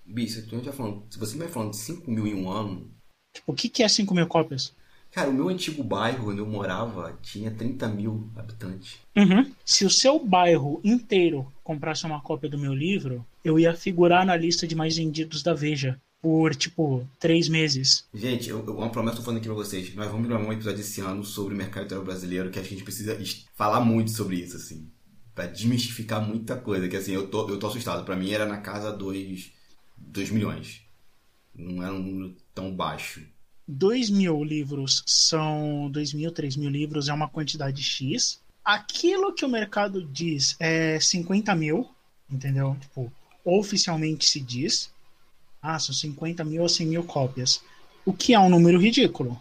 Bicho, 0.07 0.40
se, 0.40 0.46
tá 0.46 0.72
falando, 0.72 1.03
se 1.11 1.18
você 1.18 1.37
vai 1.37 1.48
falando 1.48 1.72
de 1.72 1.79
5 1.79 2.11
mil 2.11 2.27
em 2.27 2.35
um 2.35 2.51
ano. 2.51 2.88
Tipo, 3.35 3.53
o 3.53 3.55
que, 3.55 3.68
que 3.68 3.83
é 3.83 3.88
5 3.88 4.14
mil 4.14 4.27
cópias? 4.27 4.72
Cara, 5.11 5.31
o 5.31 5.33
meu 5.33 5.48
antigo 5.48 5.83
bairro 5.83 6.31
onde 6.31 6.40
eu 6.40 6.46
morava 6.46 7.18
tinha 7.22 7.51
30 7.51 7.88
mil 7.88 8.31
habitantes. 8.37 8.98
Uhum. 9.16 9.51
Se 9.64 9.85
o 9.85 9.90
seu 9.90 10.24
bairro 10.24 10.81
inteiro 10.85 11.51
comprasse 11.64 12.05
uma 12.05 12.20
cópia 12.20 12.48
do 12.48 12.59
meu 12.59 12.74
livro, 12.74 13.24
eu 13.48 13.58
ia 13.58 13.74
figurar 13.74 14.24
na 14.26 14.37
lista 14.37 14.66
de 14.66 14.74
mais 14.74 14.96
vendidos 14.96 15.42
da 15.42 15.54
Veja 15.54 16.00
por, 16.20 16.54
tipo, 16.54 17.08
três 17.18 17.48
meses. 17.48 18.06
Gente, 18.12 18.50
eu, 18.50 18.64
eu, 18.66 18.76
uma 18.76 18.90
promessa 18.90 19.14
eu 19.14 19.18
tô 19.18 19.24
falando 19.24 19.38
aqui 19.38 19.48
pra 19.48 19.56
vocês. 19.56 19.94
Nós 19.94 20.11
vamos 20.11 20.26
gravar 20.26 20.44
um 20.44 20.52
episódio 20.52 20.80
esse 20.80 21.00
ano 21.00 21.24
sobre 21.24 21.54
o 21.54 21.56
mercado 21.56 21.82
editorial 21.82 22.04
brasileiro, 22.04 22.50
que 22.50 22.58
acho 22.58 22.68
que 22.68 22.74
a 22.74 22.78
gente 22.78 22.84
precisa 22.84 23.18
falar 23.54 23.80
muito 23.80 24.11
sobre 24.11 24.37
isso, 24.37 24.56
assim. 24.56 24.90
Pra 25.34 25.46
desmistificar 25.46 26.20
muita 26.20 26.56
coisa. 26.56 26.88
Que, 26.88 26.96
assim, 26.96 27.12
eu 27.12 27.28
tô, 27.28 27.48
eu 27.48 27.58
tô 27.58 27.68
assustado. 27.68 28.04
Pra 28.04 28.16
mim 28.16 28.30
era 28.32 28.46
na 28.46 28.58
casa 28.58 28.92
2 28.92 29.52
milhões. 30.30 30.82
Não 31.54 31.82
era 31.82 31.94
um 31.94 32.02
número 32.02 32.37
tão 32.54 32.74
baixo. 32.74 33.22
2 33.66 34.11
mil 34.11 34.42
livros 34.42 35.04
são 35.06 35.90
2 35.90 36.14
mil, 36.14 36.32
3 36.32 36.56
mil 36.56 36.70
livros 36.70 37.08
é 37.08 37.12
uma 37.12 37.28
quantidade 37.28 37.82
X. 37.82 38.40
Aquilo 38.64 39.34
que 39.34 39.44
o 39.44 39.48
mercado 39.48 40.02
diz 40.02 40.56
é 40.58 40.98
50 40.98 41.54
mil, 41.54 41.88
entendeu? 42.30 42.76
Tipo, 42.80 43.12
oficialmente 43.48 44.26
se 44.28 44.40
diz. 44.40 44.90
ah, 45.62 45.78
são 45.78 45.94
50 45.94 46.44
mil 46.44 46.64
a 46.64 46.68
100 46.68 46.87
mil 46.87 47.04
cópias. 47.04 47.62
O 48.04 48.12
que 48.12 48.34
é 48.34 48.38
um 48.38 48.48
número 48.48 48.78
ridículo. 48.80 49.40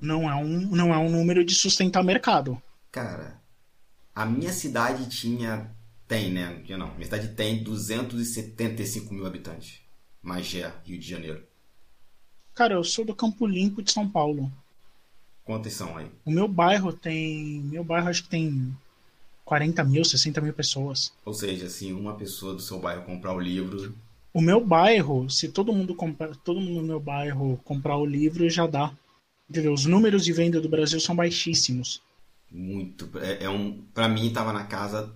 Não 0.00 0.28
é 0.30 0.34
um, 0.34 0.60
não 0.74 0.92
é 0.92 0.98
um 0.98 1.10
número 1.10 1.44
de 1.44 1.54
sustentar 1.54 2.02
mercado. 2.02 2.60
Cara, 2.90 3.40
a 4.14 4.26
minha 4.26 4.52
cidade 4.52 5.08
tinha. 5.08 5.70
Tem, 6.08 6.30
né? 6.30 6.62
Não, 6.68 6.92
minha 6.94 7.04
cidade 7.04 7.28
tem 7.28 7.62
275 7.62 9.14
mil 9.14 9.26
habitantes. 9.26 9.80
Magé, 10.22 10.72
Rio 10.84 10.98
de 10.98 11.08
Janeiro. 11.08 11.42
Cara, 12.54 12.74
eu 12.74 12.84
sou 12.84 13.04
do 13.04 13.14
Campo 13.14 13.46
Limpo 13.46 13.82
de 13.82 13.92
São 13.92 14.08
Paulo. 14.08 14.50
Quantas 15.44 15.72
são 15.72 15.96
aí? 15.96 16.10
O 16.24 16.30
meu 16.30 16.46
bairro 16.48 16.92
tem. 16.92 17.60
Meu 17.62 17.82
bairro 17.84 18.08
acho 18.08 18.24
que 18.24 18.28
tem 18.28 18.76
40 19.52 19.84
mil, 19.84 20.02
60 20.02 20.40
mil 20.40 20.54
pessoas. 20.54 21.12
Ou 21.26 21.34
seja, 21.34 21.68
se 21.68 21.92
uma 21.92 22.14
pessoa 22.14 22.54
do 22.54 22.62
seu 22.62 22.78
bairro 22.78 23.04
comprar 23.04 23.34
o 23.34 23.38
livro. 23.38 23.94
O 24.32 24.40
meu 24.40 24.64
bairro, 24.64 25.28
se 25.28 25.46
todo 25.46 25.74
mundo 25.74 25.94
comprar, 25.94 26.34
todo 26.36 26.58
mundo 26.58 26.80
no 26.80 26.86
meu 26.86 26.98
bairro 26.98 27.60
comprar 27.62 27.98
o 27.98 28.06
livro, 28.06 28.48
já 28.48 28.66
dá. 28.66 28.90
Entendeu? 29.50 29.74
Os 29.74 29.84
números 29.84 30.24
de 30.24 30.32
venda 30.32 30.58
do 30.58 30.70
Brasil 30.70 30.98
são 30.98 31.14
baixíssimos. 31.14 32.00
Muito. 32.50 33.10
É, 33.18 33.44
é 33.44 33.50
um. 33.50 33.82
Para 33.92 34.08
mim 34.08 34.32
tava 34.32 34.54
na 34.54 34.64
casa. 34.64 35.14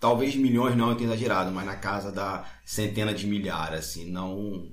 Talvez 0.00 0.34
milhões 0.34 0.76
não 0.76 0.90
eu 0.90 0.96
tenho 0.96 1.08
exagerado, 1.08 1.52
mas 1.52 1.66
na 1.66 1.76
casa 1.76 2.10
da 2.10 2.50
centena 2.64 3.14
de 3.14 3.28
milhares, 3.28 3.78
assim, 3.78 4.10
não. 4.10 4.72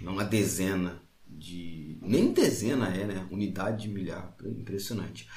Não 0.00 0.18
a 0.18 0.24
dezena 0.24 1.02
de. 1.28 1.98
Nem 2.00 2.32
dezena 2.32 2.88
é, 2.88 3.04
né? 3.04 3.26
Unidade 3.30 3.82
de 3.82 3.88
milhar. 3.90 4.34
Impressionante. 4.42 5.28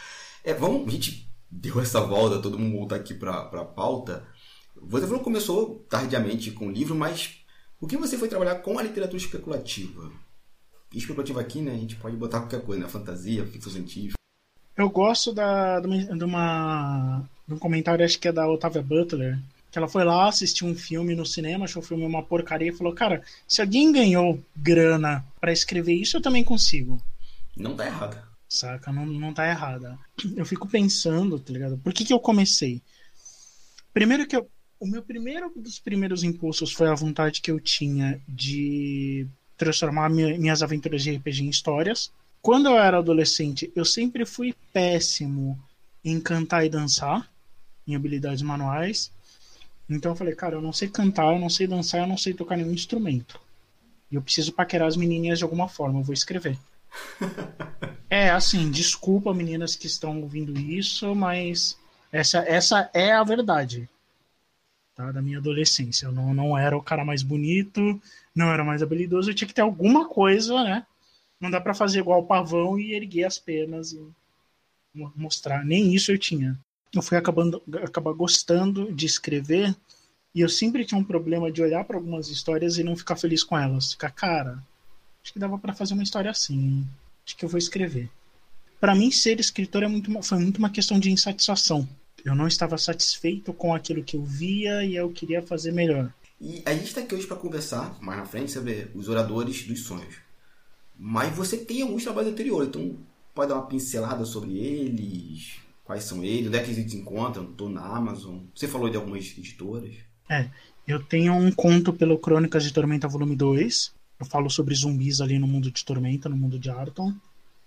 É, 0.45 0.53
vamos. 0.53 0.87
A 0.87 0.91
gente 0.91 1.24
deu 1.55 1.79
essa 1.79 2.01
volta, 2.01 2.41
todo 2.41 2.59
mundo 2.59 2.77
voltar 2.77 2.97
aqui 2.97 3.13
para 3.13 3.39
a 3.39 3.65
pauta. 3.65 4.25
Você 4.75 5.05
falou 5.05 5.19
que 5.19 5.25
começou 5.25 5.85
tardiamente 5.89 6.51
com 6.51 6.67
o 6.67 6.71
livro, 6.71 6.93
mas 6.93 7.39
o 7.79 7.87
que 7.87 7.97
você 7.97 8.17
foi 8.17 8.27
trabalhar 8.27 8.55
com 8.55 8.77
a 8.77 8.83
literatura 8.83 9.17
especulativa? 9.17 10.11
Especulativa 10.93 11.41
aqui, 11.41 11.61
né? 11.61 11.71
A 11.71 11.77
gente 11.77 11.95
pode 11.95 12.15
botar 12.15 12.41
qualquer 12.41 12.61
coisa, 12.61 12.83
né? 12.83 12.89
Fantasia, 12.89 13.45
ficção 13.45 13.71
científica. 13.71 14.15
Eu 14.77 14.89
gosto 14.89 15.33
da, 15.33 15.79
de, 15.79 15.87
uma, 15.87 16.17
de, 16.17 16.23
uma, 16.23 17.29
de 17.47 17.53
um 17.53 17.57
comentário, 17.57 18.03
acho 18.03 18.19
que 18.19 18.27
é 18.27 18.31
da 18.31 18.47
Otávia 18.49 18.81
Butler, 18.81 19.39
que 19.71 19.77
ela 19.77 19.87
foi 19.87 20.03
lá 20.03 20.27
assistir 20.27 20.65
um 20.65 20.75
filme 20.75 21.15
no 21.15 21.25
cinema, 21.25 21.65
achou 21.65 21.81
o 21.81 21.85
filme 21.85 22.05
uma 22.05 22.23
porcaria 22.23 22.69
e 22.69 22.75
falou: 22.75 22.93
Cara, 22.93 23.23
se 23.47 23.61
alguém 23.61 23.91
ganhou 23.91 24.39
grana 24.55 25.25
para 25.39 25.53
escrever 25.53 25.93
isso, 25.93 26.17
eu 26.17 26.21
também 26.21 26.43
consigo. 26.43 27.01
Não 27.55 27.75
tá 27.75 27.85
errado. 27.85 28.34
Saca? 28.47 28.91
Não, 28.91 29.05
não 29.05 29.33
tá 29.33 29.47
errada. 29.47 29.97
Eu 30.35 30.45
fico 30.45 30.67
pensando, 30.67 31.39
tá 31.39 31.51
ligado? 31.51 31.77
Por 31.77 31.93
que, 31.93 32.05
que 32.05 32.13
eu 32.13 32.19
comecei? 32.19 32.81
Primeiro 33.93 34.27
que 34.27 34.35
eu, 34.35 34.49
o 34.79 34.87
meu 34.87 35.01
primeiro 35.01 35.51
dos 35.55 35.79
primeiros 35.79 36.23
impulsos 36.23 36.71
foi 36.71 36.87
a 36.87 36.95
vontade 36.95 37.41
que 37.41 37.49
eu 37.49 37.59
tinha 37.59 38.21
de 38.27 39.27
transformar 39.57 40.09
minha, 40.09 40.37
minhas 40.37 40.61
aventuras 40.61 41.01
de 41.01 41.15
RPG 41.15 41.43
em 41.43 41.49
histórias. 41.49 42.11
Quando 42.41 42.67
eu 42.67 42.77
era 42.77 42.99
adolescente, 42.99 43.71
eu 43.75 43.83
sempre 43.83 44.25
fui 44.25 44.53
péssimo 44.71 45.59
em 46.03 46.19
cantar 46.19 46.65
e 46.65 46.69
dançar, 46.69 47.27
em 47.87 47.95
habilidades 47.95 48.43
manuais. 48.43 49.11
Então 49.89 50.11
eu 50.11 50.15
falei, 50.15 50.35
cara, 50.35 50.55
eu 50.55 50.61
não 50.61 50.73
sei 50.73 50.87
cantar, 50.87 51.33
eu 51.33 51.39
não 51.39 51.49
sei 51.49 51.65
dançar, 51.65 52.01
eu 52.01 52.07
não 52.07 52.17
sei 52.17 52.33
tocar 52.33 52.57
nenhum 52.57 52.71
instrumento. 52.71 53.39
E 54.11 54.15
eu 54.15 54.21
preciso 54.21 54.53
paquerar 54.53 54.87
as 54.87 54.95
menininhas 54.95 55.39
de 55.39 55.43
alguma 55.43 55.67
forma, 55.67 55.99
eu 55.99 56.03
vou 56.03 56.13
escrever. 56.13 56.57
é, 58.09 58.29
assim, 58.29 58.69
desculpa 58.71 59.33
meninas 59.33 59.75
que 59.75 59.87
estão 59.87 60.21
ouvindo 60.21 60.57
isso, 60.59 61.13
mas 61.15 61.77
essa, 62.11 62.39
essa 62.39 62.89
é 62.93 63.11
a 63.11 63.23
verdade 63.23 63.89
tá, 64.95 65.11
da 65.11 65.21
minha 65.21 65.37
adolescência. 65.37 66.07
Eu 66.07 66.11
não, 66.11 66.33
não 66.33 66.57
era 66.57 66.75
o 66.75 66.81
cara 66.81 67.03
mais 67.03 67.21
bonito, 67.21 68.01
não 68.33 68.51
era 68.51 68.63
mais 68.63 68.81
habilidoso, 68.81 69.29
eu 69.29 69.35
tinha 69.35 69.47
que 69.47 69.53
ter 69.53 69.61
alguma 69.61 70.07
coisa, 70.07 70.63
né? 70.63 70.87
Não 71.39 71.51
dá 71.51 71.59
para 71.59 71.73
fazer 71.73 71.99
igual 71.99 72.21
o 72.21 72.25
pavão 72.25 72.79
e 72.79 72.93
erguer 72.93 73.25
as 73.25 73.37
penas 73.37 73.91
e 73.91 74.01
mostrar. 75.15 75.65
Nem 75.65 75.93
isso 75.93 76.11
eu 76.11 76.17
tinha. 76.17 76.57
Eu 76.93 77.01
fui 77.01 77.17
acabando, 77.17 77.61
acabar 77.83 78.13
gostando 78.13 78.91
de 78.93 79.05
escrever 79.05 79.75
e 80.33 80.39
eu 80.39 80.47
sempre 80.47 80.85
tinha 80.85 80.99
um 80.99 81.03
problema 81.03 81.51
de 81.51 81.61
olhar 81.61 81.83
para 81.83 81.97
algumas 81.97 82.29
histórias 82.29 82.77
e 82.77 82.83
não 82.83 82.95
ficar 82.95 83.17
feliz 83.17 83.43
com 83.43 83.57
elas. 83.57 83.91
Ficar, 83.91 84.11
cara, 84.11 84.63
acho 85.25 85.33
que 85.33 85.39
dava 85.39 85.57
para 85.57 85.73
fazer 85.73 85.95
uma 85.95 86.03
história 86.03 86.29
assim. 86.29 86.55
Hein? 86.55 86.87
Acho 87.25 87.35
que 87.35 87.43
eu 87.43 87.49
vou 87.49 87.57
escrever. 87.57 88.09
Para 88.79 88.93
mim, 88.93 89.09
ser 89.09 89.39
escritor 89.39 89.81
é 89.81 89.87
muito, 89.87 90.11
foi 90.21 90.37
muito 90.37 90.57
uma 90.59 90.69
questão 90.69 90.99
de 90.99 91.09
insatisfação. 91.09 91.87
Eu 92.23 92.35
não 92.35 92.47
estava 92.47 92.77
satisfeito 92.77 93.51
com 93.51 93.73
aquilo 93.73 94.03
que 94.03 94.15
eu 94.15 94.23
via 94.23 94.83
e 94.85 94.95
eu 94.95 95.09
queria 95.11 95.41
fazer 95.41 95.71
melhor. 95.71 96.13
E 96.39 96.61
a 96.65 96.73
gente 96.73 96.85
está 96.85 97.01
aqui 97.01 97.15
hoje 97.15 97.25
para 97.25 97.37
conversar 97.37 97.97
mais 98.01 98.19
na 98.19 98.25
frente 98.25 98.51
sobre 98.51 98.87
os 98.93 99.09
oradores 99.09 99.63
dos 99.63 99.83
sonhos. 99.83 100.15
Mas 100.97 101.35
você 101.35 101.57
tem 101.57 101.81
alguns 101.81 102.03
trabalhos 102.03 102.31
anteriores, 102.31 102.69
então 102.69 102.95
pode 103.33 103.49
dar 103.49 103.55
uma 103.55 103.65
pincelada 103.65 104.25
sobre 104.25 104.57
eles, 104.57 105.55
quais 105.83 106.03
são 106.03 106.23
eles, 106.23 106.47
onde 106.47 106.57
é 106.57 106.63
que 106.63 106.71
eles 106.71 106.91
se 106.91 106.97
encontram, 106.97 107.49
estou 107.49 107.69
na 107.69 107.81
Amazon. 107.81 108.39
Você 108.53 108.67
falou 108.67 108.89
de 108.89 108.97
algumas 108.97 109.25
editoras. 109.37 109.95
É, 110.29 110.49
eu 110.87 111.03
tenho 111.03 111.33
um 111.33 111.51
conto 111.51 111.91
pelo 111.91 112.19
Crônicas 112.19 112.63
de 112.63 112.71
Tormenta 112.71 113.07
Volume 113.07 113.35
2. 113.35 113.94
Eu 114.19 114.25
falo 114.25 114.49
sobre 114.49 114.73
zumbis 114.75 115.21
ali 115.21 115.37
no 115.37 115.47
mundo 115.47 115.69
de 115.71 115.83
Tormenta, 115.83 116.29
no 116.29 116.37
mundo 116.37 116.57
de 116.57 116.69
Arton. 116.69 117.13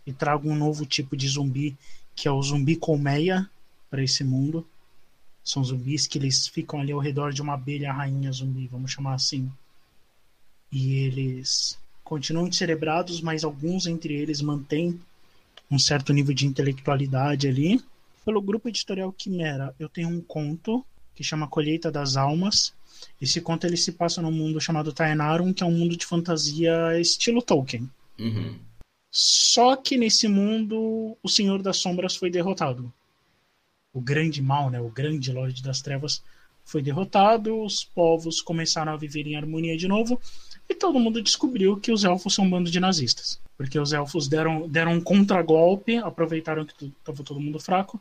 E 0.06 0.12
trago 0.12 0.48
um 0.48 0.56
novo 0.56 0.86
tipo 0.86 1.16
de 1.16 1.28
zumbi, 1.28 1.76
que 2.16 2.26
é 2.26 2.30
o 2.30 2.42
zumbi 2.42 2.76
colmeia, 2.76 3.48
para 3.90 4.02
esse 4.02 4.24
mundo. 4.24 4.66
São 5.44 5.62
zumbis 5.64 6.06
que 6.06 6.18
eles 6.18 6.46
ficam 6.46 6.80
ali 6.80 6.92
ao 6.92 6.98
redor 6.98 7.32
de 7.32 7.42
uma 7.42 7.54
abelha 7.54 7.92
rainha 7.92 8.32
zumbi, 8.32 8.66
vamos 8.66 8.90
chamar 8.90 9.14
assim. 9.14 9.50
E 10.70 10.94
eles 10.94 11.78
continuam 12.04 12.48
descerebrados, 12.48 13.20
mas 13.20 13.44
alguns 13.44 13.86
entre 13.86 14.14
eles 14.14 14.40
mantêm 14.40 15.00
um 15.70 15.78
certo 15.78 16.12
nível 16.12 16.34
de 16.34 16.46
intelectualidade 16.46 17.48
ali. 17.48 17.82
Pelo 18.24 18.42
grupo 18.42 18.68
editorial 18.68 19.12
Quimera, 19.12 19.74
eu 19.78 19.88
tenho 19.88 20.08
um 20.08 20.20
conto 20.20 20.84
que 21.14 21.24
chama 21.24 21.48
Colheita 21.48 21.90
das 21.90 22.16
Almas. 22.16 22.72
Esse 23.20 23.40
conto 23.40 23.66
ele 23.66 23.76
se 23.76 23.92
passa 23.92 24.22
num 24.22 24.32
mundo 24.32 24.60
chamado 24.60 24.92
Taenarum, 24.92 25.52
que 25.52 25.62
é 25.62 25.66
um 25.66 25.72
mundo 25.72 25.96
de 25.96 26.06
fantasia 26.06 26.98
estilo 27.00 27.42
Tolkien. 27.42 27.88
Uhum. 28.18 28.58
Só 29.10 29.76
que 29.76 29.96
nesse 29.96 30.28
mundo 30.28 31.16
o 31.22 31.28
Senhor 31.28 31.62
das 31.62 31.78
Sombras 31.78 32.16
foi 32.16 32.30
derrotado 32.30 32.92
o 33.92 34.00
grande 34.00 34.42
mal, 34.42 34.70
né, 34.70 34.80
o 34.80 34.88
grande 34.88 35.32
Lorde 35.32 35.62
das 35.62 35.82
Trevas, 35.82 36.22
foi 36.64 36.82
derrotado, 36.82 37.62
os 37.62 37.82
povos 37.82 38.40
começaram 38.40 38.92
a 38.92 38.96
viver 38.96 39.26
em 39.26 39.36
harmonia 39.36 39.76
de 39.76 39.88
novo, 39.88 40.20
e 40.68 40.74
todo 40.74 41.00
mundo 41.00 41.22
descobriu 41.22 41.78
que 41.78 41.90
os 41.90 42.04
elfos 42.04 42.34
são 42.34 42.44
um 42.44 42.50
bando 42.50 42.70
de 42.70 42.78
nazistas. 42.78 43.40
Porque 43.56 43.78
os 43.78 43.92
elfos 43.92 44.28
deram, 44.28 44.68
deram 44.68 44.92
um 44.92 45.00
contragolpe, 45.00 45.96
aproveitaram 45.96 46.64
que 46.64 46.92
estava 46.98 47.24
todo 47.24 47.40
mundo 47.40 47.58
fraco, 47.58 48.00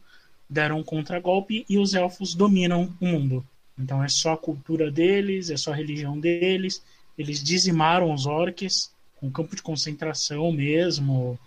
deram 0.50 0.80
um 0.80 0.84
contragolpe 0.84 1.66
e 1.68 1.78
os 1.78 1.94
elfos 1.94 2.36
dominam 2.36 2.94
o 3.00 3.08
mundo. 3.08 3.46
Então 3.78 4.04
é 4.04 4.08
só 4.08 4.34
a 4.34 4.38
cultura 4.38 4.92
deles, 4.92 5.50
é 5.50 5.58
só 5.58 5.72
a 5.72 5.76
religião 5.76 6.20
deles. 6.20 6.82
Eles 7.18 7.44
dizimaram 7.44 8.14
os 8.14 8.26
orques 8.26 8.92
com 9.20 9.32
campo 9.32 9.56
de 9.56 9.62
concentração 9.62 10.52
mesmo, 10.52 11.40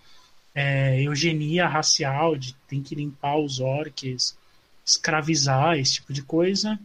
é, 0.53 1.01
eugenia 1.01 1.67
racial, 1.67 2.35
de 2.35 2.53
tem 2.67 2.81
que 2.81 2.95
limpar 2.95 3.37
os 3.37 3.59
orques, 3.59 4.37
escravizar, 4.85 5.77
esse 5.77 5.93
tipo 5.95 6.13
de 6.13 6.21
coisa. 6.21 6.79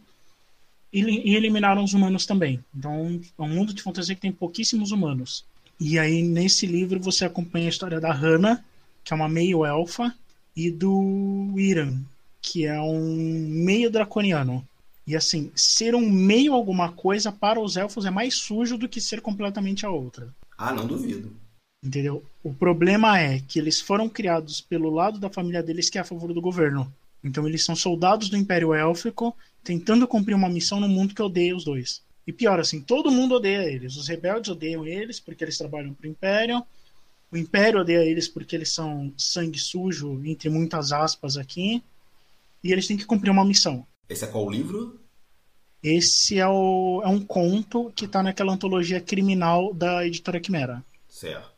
E, 0.91 1.01
e 1.01 1.35
eliminaram 1.35 1.83
os 1.83 1.93
humanos 1.93 2.25
também. 2.25 2.63
Então 2.75 3.19
é 3.37 3.41
um 3.41 3.49
mundo 3.49 3.73
de 3.73 3.81
fantasia 3.81 4.15
que 4.15 4.21
tem 4.21 4.31
pouquíssimos 4.31 4.91
humanos. 4.91 5.45
E 5.79 5.99
aí, 5.99 6.23
nesse 6.23 6.65
livro, 6.65 6.99
você 6.99 7.25
acompanha 7.25 7.67
a 7.67 7.69
história 7.69 7.99
da 7.99 8.11
Hannah, 8.11 8.63
que 9.03 9.13
é 9.13 9.15
uma 9.15 9.29
meio-elfa, 9.29 10.13
e 10.55 10.71
do 10.71 11.53
Iran, 11.55 12.01
que 12.41 12.65
é 12.65 12.81
um 12.81 13.47
meio 13.47 13.91
draconiano. 13.91 14.67
E 15.07 15.15
assim, 15.15 15.49
ser 15.55 15.95
um 15.95 16.09
meio 16.09 16.53
alguma 16.53 16.91
coisa 16.91 17.31
para 17.31 17.61
os 17.61 17.77
elfos 17.77 18.05
é 18.05 18.11
mais 18.11 18.35
sujo 18.35 18.77
do 18.77 18.89
que 18.89 18.99
ser 18.99 19.21
completamente 19.21 19.85
a 19.85 19.89
outra. 19.89 20.35
Ah, 20.57 20.73
não 20.73 20.85
duvido. 20.85 21.31
Entendeu? 21.81 22.25
O 22.43 22.53
problema 22.53 23.17
é 23.17 23.39
que 23.39 23.57
eles 23.57 23.79
foram 23.79 24.09
criados 24.09 24.59
pelo 24.59 24.89
lado 24.89 25.17
da 25.17 25.29
família 25.29 25.63
deles 25.63 25.89
que 25.89 25.97
é 25.97 26.01
a 26.01 26.03
favor 26.03 26.33
do 26.33 26.41
governo. 26.41 26.93
Então 27.23 27.47
eles 27.47 27.63
são 27.63 27.73
soldados 27.73 28.27
do 28.27 28.35
Império 28.35 28.73
Élfico 28.73 29.33
tentando 29.63 30.05
cumprir 30.07 30.35
uma 30.35 30.49
missão 30.49 30.79
no 30.79 30.89
mundo 30.89 31.15
que 31.15 31.21
odeia 31.21 31.55
os 31.55 31.63
dois. 31.63 32.01
E 32.25 32.33
pior 32.33 32.59
assim, 32.59 32.81
todo 32.81 33.09
mundo 33.09 33.35
odeia 33.35 33.63
eles. 33.63 33.95
Os 33.95 34.09
rebeldes 34.09 34.51
odeiam 34.51 34.85
eles 34.85 35.21
porque 35.21 35.41
eles 35.41 35.57
trabalham 35.57 35.93
para 35.93 36.07
o 36.07 36.11
Império. 36.11 36.61
O 37.31 37.37
Império 37.37 37.79
odeia 37.79 38.03
eles 38.03 38.27
porque 38.27 38.57
eles 38.57 38.73
são 38.73 39.13
sangue 39.17 39.57
sujo, 39.57 40.21
entre 40.25 40.49
muitas 40.49 40.91
aspas 40.91 41.37
aqui. 41.37 41.81
E 42.61 42.73
eles 42.73 42.87
têm 42.87 42.97
que 42.97 43.05
cumprir 43.05 43.29
uma 43.29 43.45
missão. 43.45 43.85
Esse 44.09 44.25
é 44.25 44.27
qual 44.27 44.49
livro? 44.49 44.99
Esse 45.83 46.39
é, 46.39 46.47
o, 46.47 47.01
é 47.03 47.07
um 47.07 47.23
conto 47.23 47.91
que 47.95 48.05
está 48.05 48.23
naquela 48.23 48.53
antologia 48.53 48.99
criminal 48.99 49.73
da 49.73 50.05
editora 50.05 50.39
Quimera. 50.39 50.83
Certo. 51.07 51.57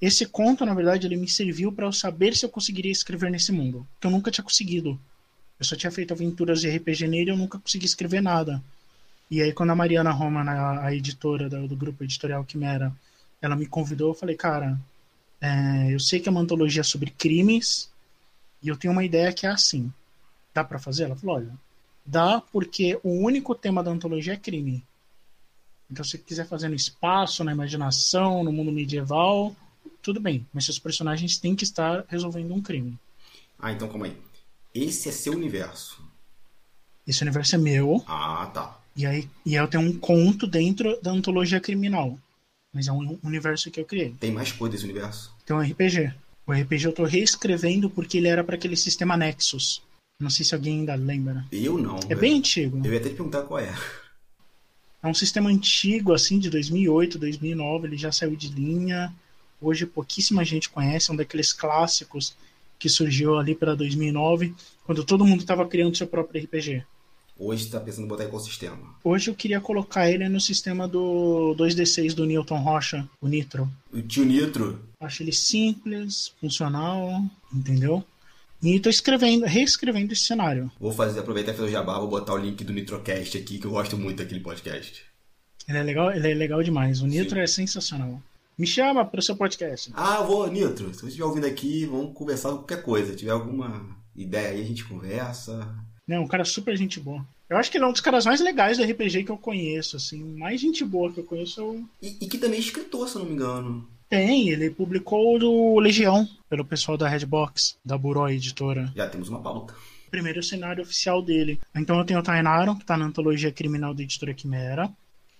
Esse 0.00 0.26
conto, 0.26 0.64
na 0.64 0.74
verdade, 0.74 1.06
ele 1.06 1.16
me 1.16 1.28
serviu 1.28 1.70
para 1.72 1.86
eu 1.86 1.92
saber 1.92 2.34
se 2.34 2.44
eu 2.44 2.48
conseguiria 2.48 2.90
escrever 2.90 3.30
nesse 3.30 3.52
mundo, 3.52 3.86
que 4.00 4.06
eu 4.06 4.10
nunca 4.10 4.30
tinha 4.30 4.44
conseguido. 4.44 4.98
Eu 5.58 5.64
só 5.64 5.76
tinha 5.76 5.92
feito 5.92 6.12
aventuras 6.12 6.60
de 6.60 6.68
RPG 6.68 7.06
nele 7.06 7.30
e 7.30 7.32
eu 7.32 7.36
nunca 7.36 7.58
consegui 7.58 7.86
escrever 7.86 8.20
nada. 8.20 8.62
E 9.30 9.40
aí, 9.40 9.52
quando 9.52 9.70
a 9.70 9.76
Mariana 9.76 10.10
Roma, 10.10 10.42
a, 10.42 10.86
a 10.86 10.94
editora 10.94 11.48
do, 11.48 11.68
do, 11.68 11.76
grupo 11.76 12.02
editorial 12.02 12.44
Quimera, 12.44 12.92
ela 13.40 13.56
me 13.56 13.66
convidou, 13.66 14.10
eu 14.10 14.14
falei, 14.14 14.36
cara, 14.36 14.78
é, 15.40 15.94
eu 15.94 16.00
sei 16.00 16.20
que 16.20 16.28
é 16.28 16.32
uma 16.32 16.40
antologia 16.40 16.82
sobre 16.82 17.10
crimes 17.10 17.90
e 18.62 18.68
eu 18.68 18.76
tenho 18.76 18.92
uma 18.92 19.04
ideia 19.04 19.32
que 19.32 19.46
é 19.46 19.50
assim. 19.50 19.92
Dá 20.52 20.64
para 20.64 20.78
fazer? 20.78 21.04
Ela 21.04 21.16
falou, 21.16 21.36
olha, 21.36 21.54
dá 22.04 22.40
porque 22.40 22.98
o 23.02 23.10
único 23.10 23.54
tema 23.54 23.82
da 23.82 23.90
antologia 23.90 24.34
é 24.34 24.36
crime. 24.36 24.84
Então, 25.90 26.04
se 26.04 26.16
quiser 26.18 26.46
fazer 26.46 26.68
no 26.68 26.74
espaço, 26.74 27.44
na 27.44 27.52
imaginação, 27.52 28.42
no 28.42 28.52
mundo 28.52 28.72
medieval, 28.72 29.54
tudo 30.02 30.20
bem. 30.20 30.46
Mas 30.52 30.64
seus 30.64 30.78
personagens 30.78 31.36
têm 31.36 31.54
que 31.54 31.64
estar 31.64 32.04
resolvendo 32.08 32.54
um 32.54 32.62
crime. 32.62 32.98
Ah, 33.58 33.72
então 33.72 33.88
calma 33.88 34.06
aí. 34.06 34.16
Esse 34.74 35.10
é 35.10 35.12
seu 35.12 35.34
universo. 35.34 36.02
Esse 37.06 37.22
universo 37.22 37.56
é 37.56 37.58
meu. 37.58 38.02
Ah, 38.06 38.50
tá. 38.52 38.80
E 38.96 39.06
aí, 39.06 39.28
e 39.44 39.54
eu 39.54 39.68
tenho 39.68 39.82
um 39.82 39.98
conto 39.98 40.46
dentro 40.46 40.98
da 41.02 41.10
antologia 41.10 41.60
criminal. 41.60 42.18
Mas 42.72 42.88
é 42.88 42.92
um 42.92 43.18
universo 43.22 43.70
que 43.70 43.80
eu 43.80 43.84
criei. 43.84 44.14
Tem 44.18 44.32
mais 44.32 44.50
coisa 44.50 44.72
desse 44.72 44.84
universo? 44.84 45.34
Tem 45.44 45.54
um 45.54 45.60
RPG. 45.60 46.14
O 46.46 46.52
RPG 46.52 46.86
eu 46.86 46.92
tô 46.92 47.04
reescrevendo 47.04 47.90
porque 47.90 48.16
ele 48.16 48.28
era 48.28 48.42
para 48.42 48.54
aquele 48.54 48.76
sistema 48.76 49.16
Nexus. 49.16 49.82
Não 50.22 50.30
sei 50.30 50.46
se 50.46 50.54
alguém 50.54 50.80
ainda 50.80 50.94
lembra. 50.94 51.44
Eu 51.50 51.76
não. 51.76 51.98
É 52.08 52.14
bem 52.14 52.38
antigo. 52.38 52.80
Eu 52.84 52.92
ia 52.92 53.00
até 53.00 53.08
te 53.08 53.16
perguntar 53.16 53.42
qual 53.42 53.58
é. 53.58 53.74
É 55.02 55.08
um 55.08 55.14
sistema 55.14 55.50
antigo, 55.50 56.12
assim, 56.12 56.38
de 56.38 56.48
2008, 56.48 57.18
2009. 57.18 57.88
Ele 57.88 57.96
já 57.96 58.12
saiu 58.12 58.36
de 58.36 58.48
linha. 58.48 59.12
Hoje 59.60 59.84
pouquíssima 59.84 60.44
gente 60.44 60.70
conhece. 60.70 61.10
É 61.10 61.12
um 61.12 61.16
daqueles 61.16 61.52
clássicos 61.52 62.36
que 62.78 62.88
surgiu 62.88 63.38
ali 63.38 63.54
para 63.54 63.74
2009, 63.74 64.54
quando 64.84 65.04
todo 65.04 65.24
mundo 65.24 65.40
estava 65.40 65.66
criando 65.66 65.96
seu 65.96 66.06
próprio 66.06 66.42
RPG. 66.42 66.84
Hoje 67.38 67.64
está 67.64 67.80
pensando 67.80 68.04
em 68.04 68.08
botar 68.08 68.24
ecossistema. 68.24 68.78
Hoje 69.02 69.30
eu 69.30 69.34
queria 69.34 69.60
colocar 69.60 70.08
ele 70.08 70.28
no 70.28 70.40
sistema 70.40 70.86
do 70.86 71.54
2D6 71.58 72.14
do 72.14 72.24
Newton 72.24 72.60
Rocha, 72.60 73.08
o 73.20 73.26
Nitro. 73.26 73.68
O 73.92 74.00
tio 74.02 74.24
Nitro? 74.24 74.80
Acho 75.00 75.22
ele 75.22 75.32
simples, 75.32 76.32
funcional, 76.40 77.24
entendeu? 77.52 78.04
E 78.62 78.78
tô 78.78 78.88
escrevendo, 78.88 79.44
reescrevendo 79.44 80.12
esse 80.12 80.22
cenário. 80.22 80.70
Vou 80.78 80.92
fazer, 80.92 81.18
aproveitar 81.18 81.52
e 81.52 81.56
fazer 81.56 81.68
o 81.68 81.72
jabá, 81.72 81.98
vou 81.98 82.08
botar 82.08 82.34
o 82.34 82.38
link 82.38 82.62
do 82.62 82.72
Nitrocast 82.72 83.36
aqui, 83.36 83.58
que 83.58 83.66
eu 83.66 83.72
gosto 83.72 83.98
muito 83.98 84.18
daquele 84.18 84.38
podcast. 84.40 85.02
Ele 85.68 85.78
é 85.78 85.82
legal, 85.82 86.12
ele 86.12 86.30
é 86.30 86.34
legal 86.34 86.62
demais. 86.62 87.02
O 87.02 87.06
Nitro 87.06 87.36
Sim. 87.36 87.42
é 87.42 87.46
sensacional. 87.46 88.22
Me 88.56 88.66
chama 88.66 89.04
para 89.04 89.18
o 89.18 89.22
seu 89.22 89.34
podcast. 89.34 89.90
Ah, 89.94 90.18
eu 90.20 90.26
vou, 90.26 90.46
Nitro. 90.46 90.94
Se 90.94 91.00
você 91.00 91.06
estiver 91.06 91.24
ouvindo 91.24 91.46
aqui, 91.46 91.86
vamos 91.86 92.14
conversar 92.14 92.50
com 92.50 92.58
qualquer 92.58 92.82
coisa. 92.82 93.10
Se 93.10 93.18
tiver 93.18 93.32
alguma 93.32 93.96
ideia 94.14 94.50
aí, 94.50 94.60
a 94.60 94.64
gente 94.64 94.84
conversa. 94.84 95.68
Não, 96.06 96.22
um 96.22 96.28
cara 96.28 96.44
super 96.44 96.76
gente 96.76 97.00
boa. 97.00 97.26
Eu 97.48 97.56
acho 97.56 97.70
que 97.70 97.78
ele 97.78 97.84
é 97.84 97.88
um 97.88 97.92
dos 97.92 98.00
caras 98.00 98.26
mais 98.26 98.40
legais 98.40 98.78
do 98.78 98.84
RPG 98.84 99.24
que 99.24 99.30
eu 99.30 99.38
conheço, 99.38 99.96
assim. 99.96 100.22
Mais 100.22 100.60
gente 100.60 100.84
boa 100.84 101.12
que 101.12 101.18
eu 101.18 101.24
conheço 101.24 101.60
é 101.60 101.64
o... 101.64 101.84
e, 102.00 102.16
e 102.20 102.28
que 102.28 102.38
também 102.38 102.58
é 102.58 102.62
escritor, 102.62 103.08
se 103.08 103.16
eu 103.16 103.20
não 103.20 103.28
me 103.28 103.34
engano. 103.34 103.88
Tem, 104.12 104.50
ele 104.50 104.68
publicou 104.68 105.38
do 105.38 105.78
Legião, 105.78 106.28
pelo 106.46 106.66
pessoal 106.66 106.98
da 106.98 107.08
Redbox, 107.08 107.78
da 107.82 107.96
Buró 107.96 108.28
Editora. 108.28 108.92
Já 108.94 109.08
temos 109.08 109.30
uma 109.30 109.40
pauta. 109.40 109.74
Primeiro 110.10 110.42
cenário 110.42 110.82
oficial 110.82 111.22
dele. 111.22 111.58
Então 111.74 111.98
eu 111.98 112.04
tenho 112.04 112.20
o 112.20 112.22
Tainaro, 112.22 112.76
que 112.76 112.84
tá 112.84 112.94
na 112.94 113.06
antologia 113.06 113.50
criminal 113.50 113.94
da 113.94 114.02
editora 114.02 114.34
Quimera. 114.34 114.90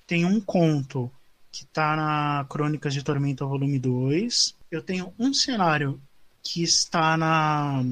Tem 0.07 0.25
um 0.25 0.41
conto 0.41 1.13
que 1.51 1.67
tá 1.67 1.95
na 1.95 2.47
Crônicas 2.49 2.95
de 2.95 3.05
Tormenta, 3.05 3.45
volume 3.45 3.79
2. 3.79 4.55
Eu 4.71 4.81
tenho 4.81 5.13
um 5.19 5.35
cenário 5.35 6.01
que 6.43 6.63
está 6.63 7.15
na, 7.19 7.85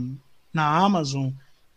na 0.51 0.78
Amazon, 0.78 1.28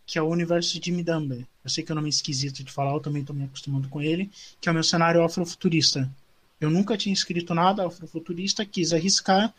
que 0.06 0.18
é 0.18 0.22
o 0.22 0.30
universo 0.30 0.80
de 0.80 0.90
Midambe. 0.90 1.46
Eu 1.62 1.68
sei 1.68 1.84
que 1.84 1.92
é 1.92 1.94
um 1.94 1.96
nome 1.96 2.08
esquisito 2.08 2.64
de 2.64 2.72
falar, 2.72 2.94
eu 2.94 3.00
também 3.00 3.20
estou 3.20 3.36
me 3.36 3.44
acostumando 3.44 3.86
com 3.90 4.00
ele, 4.00 4.30
que 4.62 4.66
é 4.66 4.72
o 4.72 4.74
meu 4.74 4.82
cenário 4.82 5.22
afrofuturista. 5.22 6.10
Eu 6.64 6.70
nunca 6.70 6.96
tinha 6.96 7.12
escrito 7.12 7.54
nada 7.54 7.86
afrofuturista, 7.86 8.64
quis 8.64 8.92
arriscar 8.92 9.54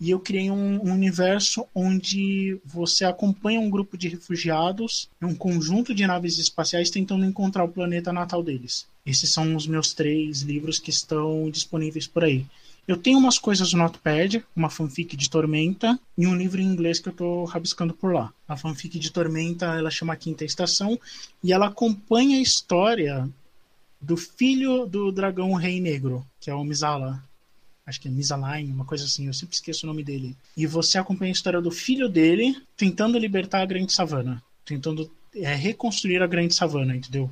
e 0.00 0.10
eu 0.10 0.18
criei 0.18 0.50
um, 0.50 0.84
um, 0.84 0.92
universo 0.92 1.66
onde 1.74 2.58
você 2.64 3.04
acompanha 3.04 3.60
um 3.60 3.70
grupo 3.70 3.96
de 3.96 4.08
refugiados 4.08 5.08
um 5.22 5.34
conjunto 5.34 5.94
de 5.94 6.06
naves 6.06 6.38
espaciais 6.38 6.90
tentando 6.90 7.24
encontrar 7.24 7.64
o 7.64 7.68
planeta 7.68 8.12
natal 8.12 8.42
deles. 8.42 8.86
Esses 9.06 9.30
são 9.30 9.54
os 9.54 9.66
meus 9.66 9.92
três 9.92 10.42
livros 10.42 10.78
que 10.78 10.90
estão 10.90 11.50
disponíveis 11.50 12.06
por 12.06 12.24
aí. 12.24 12.44
Eu 12.86 12.98
tenho 12.98 13.18
umas 13.18 13.38
coisas 13.38 13.72
no 13.72 13.78
Notepad, 13.78 14.44
uma 14.54 14.68
fanfic 14.68 15.16
de 15.16 15.30
Tormenta 15.30 15.98
e 16.18 16.26
um 16.26 16.36
livro 16.36 16.60
em 16.60 16.66
inglês 16.66 16.98
que 16.98 17.08
eu 17.08 17.12
estou 17.12 17.44
rabiscando 17.44 17.94
por 17.94 18.12
lá. 18.12 18.32
A 18.46 18.56
fanfic 18.56 18.98
de 18.98 19.10
Tormenta 19.10 19.66
ela 19.74 19.90
chama 19.90 20.16
Quinta 20.16 20.44
Estação 20.44 21.00
e 21.42 21.52
ela 21.52 21.68
acompanha 21.68 22.36
a 22.36 22.42
história 22.42 23.28
do 24.04 24.16
filho 24.16 24.86
do 24.86 25.10
dragão 25.10 25.54
Rei 25.54 25.80
Negro, 25.80 26.24
que 26.38 26.50
é 26.50 26.54
o 26.54 26.62
Mizala. 26.62 27.22
Acho 27.86 28.00
que 28.00 28.08
é 28.08 28.10
Misaline, 28.10 28.72
uma 28.72 28.84
coisa 28.84 29.04
assim, 29.04 29.26
eu 29.26 29.34
sempre 29.34 29.54
esqueço 29.54 29.84
o 29.84 29.88
nome 29.88 30.02
dele. 30.02 30.36
E 30.56 30.66
você 30.66 30.96
acompanha 30.96 31.30
a 31.30 31.32
história 31.32 31.60
do 31.60 31.70
filho 31.70 32.08
dele 32.08 32.56
tentando 32.76 33.18
libertar 33.18 33.60
a 33.60 33.66
Grande 33.66 33.92
Savana. 33.92 34.42
Tentando 34.64 35.10
é, 35.34 35.54
reconstruir 35.54 36.22
a 36.22 36.26
Grande 36.26 36.54
Savana, 36.54 36.96
entendeu? 36.96 37.30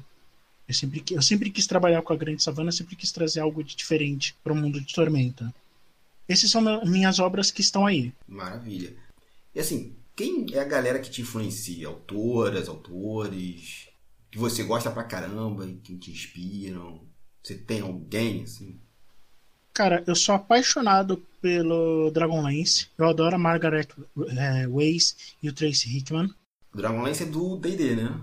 Eu 0.68 0.74
sempre, 0.74 1.02
eu 1.10 1.22
sempre 1.22 1.50
quis 1.50 1.66
trabalhar 1.66 2.02
com 2.02 2.12
a 2.12 2.16
Grande 2.16 2.42
Savana, 2.42 2.72
sempre 2.72 2.96
quis 2.96 3.12
trazer 3.12 3.40
algo 3.40 3.64
de 3.64 3.74
diferente 3.74 4.34
para 4.42 4.52
o 4.52 4.56
mundo 4.56 4.80
de 4.80 4.92
Tormenta. 4.92 5.54
Essas 6.28 6.50
são 6.50 6.62
minhas 6.84 7.18
obras 7.18 7.50
que 7.50 7.60
estão 7.60 7.86
aí. 7.86 8.12
Maravilha. 8.28 8.94
E 9.54 9.60
assim, 9.60 9.94
quem 10.14 10.46
é 10.52 10.60
a 10.60 10.64
galera 10.64 10.98
que 10.98 11.10
te 11.10 11.22
influencia? 11.22 11.88
Autoras, 11.88 12.68
autores? 12.68 13.88
Que 14.32 14.38
você 14.38 14.62
gosta 14.64 14.90
pra 14.90 15.04
caramba 15.04 15.66
e 15.66 15.74
que 15.74 15.94
te 15.98 16.10
inspiram? 16.10 17.06
Você 17.42 17.54
tem 17.54 17.82
alguém, 17.82 18.44
assim? 18.44 18.80
Cara, 19.74 20.02
eu 20.06 20.16
sou 20.16 20.34
apaixonado 20.34 21.18
pelo 21.40 22.10
Dragonlance. 22.10 22.88
Eu 22.96 23.08
adoro 23.08 23.36
a 23.36 23.38
Margaret 23.38 23.88
é, 24.38 24.66
Weiss 24.66 25.34
e 25.42 25.50
o 25.50 25.52
Tracy 25.52 25.94
Hickman. 25.94 26.32
Dragonlance 26.74 27.24
é 27.24 27.26
do 27.26 27.58
D&D, 27.58 27.94
né? 27.94 28.20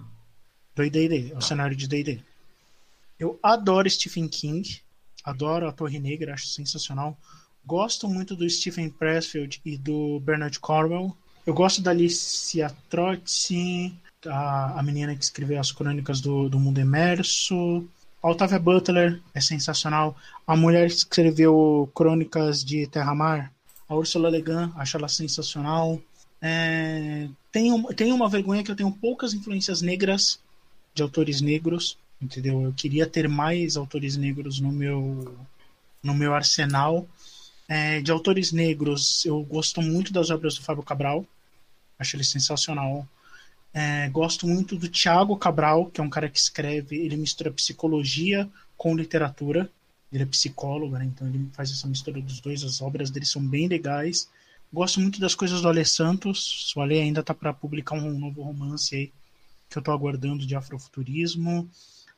Do 0.76 0.90
D&D, 0.90 1.30
é 1.32 1.36
o 1.36 1.38
ah. 1.38 1.42
cenário 1.42 1.76
de 1.76 1.88
D&D. 1.88 2.20
Eu 3.20 3.40
adoro 3.44 3.88
Stephen 3.88 4.28
King. 4.28 4.82
Adoro 5.24 5.68
a 5.68 5.72
Torre 5.72 6.00
Negra, 6.00 6.34
acho 6.34 6.48
sensacional. 6.48 7.16
Gosto 7.64 8.08
muito 8.08 8.36
do 8.36 8.50
Stephen 8.50 8.90
Pressfield 8.90 9.62
e 9.64 9.78
do 9.78 10.20
Bernard 10.22 10.60
Cornwell. 10.60 11.16
Eu 11.46 11.54
gosto 11.54 11.82
da 11.82 11.92
Alicia 11.92 12.76
Trotzi, 12.90 13.94
a, 14.28 14.80
a 14.80 14.84
menina 14.84 15.16
que 15.16 15.24
escreveu 15.24 15.60
as 15.60 15.72
crônicas 15.72 16.20
do, 16.22 16.50
do 16.50 16.60
mundo 16.60 16.80
emerso. 16.80 17.88
A 18.22 18.30
Octavia 18.30 18.60
Butler 18.60 19.22
é 19.34 19.40
sensacional. 19.40 20.18
A 20.46 20.56
mulher 20.56 20.90
que 20.90 20.96
escreveu 20.96 21.90
crônicas 21.94 22.64
de 22.64 22.88
Terra-Mar, 22.88 23.52
a 23.88 23.96
Ursula 23.96 24.30
Le 24.30 24.42
Guin, 24.42 24.72
acho 24.76 24.98
ela 24.98 25.08
sensacional. 25.08 26.02
É, 26.42 27.30
tenho, 27.52 27.82
tenho 27.94 28.16
uma 28.16 28.30
vergonha 28.30 28.64
que 28.64 28.72
eu 28.72 28.76
tenho 28.76 28.92
poucas 28.92 29.34
influências 29.34 29.82
negras 29.82 30.40
de 30.94 31.02
autores 31.02 31.40
negros, 31.40 31.98
entendeu? 32.22 32.62
Eu 32.62 32.74
queria 32.74 33.08
ter 33.08 33.30
mais 33.30 33.78
autores 33.78 34.18
negros 34.18 34.60
no 34.60 34.72
meu, 34.72 35.36
no 36.04 36.14
meu 36.14 36.34
arsenal. 36.34 37.08
É, 37.68 38.02
de 38.02 38.12
autores 38.12 38.52
negros, 38.52 39.24
eu 39.26 39.44
gosto 39.44 39.80
muito 39.82 40.12
das 40.12 40.32
obras 40.32 40.56
do 40.56 40.64
Fábio 40.64 40.82
Cabral, 40.82 41.24
acho 42.00 42.16
ele 42.16 42.24
sensacional. 42.24 43.08
É, 43.74 44.10
gosto 44.10 44.48
muito 44.48 44.76
do 44.76 44.88
Tiago 44.88 45.38
Cabral, 45.38 45.88
que 45.88 46.02
é 46.02 46.04
um 46.04 46.10
cara 46.10 46.30
que 46.30 46.40
escreve, 46.40 46.98
ele 46.98 47.16
mistura 47.16 47.52
psicologia 47.52 48.50
com 48.78 48.96
literatura. 48.96 49.70
Ele 50.12 50.24
é 50.24 50.26
psicólogo, 50.26 50.98
né? 50.98 51.06
então 51.06 51.28
ele 51.28 51.48
faz 51.54 51.72
essa 51.72 51.88
mistura 51.88 52.20
dos 52.20 52.40
dois. 52.40 52.64
As 52.64 52.82
obras 52.82 53.12
dele 53.12 53.26
são 53.26 53.46
bem 53.46 53.68
legais. 53.68 54.30
Gosto 54.74 55.00
muito 55.00 55.20
das 55.20 55.36
coisas 55.36 55.62
do 55.62 55.68
Ale 55.68 55.86
Santos. 55.86 56.74
O 56.76 56.82
Ale 56.82 57.00
ainda 57.00 57.22
tá 57.22 57.34
para 57.34 57.54
publicar 57.54 57.96
um 57.96 58.18
novo 58.18 58.42
romance 58.42 58.96
aí 58.96 59.12
que 59.70 59.78
eu 59.78 59.82
tô 59.82 59.92
aguardando 59.92 60.46
de 60.46 60.56
afrofuturismo. 60.56 61.70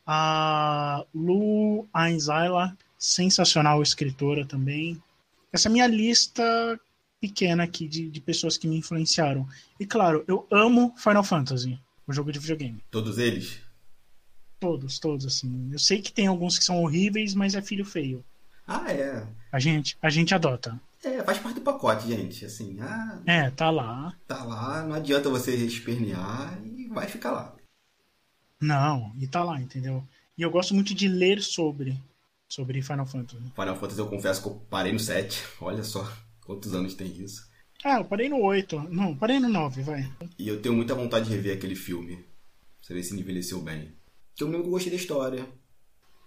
A 0.07 1.05
Lu 1.13 1.87
Ainzaila, 1.93 2.75
sensacional 2.97 3.81
escritora 3.81 4.45
também. 4.45 5.01
Essa 5.51 5.69
minha 5.69 5.87
lista 5.87 6.79
pequena 7.21 7.63
aqui 7.63 7.87
de, 7.87 8.09
de 8.09 8.19
pessoas 8.19 8.57
que 8.57 8.67
me 8.67 8.75
influenciaram. 8.75 9.47
E 9.79 9.85
claro, 9.85 10.25
eu 10.27 10.47
amo 10.51 10.93
Final 10.97 11.23
Fantasy, 11.23 11.79
o 12.07 12.11
jogo 12.11 12.31
de 12.31 12.39
videogame. 12.39 12.83
Todos 12.89 13.19
eles? 13.19 13.61
Todos, 14.59 14.99
todos, 14.99 15.25
assim. 15.25 15.69
Eu 15.71 15.79
sei 15.79 16.01
que 16.01 16.11
tem 16.11 16.27
alguns 16.27 16.57
que 16.57 16.65
são 16.65 16.83
horríveis, 16.83 17.35
mas 17.35 17.53
é 17.53 17.61
filho 17.61 17.85
feio. 17.85 18.25
Ah, 18.67 18.91
é. 18.91 19.25
A 19.51 19.59
gente, 19.59 19.97
a 20.01 20.09
gente 20.09 20.33
adota. 20.33 20.79
É, 21.03 21.23
faz 21.23 21.39
parte 21.39 21.55
do 21.55 21.61
pacote, 21.61 22.07
gente. 22.07 22.45
Assim, 22.45 22.79
ah, 22.79 23.19
é, 23.25 23.49
tá 23.51 23.69
lá. 23.69 24.15
Tá 24.27 24.43
lá, 24.43 24.83
não 24.83 24.95
adianta 24.95 25.29
você 25.29 25.55
espernear 25.55 26.59
e 26.63 26.87
vai 26.87 27.07
ficar 27.07 27.31
lá. 27.31 27.55
Não, 28.59 29.11
e 29.19 29.27
tá 29.27 29.43
lá, 29.43 29.59
entendeu? 29.59 30.07
E 30.37 30.41
eu 30.41 30.51
gosto 30.51 30.75
muito 30.75 30.93
de 30.93 31.07
ler 31.07 31.41
sobre 31.41 31.99
sobre 32.47 32.81
Final 32.81 33.05
Fantasy. 33.05 33.41
Final 33.55 33.75
Fantasy 33.77 33.99
eu 33.99 34.07
confesso 34.07 34.41
que 34.41 34.47
eu 34.49 34.61
parei 34.69 34.91
no 34.91 34.99
7, 34.99 35.41
olha 35.61 35.83
só. 35.83 36.07
Quantos 36.45 36.73
anos 36.73 36.93
tem 36.93 37.07
isso? 37.07 37.49
Ah, 37.83 37.99
eu 37.99 38.05
parei 38.05 38.29
no 38.29 38.41
8. 38.41 38.89
Não, 38.89 39.15
parei 39.15 39.39
no 39.39 39.49
9, 39.49 39.81
vai. 39.81 40.11
E 40.37 40.47
eu 40.47 40.61
tenho 40.61 40.75
muita 40.75 40.93
vontade 40.93 41.25
de 41.27 41.35
rever 41.35 41.57
aquele 41.57 41.75
filme. 41.75 42.23
Pra 42.85 42.95
ver 42.95 43.03
se 43.03 43.17
envelheceu 43.17 43.61
bem. 43.61 43.95
Porque 44.29 44.43
eu 44.43 44.47
lembro 44.47 44.63
que 44.63 44.67
eu 44.67 44.71
gostei 44.71 44.91
da 44.91 44.97
história. 44.97 45.47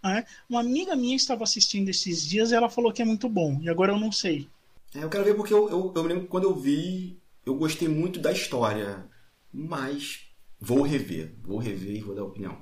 É, 0.05 0.25
uma 0.49 0.61
amiga 0.61 0.97
minha 0.97 1.17
estava 1.17 1.45
assistindo 1.45 1.89
esses 1.89 2.27
dias 2.27 2.51
e 2.51 2.55
ela 2.55 2.69
falou 2.69 2.93
que 2.93 3.03
é 3.03 3.05
muito 3.05 3.29
bom. 3.29 3.59
E 3.63 3.69
agora 3.69 3.93
eu 3.93 3.99
não 3.99 4.11
sei. 4.11 4.49
É, 4.95 5.03
eu 5.03 5.09
quero 5.09 5.25
ver 5.25 5.35
porque 5.35 5.55
eu, 5.55 5.69
eu, 5.69 5.93
eu 5.95 6.03
me 6.03 6.09
lembro 6.09 6.25
que 6.25 6.31
quando 6.31 6.45
eu 6.45 6.55
vi, 6.55 7.21
eu 7.45 7.55
gostei 7.57 7.89
muito 7.89 8.19
da 8.21 8.33
história. 8.33 9.09
Mas 9.53 10.29
vou 10.61 10.83
rever. 10.83 11.37
Vou 11.43 11.59
rever 11.59 11.97
e 11.97 12.01
vou 12.01 12.15
dar 12.15 12.25
opinião. 12.25 12.61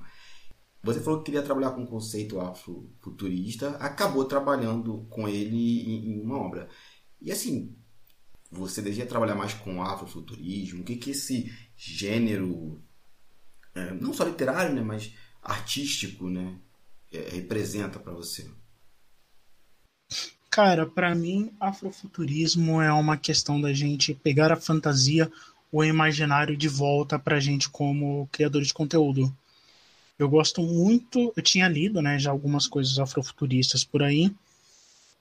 Você 0.85 1.01
falou 1.01 1.21
que 1.21 1.27
queria 1.27 1.43
trabalhar 1.43 1.71
com 1.71 1.85
o 1.85 1.87
conceito 1.87 2.41
afrofuturista, 2.41 3.71
acabou 3.77 4.25
trabalhando 4.25 5.07
com 5.09 5.29
ele 5.29 5.57
em, 5.57 6.11
em 6.11 6.21
uma 6.21 6.37
obra. 6.39 6.69
E 7.25 7.31
assim, 7.31 7.75
você 8.51 8.83
deseja 8.83 9.07
trabalhar 9.07 9.35
mais 9.35 9.55
com 9.55 9.83
afrofuturismo? 9.83 10.83
O 10.83 10.85
que, 10.85 10.97
que 10.97 11.13
esse 11.13 11.53
gênero, 11.77 12.83
é, 13.75 13.93
não 13.95 14.13
só 14.13 14.25
literário, 14.25 14.75
né, 14.75 14.83
mas 14.83 15.15
artístico, 15.43 16.29
né, 16.29 16.59
é, 17.13 17.31
representa 17.31 17.99
para 17.99 18.13
você? 18.13 18.51
Cara, 20.51 20.85
para 20.85 21.15
mim, 21.15 21.51
afrofuturismo 21.59 22.83
é 22.83 22.93
uma 22.93 23.17
questão 23.17 23.59
da 23.59 23.73
gente 23.73 24.13
pegar 24.13 24.53
a 24.53 24.61
fantasia, 24.61 25.33
o 25.71 25.83
imaginário 25.83 26.55
de 26.57 26.69
volta 26.69 27.19
pra 27.19 27.41
gente 27.41 27.71
como 27.71 28.29
criador 28.31 28.61
de 28.63 28.75
conteúdo. 28.75 29.35
Eu 30.19 30.29
gosto 30.29 30.61
muito, 30.61 31.33
eu 31.35 31.43
tinha 31.43 31.67
lido, 31.69 32.03
né, 32.03 32.19
já 32.19 32.31
algumas 32.31 32.67
coisas 32.67 32.99
afrofuturistas 32.99 33.83
por 33.83 34.03
aí, 34.03 34.31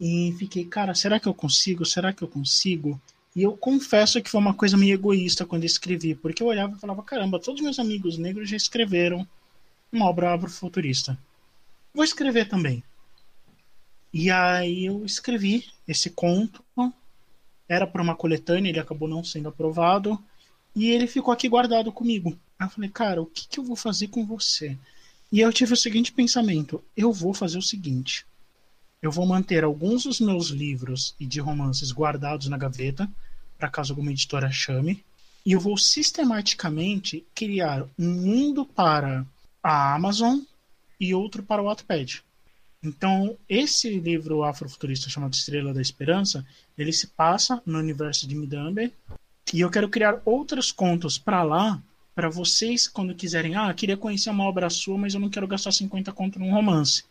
e 0.04 0.34
fiquei, 0.40 0.66
cara, 0.66 0.96
será 0.96 1.20
que 1.20 1.28
eu 1.28 1.34
consigo? 1.34 1.86
Será 1.86 2.12
que 2.12 2.24
eu 2.24 2.28
consigo? 2.28 3.00
E 3.36 3.44
eu 3.44 3.56
confesso 3.56 4.20
que 4.20 4.32
foi 4.32 4.42
uma 4.42 4.56
coisa 4.56 4.76
meio 4.76 4.96
egoísta 4.96 5.46
quando 5.46 5.64
escrevi, 5.64 6.16
porque 6.16 6.42
eu 6.42 6.48
olhava 6.48 6.76
e 6.76 6.80
falava, 6.80 7.04
caramba, 7.04 7.40
todos 7.40 7.62
meus 7.62 7.78
amigos 7.78 8.18
negros 8.18 8.50
já 8.50 8.58
escreveram 8.58 9.28
uma 9.92 10.08
obra 10.08 10.34
afrofuturista. 10.34 11.16
Vou 11.94 12.04
escrever 12.04 12.50
também. 12.50 12.84
E 14.12 14.32
aí 14.32 14.86
eu 14.88 15.06
escrevi 15.06 15.68
esse 15.88 16.10
conto, 16.10 16.66
era 17.70 17.86
para 17.86 18.02
uma 18.02 18.16
coletânea, 18.16 18.72
ele 18.72 18.80
acabou 18.80 19.08
não 19.08 19.24
sendo 19.24 19.50
aprovado, 19.50 20.20
e 20.76 20.90
ele 20.90 21.06
ficou 21.06 21.32
aqui 21.32 21.48
guardado 21.48 21.92
comigo. 21.92 22.36
Aí 22.58 22.66
eu 22.66 22.72
falei, 22.72 22.90
cara, 22.90 23.22
o 23.22 23.28
que, 23.28 23.48
que 23.48 23.60
eu 23.60 23.64
vou 23.64 23.76
fazer 23.76 24.08
com 24.08 24.26
você? 24.26 24.76
E 25.32 25.40
eu 25.40 25.54
tive 25.54 25.74
o 25.74 25.78
seguinte 25.78 26.12
pensamento: 26.12 26.84
eu 26.98 27.14
vou 27.14 27.36
fazer 27.36 27.60
o 27.60 27.62
seguinte. 27.62 28.26
Eu 29.02 29.12
vou 29.12 29.26
manter 29.26 29.64
alguns 29.64 30.04
dos 30.04 30.20
meus 30.20 30.50
livros 30.50 31.16
e 31.20 31.26
de 31.26 31.40
romances 31.40 31.92
guardados 31.92 32.48
na 32.48 32.58
gaveta, 32.58 33.10
para 33.58 33.70
caso 33.70 33.94
alguma 33.94 34.12
editora 34.12 34.52
chame, 34.52 35.04
e 35.44 35.54
eu 35.54 35.60
vou 35.60 35.76
sistematicamente 35.76 37.26
criar 37.34 37.84
um 37.98 38.08
mundo 38.08 38.64
para 38.64 39.26
a 39.64 39.96
Amazon 39.96 40.40
e 41.00 41.16
outro 41.16 41.42
para 41.42 41.62
o 41.62 41.66
Wattpad. 41.66 42.24
Então, 42.84 43.38
esse 43.50 43.90
livro 44.00 44.44
afrofuturista 44.44 45.10
chamado 45.10 45.34
Estrela 45.34 45.74
da 45.74 45.82
Esperança, 45.82 46.46
ele 46.78 46.94
se 46.94 47.08
passa 47.08 47.62
no 47.66 47.80
universo 47.80 48.28
de 48.28 48.36
Midamber, 48.36 48.92
e 49.52 49.62
eu 49.62 49.70
quero 49.72 49.90
criar 49.90 50.22
outros 50.26 50.72
contos 50.72 51.18
para 51.18 51.42
lá 51.42 51.82
para 52.14 52.30
vocês, 52.30 52.88
quando 52.88 53.16
quiserem, 53.16 53.56
ah, 53.56 53.74
queria 53.74 53.98
conhecer 53.98 54.30
uma 54.30 54.44
obra 54.44 54.70
sua, 54.70 54.98
mas 54.98 55.14
eu 55.14 55.20
não 55.20 55.30
quero 55.30 55.48
gastar 55.48 55.72
50 55.72 56.12
conto 56.12 56.38
num 56.38 56.52
romance. 56.52 57.04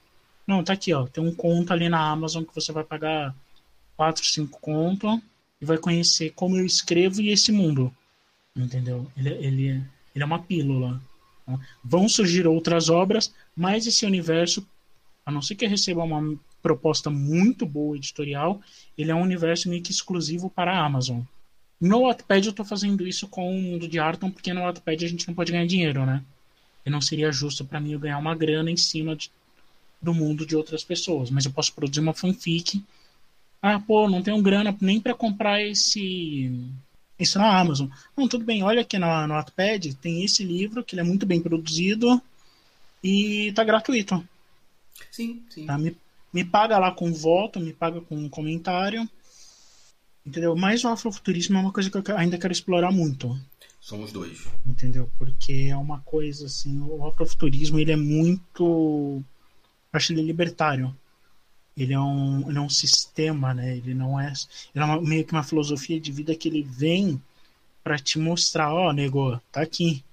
Não, 0.47 0.65
tá 0.65 0.73
aqui, 0.73 0.93
ó. 0.93 1.07
Tem 1.07 1.23
um 1.23 1.35
conto 1.35 1.73
ali 1.73 1.89
na 1.89 2.01
Amazon 2.01 2.45
que 2.45 2.55
você 2.55 2.73
vai 2.73 2.85
pagar 2.85 3.35
4, 3.97 4.25
5 4.25 4.61
conto 4.61 5.23
e 5.61 5.65
vai 5.65 5.79
conhecer 5.79 6.31
como 6.31 6.57
eu 6.57 6.65
escrevo 6.65 7.21
e 7.21 7.31
esse 7.31 7.53
mundo. 7.53 7.95
Entendeu? 8.57 9.11
Ele, 9.17 9.31
ele, 9.31 9.69
ele 10.15 10.23
é 10.23 10.25
uma 10.25 10.43
pílula. 10.43 11.01
Tá? 11.47 11.59
Vão 11.85 12.09
surgir 12.09 12.47
outras 12.47 12.89
obras, 12.89 13.33
mas 13.55 13.87
esse 13.87 14.05
universo, 14.07 14.67
a 15.25 15.31
não 15.31 15.43
ser 15.43 15.55
que 15.55 15.67
receba 15.67 16.03
uma 16.03 16.37
proposta 16.63 17.11
muito 17.11 17.65
boa 17.67 17.97
editorial, 17.97 18.61
ele 18.97 19.11
é 19.11 19.15
um 19.15 19.23
universo 19.23 19.69
meio 19.69 19.83
que 19.83 19.93
exclusivo 19.93 20.51
para 20.51 20.73
a 20.73 20.85
Amazon. 20.85 21.21
No 21.81 22.03
Wattpad 22.03 22.47
eu 22.47 22.51
estou 22.51 22.65
fazendo 22.65 23.07
isso 23.07 23.27
com 23.27 23.51
o 23.51 23.61
mundo 23.61 23.89
de 23.89 23.99
Arton, 23.99 24.31
porque 24.31 24.53
no 24.53 24.61
Wattpad 24.61 25.05
a 25.05 25.09
gente 25.09 25.27
não 25.27 25.35
pode 25.35 25.53
ganhar 25.53 25.67
dinheiro, 25.67 26.05
né? 26.05 26.23
E 26.85 26.91
não 26.91 27.01
seria 27.01 27.33
justo 27.33 27.65
para 27.65 27.81
mim 27.81 27.93
eu 27.93 27.99
ganhar 27.99 28.19
uma 28.19 28.35
grana 28.35 28.71
em 28.71 28.77
cima 28.77 29.17
de, 29.17 29.31
do 30.01 30.15
mundo 30.15 30.47
de 30.47 30.57
outras 30.57 30.85
pessoas. 30.85 31.31
Mas 31.31 31.45
eu 31.45 31.53
posso 31.53 31.73
produzir 31.73 32.01
uma 32.01 32.15
fanfic. 32.15 32.83
Ah, 33.63 33.79
pô, 33.79 34.09
não 34.09 34.23
tenho 34.23 34.41
grana 34.43 34.77
nem 34.81 35.01
para 35.01 35.15
comprar 35.15 35.63
esse 35.63 36.51
isso 37.19 37.39
na 37.39 37.61
Amazon. 37.61 37.89
Não, 38.17 38.27
tudo 38.27 38.45
bem, 38.45 38.63
olha 38.63 38.81
aqui 38.81 38.99
no, 38.99 39.27
no 39.27 39.35
Wattpad, 39.35 39.95
tem 39.97 40.25
esse 40.25 40.43
livro, 40.43 40.83
que 40.83 40.95
ele 40.95 41.03
é 41.03 41.05
muito 41.05 41.27
bem 41.27 41.39
produzido 41.39 42.21
e 43.05 43.53
tá 43.55 43.63
gratuito. 43.63 44.27
Sim, 45.11 45.43
sim. 45.51 45.67
Tá? 45.67 45.77
Me, 45.77 45.95
me 46.33 46.45
paga 46.45 46.79
lá 46.79 46.91
com 46.93 47.13
voto, 47.13 47.61
me 47.61 47.75
paga 47.75 48.01
com 48.01 48.27
comentário 48.31 49.07
Entendeu? 50.25 50.55
Mas 50.55 50.85
o 50.85 50.89
afrofuturismo 50.89 51.57
é 51.57 51.61
uma 51.61 51.73
coisa 51.73 51.91
que 51.91 51.97
eu 51.97 52.17
ainda 52.17 52.39
quero 52.39 52.53
explorar 52.53 52.93
muito. 52.93 53.39
Somos 53.81 54.13
dois. 54.13 54.47
Entendeu? 54.67 55.11
Porque 55.19 55.69
é 55.71 55.77
uma 55.77 56.01
coisa 56.01 56.47
assim, 56.47 56.81
o 56.81 57.07
afrofuturismo 57.07 57.79
ele 57.79 57.93
é 57.93 57.97
muito 57.97 59.23
acho 59.93 60.13
ele 60.13 60.23
libertário. 60.23 60.97
Ele 61.77 61.95
é 61.95 62.01
um, 62.01 62.49
ele 62.49 62.59
é 62.59 62.61
um 62.61 62.69
sistema, 62.69 63.55
né? 63.55 63.77
Ele 63.77 63.95
não 63.95 64.21
é, 64.21 64.33
ele 64.75 64.83
é 64.83 64.85
uma, 64.85 65.01
meio 65.01 65.25
que 65.25 65.33
uma 65.33 65.43
filosofia 65.43 66.01
de 66.01 66.13
vida 66.13 66.35
que 66.35 66.49
ele 66.49 66.63
vem 66.63 67.21
para 67.83 67.99
te 67.99 68.19
mostrar, 68.19 68.73
ó, 68.73 68.89
oh, 68.89 68.93
nego, 68.93 69.41
tá 69.51 69.63
aqui. 69.63 70.05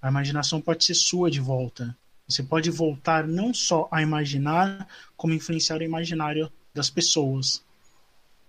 A 0.00 0.08
imaginação 0.08 0.60
pode 0.60 0.84
ser 0.84 0.94
sua 0.94 1.30
de 1.30 1.40
volta. 1.40 1.96
Você 2.26 2.42
pode 2.42 2.70
voltar 2.70 3.26
não 3.26 3.52
só 3.52 3.88
a 3.90 4.00
imaginar, 4.00 4.88
como 5.16 5.34
influenciar 5.34 5.80
o 5.80 5.82
imaginário 5.82 6.50
das 6.72 6.88
pessoas 6.88 7.62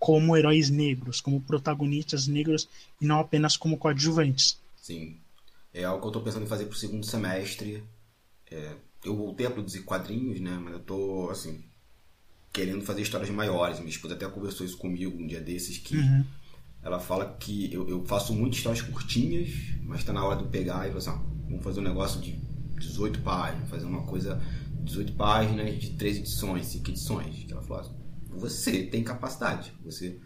como 0.02 0.36
heróis 0.36 0.72
negros, 0.72 1.22
como 1.22 1.40
protagonistas 1.40 2.26
negros 2.26 2.68
e 3.00 3.06
não 3.06 3.20
apenas 3.20 3.56
como 3.56 3.78
coadjuvantes. 3.78 4.60
Sim. 4.76 5.16
É 5.72 5.84
algo 5.84 6.00
que 6.00 6.06
eu 6.08 6.10
estou 6.10 6.24
pensando 6.24 6.44
em 6.44 6.50
fazer 6.50 6.66
para 6.66 6.74
o 6.74 6.78
segundo 6.78 7.06
semestre. 7.06 7.84
É, 8.50 8.76
eu 9.04 9.16
voltei 9.16 9.46
a 9.46 9.52
produzir 9.52 9.82
quadrinhos, 9.84 10.40
né? 10.40 10.60
Mas 10.62 10.74
eu 10.74 10.80
estou, 10.80 11.30
assim, 11.30 11.64
querendo 12.52 12.84
fazer 12.84 13.02
histórias 13.02 13.30
maiores. 13.30 13.80
Minha 13.80 13.90
esposa 13.90 14.14
até 14.14 14.28
conversou 14.28 14.66
isso 14.66 14.78
comigo 14.78 15.18
um 15.18 15.28
dia 15.28 15.42
desses, 15.42 15.78
que 15.78 15.98
uhum. 15.98 16.26
ela 16.84 17.00
fala 17.00 17.34
que 17.40 17.72
eu, 17.74 17.88
eu 17.90 18.06
faço 18.06 18.34
muitas 18.34 18.58
histórias 18.58 18.82
curtinhas, 18.82 19.50
mas 19.84 20.00
está 20.00 20.14
na 20.14 20.24
hora 20.24 20.38
de 20.38 20.44
eu 20.44 20.50
pegar 20.50 20.88
e 20.88 20.90
falar 20.90 20.98
assim, 20.98 21.10
ó, 21.10 21.48
vamos 21.48 21.64
fazer 21.64 21.80
um 21.80 21.84
negócio 21.84 22.22
de 22.22 22.34
18 22.78 23.22
páginas, 23.22 23.70
fazer 23.70 23.86
uma 23.86 24.04
coisa 24.04 24.42
18 24.84 25.14
páginas 25.14 25.80
de 25.80 25.92
três 25.92 26.18
edições, 26.18 26.68
cinco 26.68 26.90
edições. 26.90 27.44
Que 27.44 27.52
ela 27.52 27.62
falou 27.62 27.82
assim, 27.82 27.96
você 28.30 28.84
tem 28.84 29.04
capacidade. 29.04 29.74
Você 29.84 30.20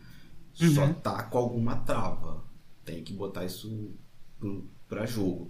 uhum. 0.61 0.73
só 0.73 0.93
tá 0.93 1.23
com 1.23 1.38
alguma 1.38 1.78
trava. 1.78 2.43
Tem 2.84 3.03
que 3.03 3.13
botar 3.13 3.45
isso 3.45 3.93
para 4.88 5.05
jogo. 5.05 5.49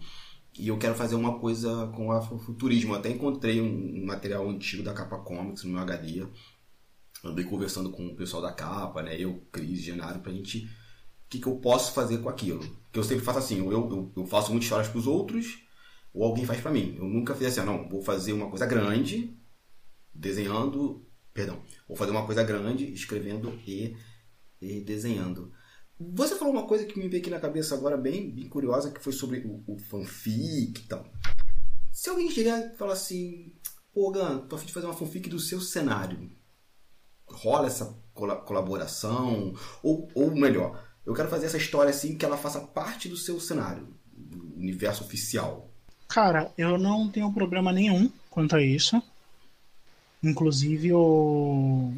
E 0.57 0.67
eu 0.69 0.77
quero 0.77 0.95
fazer 0.95 1.15
uma 1.15 1.39
coisa 1.39 1.87
com 1.95 2.07
o 2.07 2.11
afrofuturismo. 2.11 2.93
Eu 2.93 2.99
até 2.99 3.09
encontrei 3.09 3.61
um 3.61 4.05
material 4.05 4.49
antigo 4.49 4.83
da 4.83 4.93
Capa 4.93 5.17
Comics 5.17 5.63
no 5.63 5.71
meu 5.71 5.81
HD. 5.81 6.25
Andei 7.23 7.43
conversando 7.45 7.89
com 7.89 8.07
o 8.07 8.15
pessoal 8.15 8.41
da 8.41 8.53
capa, 8.53 9.01
né? 9.01 9.19
Eu, 9.19 9.43
Cris, 9.51 9.81
Genaro, 9.81 10.19
pra 10.19 10.31
gente. 10.31 10.65
O 10.65 10.69
que, 11.29 11.39
que 11.39 11.47
eu 11.47 11.57
posso 11.57 11.91
fazer 11.93 12.19
com 12.19 12.29
aquilo? 12.29 12.61
Que 12.91 12.99
eu 12.99 13.03
sempre 13.03 13.25
faço 13.25 13.39
assim: 13.39 13.57
eu, 13.57 13.71
eu, 13.71 14.11
eu 14.15 14.25
faço 14.25 14.51
muitas 14.51 14.65
histórias 14.65 14.87
pros 14.87 15.07
outros, 15.07 15.59
ou 16.13 16.23
alguém 16.23 16.45
faz 16.45 16.61
para 16.61 16.71
mim. 16.71 16.95
Eu 16.97 17.05
nunca 17.05 17.33
fiz 17.35 17.47
assim, 17.47 17.65
não, 17.65 17.89
vou 17.89 18.01
fazer 18.01 18.31
uma 18.31 18.49
coisa 18.49 18.65
grande, 18.65 19.35
desenhando 20.13 21.05
Perdão. 21.35 21.61
Vou 21.85 21.97
fazer 21.97 22.11
uma 22.11 22.25
coisa 22.25 22.43
grande, 22.43 22.93
escrevendo 22.93 23.59
e, 23.67 23.93
e 24.61 24.79
desenhando. 24.79 25.51
Você 25.99 26.35
falou 26.35 26.53
uma 26.53 26.67
coisa 26.67 26.85
que 26.85 26.99
me 26.99 27.07
veio 27.07 27.21
aqui 27.21 27.29
na 27.29 27.39
cabeça 27.39 27.73
agora, 27.73 27.95
bem, 27.95 28.29
bem 28.29 28.49
curiosa, 28.49 28.91
que 28.91 29.01
foi 29.01 29.13
sobre 29.13 29.39
o, 29.39 29.63
o 29.65 29.77
fanfic 29.77 30.81
e 30.81 30.87
tal. 30.87 31.05
Se 31.91 32.09
alguém 32.09 32.29
chegar 32.29 32.59
e 32.59 32.75
falar 32.75 32.93
assim, 32.93 33.53
pô, 33.93 34.11
Gan, 34.11 34.39
tô 34.39 34.55
a 34.55 34.59
fim 34.59 34.65
de 34.65 34.73
fazer 34.73 34.87
uma 34.87 34.93
fanfic 34.93 35.29
do 35.29 35.39
seu 35.39 35.61
cenário. 35.61 36.29
Rola 37.25 37.67
essa 37.67 37.97
colaboração? 38.13 39.53
Ou, 39.81 40.09
ou 40.13 40.35
melhor, 40.35 40.83
eu 41.05 41.13
quero 41.13 41.29
fazer 41.29 41.45
essa 41.45 41.57
história 41.57 41.89
assim 41.89 42.17
que 42.17 42.25
ela 42.25 42.37
faça 42.37 42.59
parte 42.59 43.07
do 43.07 43.15
seu 43.15 43.39
cenário, 43.39 43.87
do 44.11 44.55
universo 44.57 45.03
oficial. 45.03 45.71
Cara, 46.09 46.51
eu 46.57 46.77
não 46.77 47.09
tenho 47.09 47.31
problema 47.31 47.71
nenhum 47.71 48.11
quanto 48.29 48.55
a 48.55 48.61
isso. 48.61 49.01
Inclusive 50.21 50.91
o. 50.93 51.93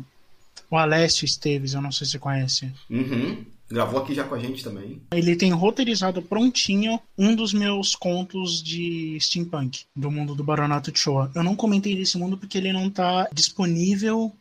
O 0.69 0.75
Alessio 0.75 1.23
Esteves, 1.23 1.73
eu 1.73 1.81
não 1.81 1.91
sei 1.93 2.05
se 2.05 2.11
você 2.11 2.19
conhece. 2.19 2.73
Uhum. 2.89 3.45
Gravou 3.70 4.01
aqui 4.01 4.13
já 4.13 4.24
com 4.24 4.36
a 4.36 4.39
gente 4.39 4.63
também. 4.63 5.01
Ele 5.11 5.36
tem 5.36 5.51
roteirizado 5.51 6.22
prontinho 6.22 6.99
um 7.18 7.36
dos 7.36 7.53
meus 7.53 7.95
contos 7.95 8.63
de 8.63 9.18
steampunk, 9.20 9.84
do 9.95 10.09
mundo 10.09 10.34
do 10.34 10.43
Baronato 10.43 10.91
de 10.91 10.99
Showa. 10.99 11.32
Eu 11.36 11.43
não 11.43 11.55
comentei 11.55 11.95
desse 11.95 12.18
mundo 12.18 12.38
porque 12.38 12.57
ele 12.57 12.72
não 12.72 12.88
está 12.88 13.28
disponível 13.34 14.34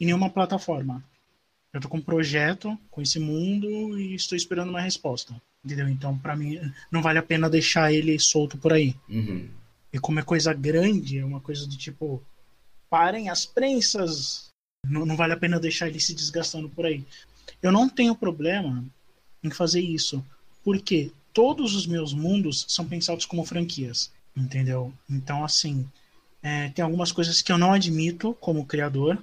em 0.00 0.06
nenhuma 0.06 0.28
plataforma. 0.28 1.02
Eu 1.72 1.80
tô 1.80 1.88
com 1.88 1.98
um 1.98 2.02
projeto 2.02 2.76
com 2.90 3.00
esse 3.00 3.18
mundo 3.18 3.98
e 3.98 4.14
estou 4.14 4.36
esperando 4.36 4.70
uma 4.70 4.80
resposta. 4.80 5.34
Entendeu? 5.64 5.88
Então, 5.88 6.18
para 6.18 6.34
mim, 6.34 6.58
não 6.90 7.00
vale 7.00 7.18
a 7.18 7.22
pena 7.22 7.48
deixar 7.48 7.92
ele 7.92 8.18
solto 8.18 8.58
por 8.58 8.72
aí. 8.72 8.96
Uhum. 9.08 9.48
E 9.92 9.98
como 9.98 10.18
é 10.18 10.22
coisa 10.22 10.52
grande, 10.52 11.18
é 11.18 11.24
uma 11.24 11.40
coisa 11.40 11.66
do 11.66 11.76
tipo 11.76 12.20
parem 12.90 13.30
as 13.30 13.46
prensas. 13.46 14.48
Não, 14.84 15.06
não 15.06 15.16
vale 15.16 15.34
a 15.34 15.36
pena 15.36 15.60
deixar 15.60 15.86
ele 15.86 16.00
se 16.00 16.14
desgastando 16.14 16.68
por 16.68 16.84
aí. 16.84 17.06
Eu 17.62 17.72
não 17.72 17.88
tenho 17.88 18.14
problema 18.14 18.84
em 19.42 19.50
fazer 19.50 19.80
isso, 19.80 20.24
porque 20.64 21.12
todos 21.32 21.74
os 21.74 21.86
meus 21.86 22.12
mundos 22.12 22.64
são 22.68 22.84
pensados 22.84 23.24
como 23.24 23.44
franquias, 23.44 24.10
entendeu? 24.36 24.92
Então, 25.08 25.44
assim, 25.44 25.88
é, 26.42 26.68
tem 26.70 26.84
algumas 26.84 27.12
coisas 27.12 27.40
que 27.40 27.52
eu 27.52 27.58
não 27.58 27.72
admito 27.72 28.36
como 28.40 28.66
criador. 28.66 29.18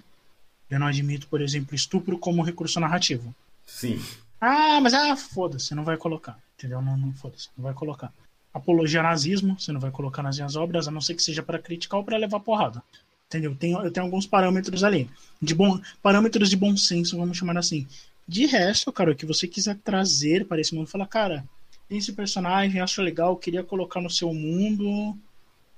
Eu 0.69 0.79
não 0.79 0.87
admito, 0.87 1.27
por 1.27 1.41
exemplo, 1.41 1.75
estupro 1.75 2.17
como 2.17 2.43
recurso 2.43 2.79
narrativo. 2.79 3.35
Sim. 3.65 4.01
Ah, 4.39 4.79
mas 4.81 4.93
ah, 4.93 5.15
foda-se, 5.17 5.75
não 5.75 5.83
vai 5.83 5.97
colocar. 5.97 6.39
Entendeu? 6.57 6.81
Não, 6.81 6.97
não 6.97 7.13
foda-se, 7.13 7.49
não 7.57 7.63
vai 7.63 7.73
colocar. 7.73 8.13
Apologia 8.53 9.01
ao 9.01 9.05
nazismo, 9.05 9.59
você 9.59 9.71
não 9.71 9.79
vai 9.79 9.91
colocar 9.91 10.23
nas 10.23 10.37
minhas 10.37 10.55
obras, 10.55 10.87
a 10.87 10.91
não 10.91 11.01
ser 11.01 11.13
que 11.15 11.23
seja 11.23 11.43
para 11.43 11.59
criticar 11.59 11.99
ou 11.99 12.05
para 12.05 12.17
levar 12.17 12.39
porrada. 12.39 12.81
Entendeu? 13.27 13.55
Tem, 13.55 13.71
eu 13.73 13.91
tenho 13.91 14.05
alguns 14.05 14.25
parâmetros 14.25 14.83
ali. 14.83 15.09
De 15.41 15.53
bom, 15.53 15.79
parâmetros 16.01 16.49
de 16.49 16.57
bom 16.57 16.75
senso, 16.75 17.17
vamos 17.17 17.37
chamar 17.37 17.57
assim. 17.57 17.87
De 18.29 18.45
resto, 18.45 18.91
cara, 18.91 19.11
o 19.11 19.15
que 19.15 19.25
você 19.25 19.47
quiser 19.47 19.75
trazer 19.77 20.45
para 20.45 20.61
esse 20.61 20.75
mundo, 20.75 20.85
fala, 20.85 21.07
cara, 21.07 21.43
tem 21.87 21.97
esse 21.97 22.13
personagem, 22.13 22.79
acho 22.79 23.01
legal, 23.01 23.35
queria 23.35 23.63
colocar 23.63 23.99
no 23.99 24.09
seu 24.09 24.31
mundo, 24.31 25.17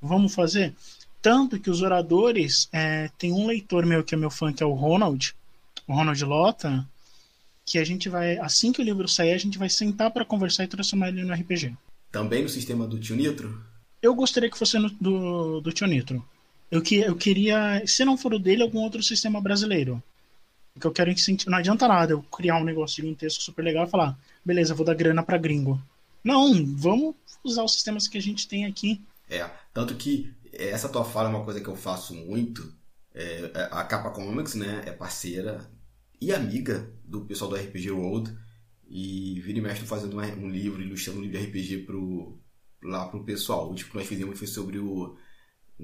vamos 0.01 0.35
fazer? 0.35 0.75
Tanto 1.21 1.57
que 1.57 1.69
os 1.69 1.81
oradores, 1.81 2.67
é, 2.73 3.09
tem 3.17 3.31
um 3.31 3.47
leitor 3.47 3.85
meu 3.85 4.03
que 4.03 4.13
é 4.13 4.17
meu 4.17 4.29
fã, 4.29 4.51
que 4.51 4.61
é 4.61 4.65
o 4.65 4.73
Ronald, 4.73 5.33
o 5.87 5.93
Ronald 5.93 6.21
Lota, 6.25 6.85
que 7.65 7.79
a 7.79 7.85
gente 7.85 8.09
vai, 8.09 8.37
assim 8.39 8.73
que 8.73 8.81
o 8.81 8.83
livro 8.83 9.07
sair, 9.07 9.31
a 9.31 9.37
gente 9.37 9.57
vai 9.57 9.69
sentar 9.69 10.11
para 10.11 10.25
conversar 10.25 10.65
e 10.65 10.67
transformar 10.67 11.07
ele 11.07 11.23
no 11.23 11.33
RPG. 11.33 11.73
Também 12.11 12.43
no 12.43 12.49
sistema 12.49 12.85
do 12.85 12.99
Tio 12.99 13.15
Nitro? 13.15 13.63
Eu 14.01 14.13
gostaria 14.13 14.51
que 14.51 14.57
fosse 14.57 14.77
no, 14.77 14.89
do, 14.89 15.61
do 15.61 15.71
Tio 15.71 15.87
Nitro. 15.87 16.21
Eu, 16.69 16.81
que, 16.81 16.97
eu 16.97 17.15
queria, 17.15 17.81
se 17.87 18.03
não 18.03 18.17
for 18.17 18.33
o 18.33 18.39
dele, 18.39 18.61
algum 18.61 18.79
outro 18.79 19.01
sistema 19.01 19.39
brasileiro. 19.39 20.03
Porque 20.73 20.87
eu 20.87 20.91
quero 20.91 21.11
incentivar. 21.11 21.51
Não 21.51 21.59
adianta 21.59 21.87
nada 21.87 22.13
eu 22.13 22.21
criar 22.23 22.57
um 22.57 22.63
negócio 22.63 23.03
de 23.03 23.09
um 23.09 23.15
texto 23.15 23.41
super 23.41 23.63
legal 23.63 23.85
e 23.85 23.89
falar, 23.89 24.17
beleza, 24.43 24.73
vou 24.73 24.85
dar 24.85 24.95
grana 24.95 25.23
para 25.23 25.37
gringo. 25.37 25.81
Não, 26.23 26.65
vamos 26.75 27.15
usar 27.43 27.63
os 27.63 27.73
sistemas 27.73 28.07
que 28.07 28.17
a 28.17 28.21
gente 28.21 28.47
tem 28.47 28.65
aqui. 28.65 29.01
É, 29.29 29.49
tanto 29.73 29.95
que 29.95 30.33
essa 30.53 30.89
tua 30.89 31.03
fala 31.03 31.29
é 31.29 31.35
uma 31.35 31.43
coisa 31.43 31.61
que 31.61 31.67
eu 31.67 31.75
faço 31.75 32.13
muito. 32.13 32.73
É, 33.13 33.51
é 33.53 33.69
a 33.71 33.83
Capa 33.83 34.11
Comics, 34.11 34.55
né, 34.55 34.83
é 34.85 34.91
parceira 34.91 35.69
e 36.19 36.31
amiga 36.31 36.89
do 37.03 37.21
pessoal 37.21 37.49
do 37.49 37.57
RPG 37.57 37.91
World. 37.91 38.37
E 38.89 39.39
vira 39.39 39.57
e 39.57 39.61
mexe 39.61 39.85
fazendo 39.85 40.17
um 40.17 40.49
livro, 40.49 40.81
ilustrando 40.81 41.19
um 41.19 41.23
livro 41.23 41.37
de 41.37 41.45
RPG 41.45 41.85
pro, 41.85 42.37
lá 42.83 43.07
pro 43.07 43.23
pessoal. 43.23 43.71
O 43.71 43.75
tipo 43.75 43.91
que 43.91 43.97
nós 43.97 44.07
fizemos 44.07 44.37
foi 44.37 44.47
sobre 44.47 44.79
o 44.79 45.17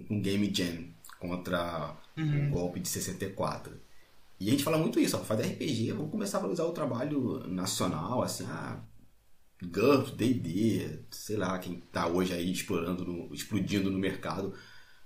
um 0.09 0.21
Game 0.21 0.53
Jam 0.53 0.89
contra 1.17 1.95
uhum. 2.17 2.47
o 2.47 2.51
golpe 2.51 2.79
de 2.81 2.89
64. 2.89 3.79
E 4.39 4.47
a 4.47 4.51
gente 4.51 4.63
fala 4.63 4.77
muito 4.77 4.99
isso, 4.99 5.17
ó, 5.17 5.19
faz 5.21 5.39
RPG, 5.41 5.93
vamos 5.93 6.11
começar 6.11 6.37
a 6.37 6.41
valorizar 6.41 6.65
o 6.65 6.71
trabalho 6.71 7.47
nacional, 7.47 8.21
assim, 8.21 8.45
ah, 8.45 8.83
GURPS, 9.63 10.11
D&D, 10.11 10.99
sei 11.09 11.37
lá, 11.37 11.57
quem 11.57 11.79
tá 11.91 12.07
hoje 12.07 12.33
aí 12.33 12.51
explorando, 12.51 13.03
no, 13.03 13.33
explodindo 13.33 13.89
no 13.89 13.97
mercado. 13.97 14.53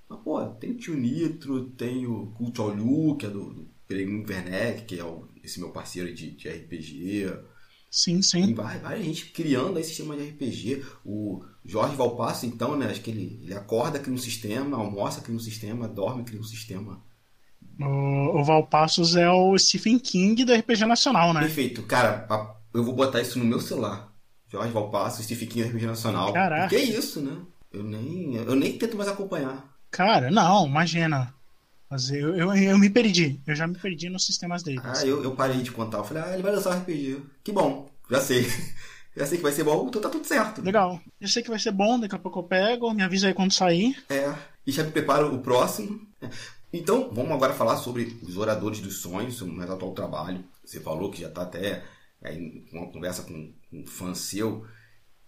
Mas, 0.10 0.20
pô, 0.20 0.46
tem 0.46 0.72
o 0.72 0.78
Tio 0.78 0.96
Nitro, 0.96 1.70
tem 1.72 2.06
o 2.06 2.28
Cult 2.32 2.60
Lu, 2.60 3.16
que 3.16 3.26
é 3.26 3.30
do, 3.30 3.54
do 3.54 3.70
Peregrino 3.88 4.26
Werneck, 4.28 4.84
que 4.86 5.00
é 5.00 5.04
o, 5.06 5.30
esse 5.42 5.60
meu 5.60 5.72
parceiro 5.72 6.14
de, 6.14 6.32
de 6.32 6.50
RPG. 6.50 7.34
Sim, 7.90 8.22
sim. 8.22 8.48
Tem 8.48 8.54
várias, 8.54 8.82
várias 8.82 9.06
gente 9.06 9.28
criando 9.28 9.80
esse 9.80 9.90
sistema 9.90 10.18
de 10.18 10.30
RPG. 10.30 10.86
O 11.06 11.44
Jorge 11.64 11.96
Valpasso, 11.96 12.46
então, 12.46 12.78
né, 12.78 12.88
acho 12.88 13.02
que 13.02 13.12
ele, 13.12 13.40
ele 13.44 13.54
acorda 13.54 14.00
aqui 14.00 14.10
no 14.10 14.18
sistema, 14.18 14.76
almoça 14.76 15.22
aqui 15.22 15.32
no 15.32 15.40
sistema, 15.40 15.88
dorme 15.88 16.22
aqui 16.22 16.36
no 16.36 16.44
sistema. 16.44 17.02
O, 17.84 18.40
o 18.40 18.44
Valpassos 18.44 19.16
é 19.16 19.30
o 19.30 19.58
Stephen 19.58 20.00
King 20.00 20.44
do 20.44 20.54
RPG 20.54 20.86
Nacional, 20.86 21.34
né? 21.34 21.42
Perfeito. 21.42 21.84
Cara, 21.84 22.28
eu 22.74 22.84
vou 22.84 22.94
botar 22.96 23.22
isso 23.22 23.40
no 23.40 23.46
meu 23.46 23.60
celular. 23.60 24.12
Jorge 24.48 24.72
Valpasso, 24.72 25.24
Stephen 25.24 25.48
King 25.48 25.64
do 25.64 25.70
RPG 25.70 25.86
Nacional. 25.86 26.34
Caraca. 26.34 26.68
Que 26.68 26.76
é 26.76 26.84
isso, 26.84 27.22
né? 27.22 27.38
Eu 27.72 27.84
nem, 27.84 28.36
eu 28.36 28.56
nem 28.56 28.78
tento 28.78 28.98
mais 28.98 29.10
acompanhar. 29.10 29.66
Cara, 29.90 30.30
não, 30.30 30.68
imagina. 30.68 31.34
Mas 31.90 32.10
eu, 32.10 32.36
eu, 32.36 32.56
eu 32.56 32.78
me 32.78 32.90
perdi. 32.90 33.40
Eu 33.46 33.56
já 33.56 33.68
me 33.68 33.78
perdi 33.78 34.10
nos 34.10 34.26
sistemas 34.26 34.64
dele. 34.64 34.82
Ah, 34.84 35.06
eu, 35.06 35.24
eu 35.24 35.32
parei 35.32 35.62
de 35.62 35.72
contar. 35.72 35.98
Eu 36.00 36.04
falei, 36.04 36.24
ah, 36.24 36.34
ele 36.34 36.44
vai 36.44 36.54
lançar 36.54 36.78
RPG. 36.78 37.22
Que 37.44 37.52
bom, 37.52 37.90
já 38.10 38.20
sei. 38.20 38.46
Já 39.14 39.26
sei 39.26 39.38
que 39.38 39.44
vai 39.44 39.52
ser 39.52 39.66
bom, 39.66 39.88
então 39.90 40.02
tá 40.02 40.08
tudo 40.08 40.26
certo. 40.26 40.62
Legal. 40.62 40.98
Eu 41.20 41.28
sei 41.28 41.44
que 41.44 41.50
vai 41.50 41.60
ser 41.60 41.72
bom, 41.72 42.00
daqui 42.00 42.16
a 42.16 42.18
pouco 42.18 42.40
eu 42.40 42.44
pego, 42.44 42.94
me 42.94 43.04
avisa 43.04 43.28
aí 43.28 43.34
quando 43.34 43.52
sair. 43.52 44.02
É, 44.10 44.34
e 44.66 44.72
já 44.72 44.84
me 44.84 44.92
preparo 44.92 45.36
o 45.36 45.40
próximo. 45.40 46.00
Então, 46.74 47.10
vamos 47.12 47.32
agora 47.32 47.54
falar 47.54 47.78
sobre 47.78 48.18
os 48.24 48.38
oradores 48.38 48.80
dos 48.80 48.98
sonhos, 48.98 49.38
seu 49.38 49.48
mais 49.48 49.70
atual 49.70 49.94
trabalho. 49.94 50.44
Você 50.64 50.80
falou 50.80 51.12
que 51.12 51.22
já 51.22 51.28
está 51.28 51.42
até 51.42 51.84
em 52.26 52.66
uma 52.72 52.88
conversa 52.88 53.24
com 53.24 53.54
um 53.74 53.86
fã 53.86 54.16
seu. 54.16 54.66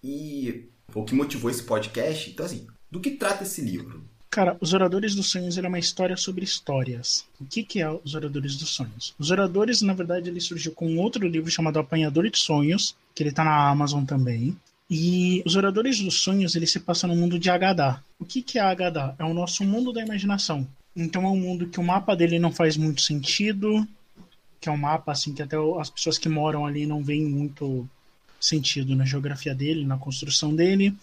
E 0.01 0.69
o 0.93 1.03
que 1.03 1.13
motivou 1.13 1.51
esse 1.51 1.63
podcast? 1.63 2.29
Então, 2.29 2.45
assim, 2.45 2.67
do 2.89 3.01
que 3.01 3.11
trata 3.11 3.43
esse 3.43 3.61
livro? 3.61 4.07
Cara, 4.29 4.57
Os 4.59 4.73
Oradores 4.73 5.13
dos 5.13 5.29
Sonhos 5.29 5.57
é 5.57 5.67
uma 5.67 5.77
história 5.77 6.17
sobre 6.17 6.43
histórias. 6.43 7.25
O 7.39 7.45
que, 7.45 7.61
que 7.61 7.81
é 7.81 7.89
Os 7.89 8.15
Oradores 8.15 8.55
dos 8.55 8.69
Sonhos? 8.69 9.13
Os 9.19 9.29
Oradores, 9.29 9.81
na 9.81 9.93
verdade, 9.93 10.29
ele 10.29 10.41
surgiu 10.41 10.71
com 10.71 10.87
um 10.87 10.99
outro 10.99 11.27
livro 11.27 11.51
chamado 11.51 11.77
Apanhador 11.77 12.29
de 12.29 12.39
Sonhos, 12.39 12.95
que 13.13 13.21
ele 13.21 13.29
está 13.29 13.43
na 13.43 13.69
Amazon 13.69 14.05
também. 14.05 14.57
E 14.89 15.43
Os 15.45 15.55
Oradores 15.55 15.99
dos 15.99 16.21
Sonhos, 16.21 16.55
ele 16.55 16.65
se 16.65 16.79
passa 16.79 17.05
no 17.05 17.15
mundo 17.15 17.37
de 17.37 17.49
Agadá. 17.49 18.01
O 18.17 18.25
que, 18.25 18.41
que 18.41 18.57
é 18.57 18.61
Agadá? 18.61 19.13
É 19.19 19.23
o 19.23 19.33
nosso 19.33 19.63
mundo 19.63 19.93
da 19.93 20.01
imaginação. 20.01 20.67
Então 20.95 21.23
é 21.23 21.29
um 21.29 21.39
mundo 21.39 21.67
que 21.67 21.79
o 21.79 21.83
mapa 21.83 22.15
dele 22.15 22.39
não 22.39 22.51
faz 22.51 22.77
muito 22.77 23.01
sentido, 23.01 23.87
que 24.61 24.69
é 24.69 24.71
um 24.71 24.77
mapa 24.77 25.11
assim 25.11 25.33
que 25.33 25.41
até 25.41 25.57
as 25.79 25.89
pessoas 25.89 26.17
que 26.17 26.29
moram 26.29 26.65
ali 26.65 26.85
não 26.85 27.03
veem 27.03 27.25
muito 27.25 27.87
sentido 28.39 28.95
na 28.95 29.05
geografia 29.05 29.55
dele, 29.55 29.85
na 29.85 29.97
construção 29.97 30.55
dele. 30.55 30.95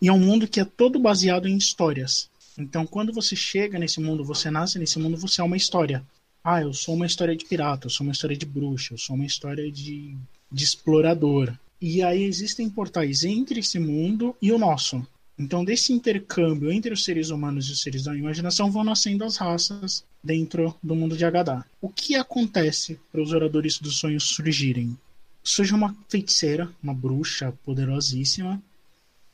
E 0.00 0.08
é 0.08 0.12
um 0.12 0.18
mundo 0.18 0.48
que 0.48 0.60
é 0.60 0.64
todo 0.64 0.98
baseado 0.98 1.48
em 1.48 1.56
histórias. 1.56 2.30
Então, 2.56 2.86
quando 2.86 3.12
você 3.12 3.36
chega 3.36 3.78
nesse 3.78 4.00
mundo, 4.00 4.24
você 4.24 4.50
nasce 4.50 4.78
nesse 4.78 4.98
mundo, 4.98 5.16
você 5.16 5.40
é 5.40 5.44
uma 5.44 5.56
história. 5.56 6.02
Ah, 6.42 6.62
eu 6.62 6.72
sou 6.72 6.94
uma 6.94 7.06
história 7.06 7.36
de 7.36 7.44
pirata, 7.44 7.86
eu 7.86 7.90
sou 7.90 8.06
uma 8.06 8.12
história 8.12 8.36
de 8.36 8.46
bruxa, 8.46 8.94
eu 8.94 8.98
sou 8.98 9.14
uma 9.14 9.26
história 9.26 9.70
de, 9.70 10.16
de 10.50 10.64
explorador. 10.64 11.52
E 11.80 12.02
aí 12.02 12.24
existem 12.24 12.68
portais 12.68 13.22
entre 13.22 13.60
esse 13.60 13.78
mundo 13.78 14.34
e 14.40 14.50
o 14.50 14.58
nosso. 14.58 15.06
Então, 15.38 15.64
desse 15.64 15.92
intercâmbio 15.92 16.72
entre 16.72 16.92
os 16.92 17.04
seres 17.04 17.30
humanos 17.30 17.68
e 17.68 17.72
os 17.72 17.80
seres 17.80 18.04
da 18.04 18.16
imaginação, 18.16 18.72
vão 18.72 18.82
nascendo 18.82 19.22
as 19.22 19.36
raças 19.36 20.04
dentro 20.22 20.74
do 20.82 20.96
mundo 20.96 21.16
de 21.16 21.24
Agadá. 21.24 21.64
O 21.80 21.88
que 21.88 22.16
acontece 22.16 22.98
para 23.12 23.22
os 23.22 23.32
oradores 23.32 23.78
dos 23.78 23.98
sonhos 23.98 24.24
surgirem? 24.24 24.98
Surge 25.44 25.72
uma 25.72 25.96
feiticeira, 26.08 26.68
uma 26.82 26.92
bruxa 26.92 27.52
poderosíssima, 27.64 28.60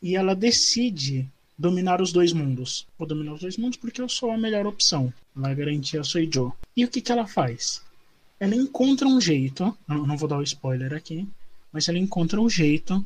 e 0.02 0.14
ela 0.14 0.34
decide 0.34 1.26
dominar 1.58 2.02
os 2.02 2.12
dois 2.12 2.34
mundos. 2.34 2.86
Vou 2.98 3.08
dominar 3.08 3.32
os 3.32 3.40
dois 3.40 3.56
mundos 3.56 3.78
porque 3.78 4.02
eu 4.02 4.08
sou 4.08 4.30
a 4.30 4.36
melhor 4.36 4.66
opção. 4.66 5.12
Vai 5.34 5.54
garantir 5.54 5.98
a 5.98 6.04
Soijo. 6.04 6.52
E 6.76 6.84
o 6.84 6.88
que, 6.88 7.00
que 7.00 7.10
ela 7.10 7.26
faz? 7.26 7.82
Ela 8.38 8.54
encontra 8.54 9.08
um 9.08 9.20
jeito, 9.20 9.76
não 9.88 10.18
vou 10.18 10.28
dar 10.28 10.38
o 10.38 10.42
spoiler 10.42 10.92
aqui, 10.92 11.26
mas 11.72 11.88
ela 11.88 11.98
encontra 11.98 12.38
um 12.38 12.50
jeito 12.50 13.04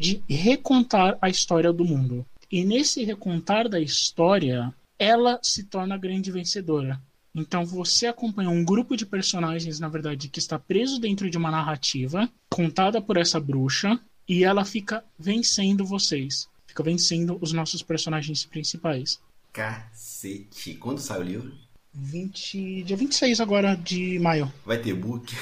de 0.00 0.22
recontar 0.26 1.18
a 1.20 1.28
história 1.28 1.70
do 1.72 1.84
mundo. 1.84 2.24
E 2.50 2.64
nesse 2.64 3.04
recontar 3.04 3.68
da 3.68 3.78
história, 3.78 4.74
ela 4.98 5.38
se 5.42 5.64
torna 5.64 5.94
a 5.94 5.98
grande 5.98 6.32
vencedora. 6.32 7.00
Então 7.34 7.64
você 7.64 8.06
acompanha 8.06 8.50
um 8.50 8.64
grupo 8.64 8.96
de 8.96 9.06
personagens, 9.06 9.78
na 9.78 9.88
verdade, 9.88 10.28
que 10.28 10.38
está 10.38 10.58
preso 10.58 10.98
dentro 10.98 11.30
de 11.30 11.36
uma 11.36 11.50
narrativa 11.50 12.28
contada 12.48 13.00
por 13.00 13.16
essa 13.18 13.38
bruxa 13.38 14.00
e 14.26 14.42
ela 14.42 14.64
fica 14.64 15.04
vencendo 15.18 15.84
vocês. 15.84 16.48
Fica 16.66 16.82
vencendo 16.82 17.38
os 17.40 17.52
nossos 17.52 17.82
personagens 17.82 18.44
principais. 18.44 19.20
Cacete. 19.52 20.74
Quando 20.74 20.98
sai 20.98 21.20
o 21.20 21.24
livro? 21.24 21.52
20, 21.92 22.84
dia 22.84 22.96
26 22.96 23.40
agora 23.40 23.74
de 23.74 24.18
maio. 24.18 24.50
Vai 24.64 24.78
ter 24.78 24.94
book? 24.94 25.36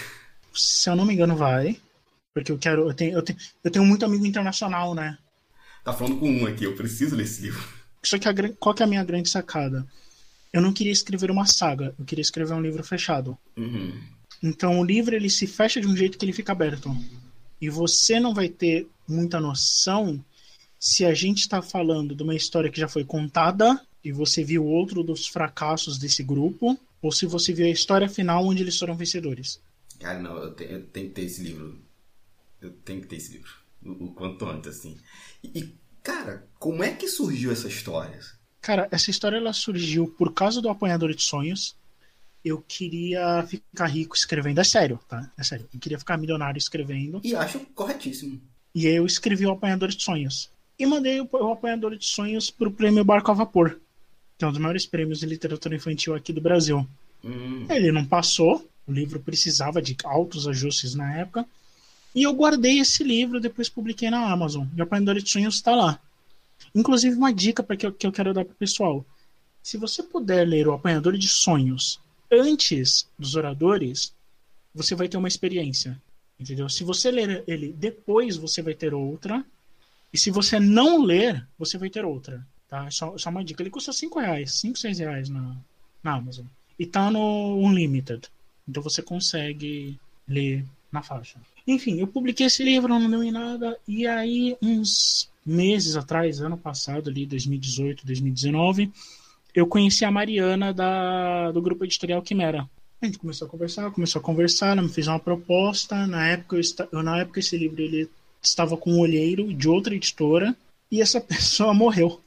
Se 0.53 0.91
eu 0.91 0.97
não 0.97 1.07
me 1.07 1.15
engano, 1.15 1.37
vai. 1.37 1.79
Porque 2.39 2.53
eu 2.53 2.59
quero. 2.59 2.89
Eu 2.89 2.95
tenho, 2.95 3.13
eu 3.15 3.23
tenho, 3.23 3.39
eu 3.65 3.71
tenho 3.71 3.85
muito 3.85 4.05
amigo 4.05 4.25
internacional, 4.25 4.95
né? 4.95 5.19
Tá 5.85 5.93
falando 5.93 6.19
com 6.19 6.31
um 6.31 6.47
aqui, 6.47 6.65
eu 6.65 6.75
preciso 6.75 7.17
ler 7.17 7.25
esse 7.25 7.43
livro. 7.43 7.63
Só 8.05 8.19
que 8.19 8.29
a, 8.29 8.35
qual 8.59 8.75
que 8.75 8.83
é 8.83 8.87
a 8.87 8.89
minha 8.89 9.05
grande 9.05 9.29
sacada? 9.29 9.87
Eu 10.53 10.63
não 10.63 10.73
queria 10.73 10.93
escrever 10.93 11.31
uma 11.31 11.47
saga, 11.47 11.95
eu 11.99 12.05
queria 12.05 12.23
escrever 12.23 12.55
um 12.55 12.61
livro 12.61 12.83
fechado. 12.83 13.37
Uhum. 13.57 13.99
Então 14.43 14.79
o 14.79 14.85
livro 14.85 15.15
ele 15.15 15.29
se 15.29 15.47
fecha 15.47 15.81
de 15.81 15.87
um 15.87 15.97
jeito 15.97 16.17
que 16.17 16.25
ele 16.25 16.33
fica 16.33 16.53
aberto. 16.53 16.95
E 17.61 17.69
você 17.69 18.21
não 18.21 18.33
vai 18.33 18.49
ter 18.49 18.87
muita 19.07 19.41
noção 19.41 20.23
se 20.79 21.05
a 21.05 21.13
gente 21.13 21.41
está 21.41 21.61
falando 21.61 22.15
de 22.15 22.23
uma 22.23 22.35
história 22.35 22.71
que 22.71 22.81
já 22.81 22.89
foi 22.89 23.05
contada 23.05 23.81
e 24.05 24.13
você 24.13 24.45
viu 24.45 24.65
outro 24.65 25.03
dos 25.03 25.27
fracassos 25.27 25.99
desse 25.99 26.23
grupo, 26.23 26.79
ou 27.03 27.11
se 27.11 27.27
você 27.27 27.53
viu 27.53 27.67
a 27.67 27.71
história 27.71 28.09
final 28.09 28.47
onde 28.47 28.63
eles 28.63 28.79
foram 28.79 28.97
vencedores. 28.97 29.61
Cara, 29.99 30.21
não, 30.21 30.37
eu 30.37 30.55
eu 30.61 30.83
tenho 30.83 31.09
que 31.09 31.15
ter 31.15 31.23
esse 31.23 31.43
livro 31.43 31.79
eu 32.61 32.71
tenho 32.71 33.01
que 33.01 33.07
ter 33.07 33.17
esse 33.17 33.33
livro. 33.33 33.51
O, 33.83 34.07
o 34.07 34.13
quanto 34.13 34.45
antes, 34.47 34.71
assim. 34.71 34.97
E, 35.43 35.59
e, 35.59 35.75
cara, 36.03 36.47
como 36.59 36.83
é 36.83 36.93
que 36.93 37.09
surgiu 37.09 37.53
essa 37.53 37.69
história? 37.69 38.21
Cara, 38.61 38.89
essa 38.91 39.11
história 39.11 39.37
ela 39.37 39.53
surgiu 39.53 40.09
por 40.09 40.33
causa 40.33 40.61
do 40.61 40.69
Apanhador 40.69 41.15
de 41.15 41.23
Sonhos. 41.23 41.77
Eu 42.45 42.63
queria 42.67 43.45
ficar 43.47 43.87
rico 43.87 44.17
escrevendo. 44.17 44.61
É 44.61 44.65
sério, 44.65 44.99
tá? 45.09 45.31
É 45.39 45.43
sério. 45.43 45.69
Eu 45.73 45.81
queria 45.81 45.99
ficar 45.99 46.17
milionário 46.17 46.59
escrevendo. 46.59 47.21
E 47.25 47.35
acho 47.35 47.61
corretíssimo. 47.75 48.41
E 48.75 48.87
aí 48.87 48.95
eu 48.95 49.07
escrevi 49.07 49.47
o 49.47 49.51
Apanhador 49.51 49.89
de 49.89 50.03
Sonhos. 50.03 50.51
E 50.79 50.87
mandei 50.87 51.21
o, 51.21 51.29
o 51.31 51.53
Apanhador 51.53 51.97
de 51.97 52.07
Sonhos 52.07 52.51
pro 52.51 52.71
prêmio 52.71 53.05
Barco 53.05 53.31
a 53.31 53.35
Vapor, 53.35 53.79
que 54.37 54.45
é 54.45 54.49
um 54.49 54.53
dos 54.53 54.61
maiores 54.61 54.87
prêmios 54.87 55.19
de 55.19 55.27
literatura 55.27 55.75
infantil 55.75 56.15
aqui 56.15 56.33
do 56.33 56.41
Brasil. 56.41 56.87
Hum. 57.25 57.67
Ele 57.69 57.91
não 57.91 58.05
passou, 58.05 58.69
o 58.87 58.93
livro 58.93 59.19
precisava 59.19 59.83
de 59.83 59.97
altos 60.05 60.47
ajustes 60.47 60.95
na 60.95 61.19
época. 61.19 61.45
E 62.15 62.23
eu 62.23 62.33
guardei 62.33 62.79
esse 62.79 63.05
livro, 63.05 63.41
depois 63.41 63.69
publiquei 63.69 64.11
na 64.11 64.31
Amazon. 64.31 64.67
E 64.77 64.81
o 64.81 64.85
Apanhador 64.85 65.21
de 65.21 65.31
Sonhos 65.31 65.57
está 65.57 65.75
lá. 65.75 66.01
Inclusive, 66.75 67.17
uma 67.17 67.33
dica 67.33 67.63
para 67.63 67.77
que, 67.77 67.87
eu, 67.87 67.93
que 67.93 68.07
eu 68.07 68.13
quero 68.13 68.35
dar 68.35 68.45
para 68.45 68.53
o 68.53 68.57
pessoal: 68.57 69.05
se 69.63 69.77
você 69.77 70.03
puder 70.03 70.47
ler 70.47 70.67
o 70.67 70.73
Apanhador 70.73 71.17
de 71.17 71.29
Sonhos 71.29 72.01
antes 72.31 73.07
dos 73.19 73.35
oradores, 73.35 74.13
você 74.75 74.95
vai 74.95 75.09
ter 75.09 75.17
uma 75.17 75.29
experiência. 75.29 76.01
Entendeu? 76.39 76.69
Se 76.69 76.85
você 76.85 77.11
ler 77.11 77.43
ele 77.47 77.73
depois, 77.73 78.37
você 78.37 78.63
vai 78.63 78.75
ter 78.75 78.95
outra. 78.95 79.45
E 80.13 80.19
se 80.19 80.31
você 80.31 80.59
não 80.61 81.03
ler, 81.03 81.47
você 81.59 81.77
vai 81.77 81.91
ter 81.91 82.05
outra. 82.05 82.47
Tá? 82.69 82.91
Só, 82.91 83.17
só 83.19 83.31
uma 83.31 83.45
dica. 83.45 83.63
Ele 83.63 83.71
custa 83.71 83.93
5 83.93 84.21
reais, 84.21 84.53
5, 84.55 84.79
6 84.79 84.99
reais 84.99 85.29
na, 85.29 85.57
na 86.03 86.15
Amazon. 86.15 86.47
E 86.79 86.87
tá 86.87 87.11
no 87.11 87.57
Unlimited. 87.59 88.29
Então 88.69 88.83
você 88.83 89.03
consegue 89.03 89.99
ler 90.27 90.65
na 90.93 91.03
faixa. 91.03 91.39
Enfim, 91.69 92.01
eu 92.01 92.07
publiquei 92.07 92.47
esse 92.47 92.65
livro, 92.65 92.89
não 92.89 93.11
deu 93.11 93.23
em 93.23 93.31
nada. 93.31 93.79
E 93.87 94.07
aí, 94.07 94.57
uns 94.63 95.29
meses 95.45 95.97
atrás, 95.97 96.41
ano 96.41 96.57
passado, 96.57 97.11
ali, 97.11 97.27
2018, 97.27 98.07
2019, 98.07 98.91
eu 99.55 99.67
conheci 99.67 100.03
a 100.03 100.11
Mariana 100.11 100.73
da, 100.73 101.53
do 101.53 101.61
grupo 101.61 101.85
editorial 101.85 102.23
Quimera. 102.23 102.67
A 103.03 103.05
gente 103.05 103.19
começou 103.19 103.47
a 103.47 103.51
conversar, 103.51 103.91
começou 103.91 104.19
a 104.19 104.23
conversar, 104.23 104.69
ela 104.69 104.81
me 104.81 104.89
fez 104.89 105.09
uma 105.09 105.21
proposta. 105.21 106.07
Na 106.07 106.27
época, 106.29 106.57
eu, 106.57 106.63
eu, 106.91 107.03
na 107.03 107.19
época 107.19 107.39
esse 107.39 107.55
livro 107.59 107.83
ele 107.83 108.09
estava 108.43 108.75
com 108.75 108.93
um 108.93 109.01
olheiro 109.01 109.53
de 109.53 109.69
outra 109.69 109.95
editora 109.95 110.57
e 110.91 111.03
essa 111.03 111.21
pessoa 111.21 111.75
morreu. 111.75 112.19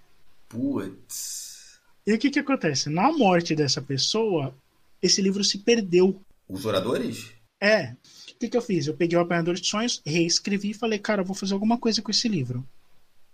Putz. 0.50 1.80
E 2.06 2.14
o 2.14 2.20
que 2.20 2.30
que 2.30 2.40
acontece? 2.40 2.92
Na 2.92 3.12
morte 3.12 3.56
dessa 3.56 3.82
pessoa, 3.82 4.54
esse 5.02 5.20
livro 5.20 5.44
se 5.44 5.58
perdeu. 5.58 6.22
Os 6.48 6.64
oradores? 6.64 7.41
É. 7.62 7.92
O 7.92 8.40
que 8.40 8.50
que 8.50 8.58
eu 8.58 8.62
fiz? 8.62 8.88
Eu 8.88 8.96
peguei 8.96 9.16
o 9.18 9.22
Apanhador 9.22 9.54
de 9.54 9.68
Sonhos, 9.68 10.02
reescrevi 10.04 10.72
e 10.72 10.74
falei, 10.74 10.98
cara, 10.98 11.24
vou 11.24 11.36
fazer 11.36 11.54
alguma 11.54 11.78
coisa 11.78 12.02
com 12.02 12.10
esse 12.10 12.28
livro. 12.28 12.68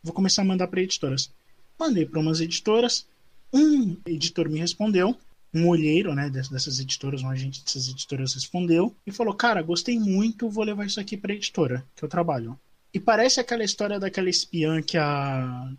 Vou 0.04 0.14
começar 0.14 0.42
a 0.42 0.46
mandar 0.46 0.68
para 0.68 0.82
editoras. 0.82 1.32
Mandei 1.80 2.06
para 2.06 2.20
umas 2.20 2.42
editoras. 2.42 3.08
Um 3.54 3.96
editor 4.06 4.50
me 4.50 4.60
respondeu, 4.60 5.16
um 5.54 5.68
olheiro, 5.68 6.14
né, 6.14 6.30
dessas 6.30 6.80
editoras, 6.80 7.24
um 7.24 7.30
agente 7.30 7.64
dessas 7.64 7.88
editoras 7.88 8.34
respondeu 8.34 8.94
e 9.06 9.12
falou: 9.12 9.34
"Cara, 9.34 9.62
gostei 9.62 9.98
muito, 9.98 10.50
vou 10.50 10.66
levar 10.66 10.86
isso 10.86 11.00
aqui 11.00 11.16
para 11.16 11.34
editora 11.34 11.86
que 11.96 12.04
eu 12.04 12.10
trabalho". 12.10 12.60
E 12.94 13.00
parece 13.00 13.40
aquela 13.40 13.64
história 13.64 14.00
daquela 14.00 14.30
espiã 14.30 14.82
que 14.82 14.98
a 14.98 15.72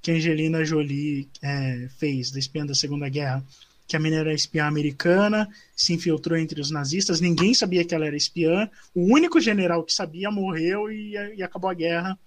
que 0.00 0.12
Angelina 0.12 0.64
Jolie 0.64 1.28
é, 1.42 1.88
fez, 1.98 2.30
da 2.30 2.38
espiã 2.38 2.64
da 2.64 2.76
Segunda 2.76 3.08
Guerra, 3.08 3.44
que 3.86 3.96
a 3.96 4.00
menina 4.00 4.22
era 4.22 4.34
espiã 4.34 4.66
americana, 4.66 5.48
se 5.74 5.92
infiltrou 5.92 6.38
entre 6.38 6.60
os 6.60 6.70
nazistas, 6.70 7.20
ninguém 7.20 7.54
sabia 7.54 7.84
que 7.84 7.94
ela 7.94 8.06
era 8.06 8.16
espiã, 8.16 8.68
o 8.94 9.12
único 9.12 9.40
general 9.40 9.84
que 9.84 9.92
sabia 9.92 10.30
morreu 10.30 10.90
e, 10.90 11.12
e 11.36 11.42
acabou 11.42 11.70
a 11.70 11.74
guerra 11.74 12.18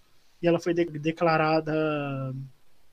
e 0.42 0.48
ela 0.48 0.60
foi 0.60 0.74
de 0.74 0.86
declarada 0.86 2.34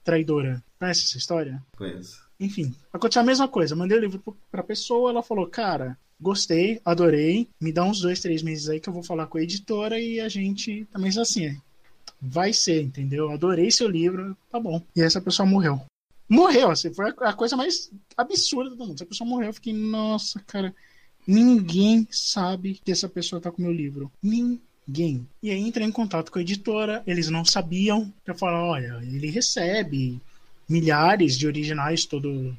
traidora. 0.03 0.63
Conhece 0.79 1.05
essa 1.05 1.19
história? 1.19 1.63
Conheço. 1.77 2.27
Enfim, 2.39 2.75
aconteceu 2.93 3.23
a 3.23 3.25
mesma 3.25 3.49
coisa. 3.49 3.77
Mandei 3.77 3.97
o 3.97 4.01
livro 4.01 4.37
pra 4.51 4.63
pessoa, 4.63 5.11
ela 5.11 5.23
falou, 5.23 5.47
cara, 5.47 5.97
gostei, 6.21 6.81
adorei, 6.85 7.49
me 7.61 7.73
dá 7.73 7.85
uns 7.85 8.01
dois, 8.01 8.21
três 8.21 8.43
meses 8.43 8.69
aí 8.69 8.81
que 8.81 8.89
eu 8.89 8.93
vou 8.93 9.03
falar 9.03 9.27
com 9.27 9.39
a 9.39 9.43
editora 9.43 9.99
e 9.99 10.21
a 10.21 10.29
gente 10.29 10.87
também 10.93 11.11
assim, 11.19 11.57
vai 12.21 12.53
ser, 12.53 12.83
entendeu? 12.83 13.31
Adorei 13.31 13.71
seu 13.71 13.89
livro, 13.89 14.37
tá 14.51 14.59
bom. 14.59 14.83
E 14.95 15.03
essa 15.03 15.21
pessoa 15.21 15.47
morreu. 15.47 15.81
Morreu, 16.29 16.71
assim, 16.71 16.93
foi 16.93 17.13
a 17.21 17.33
coisa 17.33 17.57
mais 17.57 17.91
absurda 18.17 18.71
do 18.71 18.77
mundo. 18.77 18.95
Essa 18.95 19.07
pessoa 19.07 19.29
morreu, 19.29 19.49
eu 19.49 19.55
fiquei, 19.55 19.73
nossa, 19.73 20.41
cara, 20.47 20.75
ninguém 21.27 22.07
sabe 22.11 22.81
que 22.85 22.91
essa 22.91 23.09
pessoa 23.09 23.41
tá 23.41 23.51
com 23.51 23.63
meu 23.63 23.73
livro. 23.73 24.11
Ninguém. 24.23 25.27
E 25.43 25.51
aí 25.51 25.61
entrei 25.61 25.87
em 25.87 25.93
contato 25.93 26.31
com 26.33 26.39
a 26.39 26.43
editora, 26.43 27.03
eles 27.07 27.29
não 27.29 27.45
sabiam. 27.45 28.13
Eu 28.27 28.35
falei, 28.35 28.59
olha, 28.59 29.05
ele 29.05 29.31
recebe 29.31 30.21
milhares 30.69 31.39
de 31.39 31.47
originais 31.47 32.05
todo, 32.05 32.57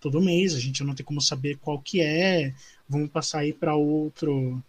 todo 0.00 0.22
mês, 0.22 0.54
a 0.54 0.60
gente 0.60 0.82
não 0.82 0.94
tem 0.94 1.04
como 1.04 1.20
saber 1.20 1.58
qual 1.58 1.78
que 1.78 2.00
é, 2.00 2.54
vamos 2.88 3.10
passar 3.10 3.40
aí 3.40 3.52
para 3.52 3.76
outro, 3.76 4.62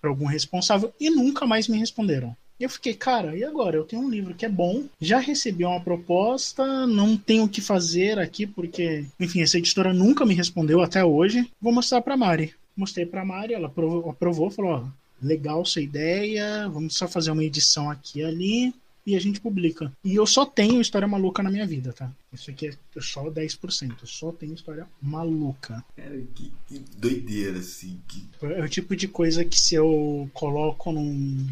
para 0.00 0.10
algum 0.10 0.26
responsável, 0.26 0.94
e 0.98 1.10
nunca 1.10 1.46
mais 1.46 1.66
me 1.66 1.76
responderam. 1.78 2.36
Eu 2.60 2.68
fiquei, 2.68 2.94
cara, 2.94 3.34
e 3.34 3.42
agora? 3.42 3.76
Eu 3.76 3.84
tenho 3.84 4.02
um 4.02 4.10
livro 4.10 4.34
que 4.34 4.44
é 4.44 4.48
bom, 4.48 4.84
já 5.00 5.18
recebi 5.18 5.64
uma 5.64 5.80
proposta, 5.80 6.86
não 6.86 7.16
tenho 7.16 7.44
o 7.44 7.48
que 7.48 7.60
fazer 7.60 8.18
aqui, 8.18 8.46
porque, 8.46 9.06
enfim, 9.18 9.40
essa 9.40 9.58
editora 9.58 9.94
nunca 9.94 10.26
me 10.26 10.34
respondeu 10.34 10.82
até 10.82 11.04
hoje. 11.04 11.50
Vou 11.60 11.72
mostrar 11.72 12.02
pra 12.02 12.16
Mari. 12.16 12.54
Mostrei 12.76 13.06
pra 13.06 13.24
Mari, 13.24 13.54
ela 13.54 13.66
aprovou, 13.66 14.10
aprovou 14.10 14.50
falou: 14.50 14.72
ó, 14.72 14.84
legal 15.22 15.64
sua 15.64 15.82
ideia, 15.82 16.68
vamos 16.68 16.96
só 16.96 17.08
fazer 17.08 17.30
uma 17.30 17.44
edição 17.44 17.90
aqui 17.90 18.20
e 18.20 18.24
ali 18.24 18.74
e 19.06 19.16
a 19.16 19.20
gente 19.20 19.40
publica. 19.40 19.92
E 20.04 20.14
eu 20.14 20.26
só 20.26 20.44
tenho 20.44 20.80
história 20.80 21.08
maluca 21.08 21.42
na 21.42 21.50
minha 21.50 21.66
vida, 21.66 21.92
tá? 21.92 22.10
Isso 22.32 22.50
aqui 22.50 22.68
é 22.68 23.00
só 23.00 23.24
10%. 23.30 23.96
Eu 24.00 24.06
só 24.06 24.30
tenho 24.32 24.54
história 24.54 24.86
maluca. 25.00 25.84
Cara, 25.96 26.22
que, 26.34 26.52
que 26.68 26.78
doideira, 26.96 27.58
assim. 27.58 28.00
Que... 28.06 28.28
É 28.42 28.62
o 28.62 28.68
tipo 28.68 28.94
de 28.94 29.08
coisa 29.08 29.44
que 29.44 29.58
se 29.58 29.74
eu 29.74 30.30
coloco 30.32 30.92
num. 30.92 31.48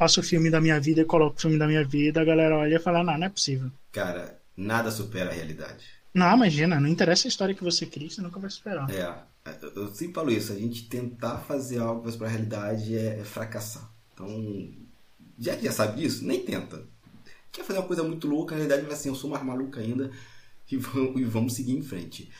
Passo 0.00 0.20
o 0.20 0.22
filme 0.22 0.48
da 0.48 0.62
minha 0.62 0.80
vida 0.80 1.02
e 1.02 1.04
coloco 1.04 1.36
o 1.36 1.40
filme 1.42 1.58
da 1.58 1.66
minha 1.66 1.84
vida, 1.84 2.22
a 2.22 2.24
galera 2.24 2.56
olha 2.56 2.76
e 2.76 2.78
fala, 2.78 3.04
não, 3.04 3.18
não 3.18 3.26
é 3.26 3.28
possível. 3.28 3.70
Cara, 3.92 4.40
nada 4.56 4.90
supera 4.90 5.28
a 5.28 5.34
realidade. 5.34 5.84
Não, 6.14 6.34
imagina, 6.34 6.80
não 6.80 6.88
interessa 6.88 7.28
a 7.28 7.28
história 7.28 7.54
que 7.54 7.62
você 7.62 7.84
cria, 7.84 8.08
você 8.08 8.22
nunca 8.22 8.40
vai 8.40 8.48
superar. 8.48 8.90
É, 8.90 9.14
eu 9.76 9.88
sempre 9.88 10.14
falo 10.14 10.30
isso, 10.30 10.54
a 10.54 10.56
gente 10.56 10.88
tentar 10.88 11.40
fazer 11.40 11.80
algo 11.80 12.10
para 12.16 12.26
a 12.26 12.30
realidade 12.30 12.96
é, 12.96 13.20
é, 13.20 13.24
fracassar. 13.24 13.92
Então, 14.14 14.72
já 15.38 15.54
que 15.54 15.66
já 15.66 15.72
sabe 15.72 16.00
disso, 16.00 16.24
nem 16.24 16.46
tenta. 16.46 16.82
Quer 17.52 17.62
fazer 17.62 17.80
uma 17.80 17.86
coisa 17.86 18.02
muito 18.02 18.26
louca, 18.26 18.54
na 18.54 18.62
realidade 18.62 18.86
vai 18.86 18.94
assim, 18.94 19.10
eu 19.10 19.14
sou 19.14 19.28
mais 19.28 19.44
maluco 19.44 19.78
ainda 19.78 20.10
e 20.72 20.78
vamos, 20.78 21.20
e 21.20 21.24
vamos 21.24 21.52
seguir 21.52 21.76
em 21.76 21.82
frente. 21.82 22.30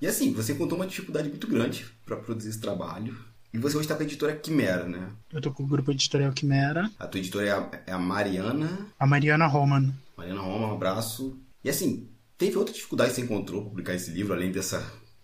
E 0.00 0.06
assim, 0.06 0.32
você 0.32 0.54
encontrou 0.54 0.80
uma 0.80 0.86
dificuldade 0.86 1.28
muito 1.28 1.46
grande 1.46 1.84
para 2.06 2.16
produzir 2.16 2.48
esse 2.48 2.60
trabalho. 2.60 3.14
E 3.52 3.58
você 3.58 3.76
hoje 3.76 3.84
está 3.84 3.96
com 3.96 4.02
a 4.02 4.06
editora 4.06 4.36
Quimera, 4.36 4.84
né? 4.84 5.08
Eu 5.32 5.40
tô 5.40 5.50
com 5.50 5.64
o 5.64 5.66
grupo 5.66 5.90
editorial 5.90 6.32
Quimera. 6.32 6.88
A 6.98 7.06
tua 7.06 7.18
editora 7.18 7.46
é 7.46 7.50
a, 7.50 7.82
é 7.88 7.92
a 7.92 7.98
Mariana. 7.98 8.86
A 8.98 9.06
Mariana 9.06 9.46
Roman. 9.46 9.92
Mariana 10.16 10.40
Roman, 10.40 10.68
um 10.68 10.74
abraço. 10.74 11.36
E 11.64 11.68
assim, 11.68 12.08
teve 12.38 12.56
outra 12.56 12.72
dificuldade 12.72 13.10
que 13.10 13.16
você 13.16 13.22
encontrou 13.22 13.62
para 13.62 13.70
publicar 13.70 13.94
esse 13.94 14.12
livro, 14.12 14.34
além 14.34 14.52
dessa 14.52 14.80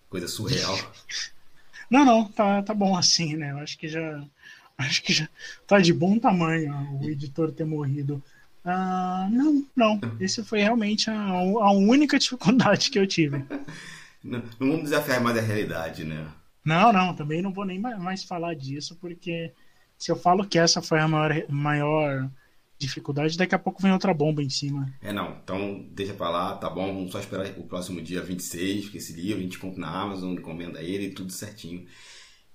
coisa 0.09 0.27
surreal? 0.27 0.77
Não, 1.89 2.03
não, 2.03 2.25
tá, 2.25 2.61
tá 2.63 2.73
bom 2.73 2.97
assim, 2.97 3.37
né? 3.37 3.51
Eu 3.51 3.59
acho 3.59 3.77
que 3.77 3.87
já. 3.87 4.21
Acho 4.77 5.01
que 5.01 5.11
já 5.11 5.27
tá 5.65 5.79
de 5.79 5.91
bom 5.91 6.19
tamanho 6.19 6.99
o 7.01 7.09
editor 7.09 7.51
ter 7.51 7.63
morrido. 7.63 8.21
Ah, 8.63 9.27
não, 9.31 9.65
não. 9.75 9.99
Esse 10.19 10.43
foi 10.43 10.59
realmente 10.59 11.09
a, 11.09 11.15
a 11.17 11.71
única 11.71 12.19
dificuldade 12.19 12.91
que 12.91 12.99
eu 12.99 13.07
tive. 13.07 13.43
Não, 14.23 14.39
não 14.59 14.67
vamos 14.71 14.83
desafiar 14.83 15.21
mais 15.21 15.37
a 15.37 15.41
realidade, 15.41 16.03
né? 16.03 16.27
Não, 16.67 16.91
não, 16.91 17.15
também 17.15 17.41
não 17.41 17.53
vou 17.53 17.63
nem 17.63 17.79
mais 17.79 18.25
falar 18.25 18.53
disso, 18.53 18.97
porque 18.99 19.53
se 19.97 20.11
eu 20.11 20.17
falo 20.17 20.45
que 20.45 20.59
essa 20.59 20.81
foi 20.81 20.99
a 20.99 21.07
maior, 21.07 21.45
maior 21.47 22.29
dificuldade, 22.77 23.37
daqui 23.37 23.55
a 23.55 23.59
pouco 23.59 23.81
vem 23.81 23.93
outra 23.93 24.13
bomba 24.13 24.43
em 24.43 24.49
cima. 24.49 24.93
É, 25.01 25.13
não. 25.13 25.37
Então, 25.41 25.87
deixa 25.93 26.13
pra 26.13 26.29
lá, 26.29 26.57
tá 26.57 26.69
bom? 26.69 26.93
Vamos 26.93 27.13
só 27.13 27.21
esperar 27.21 27.57
o 27.57 27.63
próximo 27.63 28.01
dia 28.01 28.21
26, 28.21 28.83
porque 28.83 28.97
esse 28.97 29.13
livro 29.13 29.39
a 29.39 29.43
gente 29.43 29.57
compra 29.57 29.79
na 29.79 29.89
Amazon, 29.89 30.33
encomenda 30.33 30.81
ele, 30.81 31.11
tudo 31.11 31.31
certinho. 31.31 31.87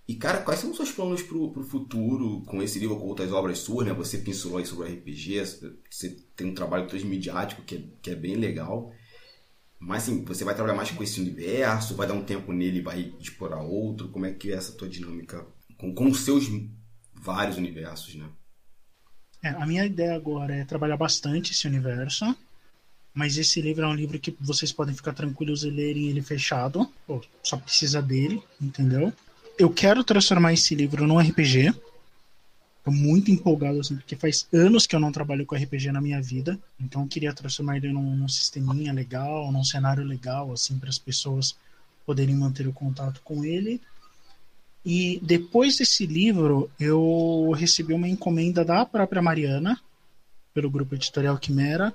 E, 0.06 0.14
cara, 0.14 0.42
quais 0.42 0.60
são 0.60 0.72
os 0.72 0.76
seus 0.76 0.92
planos 0.92 1.22
pro, 1.22 1.50
pro 1.50 1.64
futuro 1.64 2.42
com 2.42 2.62
esse 2.62 2.78
livro 2.78 2.96
ou 2.96 3.00
com 3.00 3.06
outras 3.06 3.32
obras 3.32 3.60
suas, 3.60 3.86
né? 3.86 3.94
Você 3.94 4.18
pincelou 4.18 4.58
aí 4.58 4.66
sobre 4.66 4.92
RPG, 4.92 5.42
você 5.88 6.10
tem 6.36 6.48
um 6.48 6.54
trabalho 6.54 6.86
transmediático 6.86 7.62
que 7.62 7.76
é, 7.76 7.82
que 8.02 8.10
é 8.10 8.14
bem 8.14 8.36
legal. 8.36 8.92
Mas, 9.84 10.04
assim, 10.04 10.24
você 10.24 10.44
vai 10.44 10.54
trabalhar 10.54 10.76
mais 10.76 10.92
com 10.92 11.02
esse 11.02 11.20
universo, 11.20 11.96
vai 11.96 12.06
dar 12.06 12.14
um 12.14 12.22
tempo 12.22 12.52
nele 12.52 12.78
e 12.78 12.82
vai 12.82 13.12
explorar 13.18 13.62
outro? 13.62 14.08
Como 14.10 14.24
é 14.24 14.32
que 14.32 14.52
é 14.52 14.54
essa 14.54 14.72
tua 14.72 14.88
dinâmica 14.88 15.44
com, 15.76 15.92
com 15.92 16.08
os 16.08 16.20
seus 16.20 16.44
vários 17.12 17.56
universos, 17.56 18.14
né? 18.14 18.28
É, 19.42 19.48
a 19.48 19.66
minha 19.66 19.84
ideia 19.84 20.14
agora 20.14 20.54
é 20.54 20.64
trabalhar 20.64 20.96
bastante 20.96 21.50
esse 21.50 21.66
universo, 21.66 22.24
mas 23.12 23.36
esse 23.36 23.60
livro 23.60 23.84
é 23.84 23.88
um 23.88 23.94
livro 23.94 24.20
que 24.20 24.36
vocês 24.40 24.70
podem 24.70 24.94
ficar 24.94 25.14
tranquilos 25.14 25.64
e 25.64 25.70
lerem 25.70 26.08
ele 26.08 26.22
fechado, 26.22 26.88
só 27.42 27.56
precisa 27.56 28.00
dele, 28.00 28.40
entendeu? 28.60 29.12
Eu 29.58 29.68
quero 29.68 30.04
transformar 30.04 30.52
esse 30.52 30.76
livro 30.76 31.08
num 31.08 31.18
RPG, 31.18 31.74
Tô 32.84 32.90
muito 32.90 33.30
empolgado, 33.30 33.78
assim, 33.78 33.96
porque 33.96 34.16
faz 34.16 34.48
anos 34.52 34.86
que 34.86 34.96
eu 34.96 35.00
não 35.00 35.12
trabalho 35.12 35.46
com 35.46 35.54
RPG 35.54 35.92
na 35.92 36.00
minha 36.00 36.20
vida. 36.20 36.58
Então 36.80 37.02
eu 37.02 37.08
queria 37.08 37.32
transformar 37.32 37.76
ele 37.76 37.92
num, 37.92 38.16
num 38.16 38.28
sisteminha 38.28 38.92
legal, 38.92 39.52
num 39.52 39.62
cenário 39.62 40.04
legal, 40.04 40.52
assim, 40.52 40.78
para 40.78 40.88
as 40.88 40.98
pessoas 40.98 41.56
poderem 42.04 42.34
manter 42.34 42.66
o 42.66 42.72
contato 42.72 43.20
com 43.22 43.44
ele. 43.44 43.80
E 44.84 45.20
depois 45.22 45.76
desse 45.76 46.06
livro, 46.06 46.68
eu 46.78 47.52
recebi 47.56 47.92
uma 47.94 48.08
encomenda 48.08 48.64
da 48.64 48.84
própria 48.84 49.22
Mariana, 49.22 49.80
pelo 50.52 50.68
grupo 50.68 50.96
editorial 50.96 51.38
Quimera, 51.38 51.94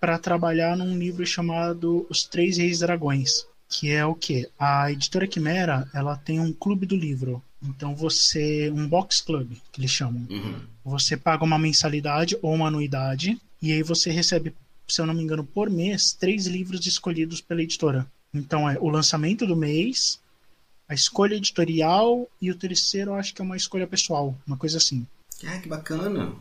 para 0.00 0.18
trabalhar 0.18 0.76
num 0.76 0.98
livro 0.98 1.24
chamado 1.24 2.04
Os 2.10 2.24
Três 2.24 2.58
Reis 2.58 2.80
Dragões, 2.80 3.46
que 3.68 3.90
é 3.90 4.04
o 4.04 4.14
que? 4.14 4.48
A 4.58 4.90
editora 4.90 5.26
Quimera, 5.26 5.88
ela 5.92 6.16
tem 6.16 6.40
um 6.40 6.52
clube 6.52 6.86
do 6.86 6.96
livro. 6.96 7.42
Então 7.62 7.94
você, 7.94 8.70
um 8.70 8.86
box 8.86 9.20
club, 9.20 9.52
que 9.72 9.80
eles 9.80 9.90
chamam. 9.90 10.26
Uhum. 10.30 10.60
Você 10.84 11.16
paga 11.16 11.44
uma 11.44 11.58
mensalidade 11.58 12.38
ou 12.42 12.54
uma 12.54 12.68
anuidade 12.68 13.40
e 13.60 13.72
aí 13.72 13.82
você 13.82 14.10
recebe, 14.10 14.54
se 14.86 15.00
eu 15.00 15.06
não 15.06 15.14
me 15.14 15.22
engano, 15.22 15.44
por 15.44 15.68
mês, 15.68 16.12
três 16.12 16.46
livros 16.46 16.86
escolhidos 16.86 17.40
pela 17.40 17.62
editora. 17.62 18.06
Então 18.32 18.68
é 18.68 18.78
o 18.78 18.88
lançamento 18.88 19.46
do 19.46 19.56
mês, 19.56 20.20
a 20.88 20.94
escolha 20.94 21.34
editorial 21.34 22.28
e 22.40 22.50
o 22.50 22.54
terceiro 22.54 23.12
eu 23.12 23.14
acho 23.14 23.34
que 23.34 23.42
é 23.42 23.44
uma 23.44 23.56
escolha 23.56 23.86
pessoal, 23.86 24.36
uma 24.46 24.56
coisa 24.56 24.78
assim. 24.78 25.06
Ah, 25.44 25.58
que 25.58 25.68
bacana. 25.68 26.34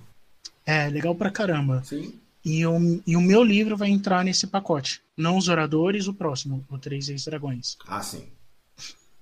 É, 0.66 0.88
legal 0.90 1.16
pra 1.16 1.32
caramba. 1.32 1.84
Sim. 1.84 2.14
E 2.46 2.64
o, 2.64 3.02
e 3.08 3.18
o 3.18 3.22
meu 3.22 3.44
livro 3.44 3.76
vai 3.76 3.90
entrar 3.90 4.24
nesse 4.24 4.46
pacote. 4.46 5.02
Não 5.18 5.36
os 5.36 5.48
oradores, 5.48 6.08
o 6.08 6.14
próximo, 6.14 6.64
o 6.70 6.78
Três 6.78 7.10
Ex-Dragões. 7.10 7.76
Ah, 7.88 8.04
sim. 8.04 8.24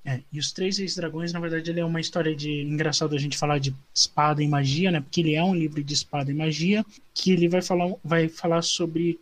É, 0.05 0.19
e 0.29 0.37
os 0.37 0.51
Três 0.51 0.77
Ex-Dragões, 0.77 1.31
na 1.31 1.39
verdade, 1.39 1.69
ele 1.71 1.79
é 1.79 1.85
uma 1.85 2.01
história 2.01 2.35
de. 2.35 2.61
Engraçado 2.61 3.15
a 3.15 3.17
gente 3.17 3.37
falar 3.37 3.59
de 3.59 3.73
espada 3.95 4.43
e 4.43 4.47
magia, 4.47 4.91
né? 4.91 4.99
Porque 4.99 5.21
ele 5.21 5.35
é 5.35 5.43
um 5.43 5.55
livro 5.55 5.81
de 5.81 5.93
espada 5.93 6.29
e 6.29 6.33
magia, 6.33 6.85
que 7.13 7.31
ele 7.31 7.47
vai 7.47 7.61
falar, 7.61 7.95
vai 8.03 8.27
falar 8.27 8.61
sobre 8.61 9.17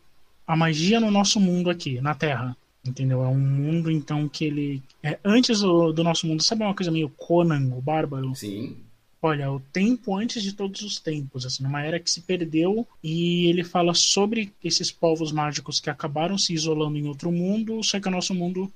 a 0.47 0.56
magia 0.56 0.99
no 0.99 1.12
nosso 1.12 1.39
mundo 1.39 1.70
aqui, 1.70 2.02
na 2.02 2.16
Terra. 2.16 2.58
Entendeu? 2.84 3.24
É 3.24 3.28
um 3.28 3.39
mundo, 3.39 3.91
então, 3.91 4.28
que 4.28 4.45
ele. 4.45 4.82
É, 5.04 5.20
antes 5.24 5.60
do, 5.60 5.93
do 5.93 6.04
nosso 6.04 6.26
mundo, 6.26 6.41
sabe 6.41 6.64
uma 6.64 6.74
coisa 6.74 6.89
meio 6.89 7.10
Conan, 7.10 7.72
o 7.76 7.82
Bárbaro? 7.82 8.34
Sim. 8.34 8.78
Olha, 9.24 9.51
o 9.51 9.59
tempo 9.59 10.17
antes 10.17 10.41
de 10.41 10.53
todos 10.53 10.82
os 10.82 10.99
tempos, 10.99 11.45
assim, 11.45 11.61
numa 11.61 11.84
era 11.84 11.99
que 11.99 12.09
se 12.09 12.22
perdeu, 12.22 12.88
e 13.03 13.45
ele 13.45 13.63
fala 13.63 13.93
sobre 13.93 14.51
esses 14.63 14.91
povos 14.91 15.32
mágicos 15.32 15.80
que 15.80 15.91
acabaram 15.91 16.39
se 16.39 16.53
isolando 16.53 16.97
em 16.97 17.05
outro 17.05 17.32
mundo, 17.32 17.84
só 17.84 17.99
que 17.99 18.07
o 18.07 18.11
nosso 18.11 18.34
mundo, 18.34 18.72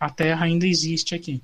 a 0.00 0.10
Terra 0.10 0.46
ainda 0.46 0.66
existe 0.66 1.14
aqui. 1.14 1.40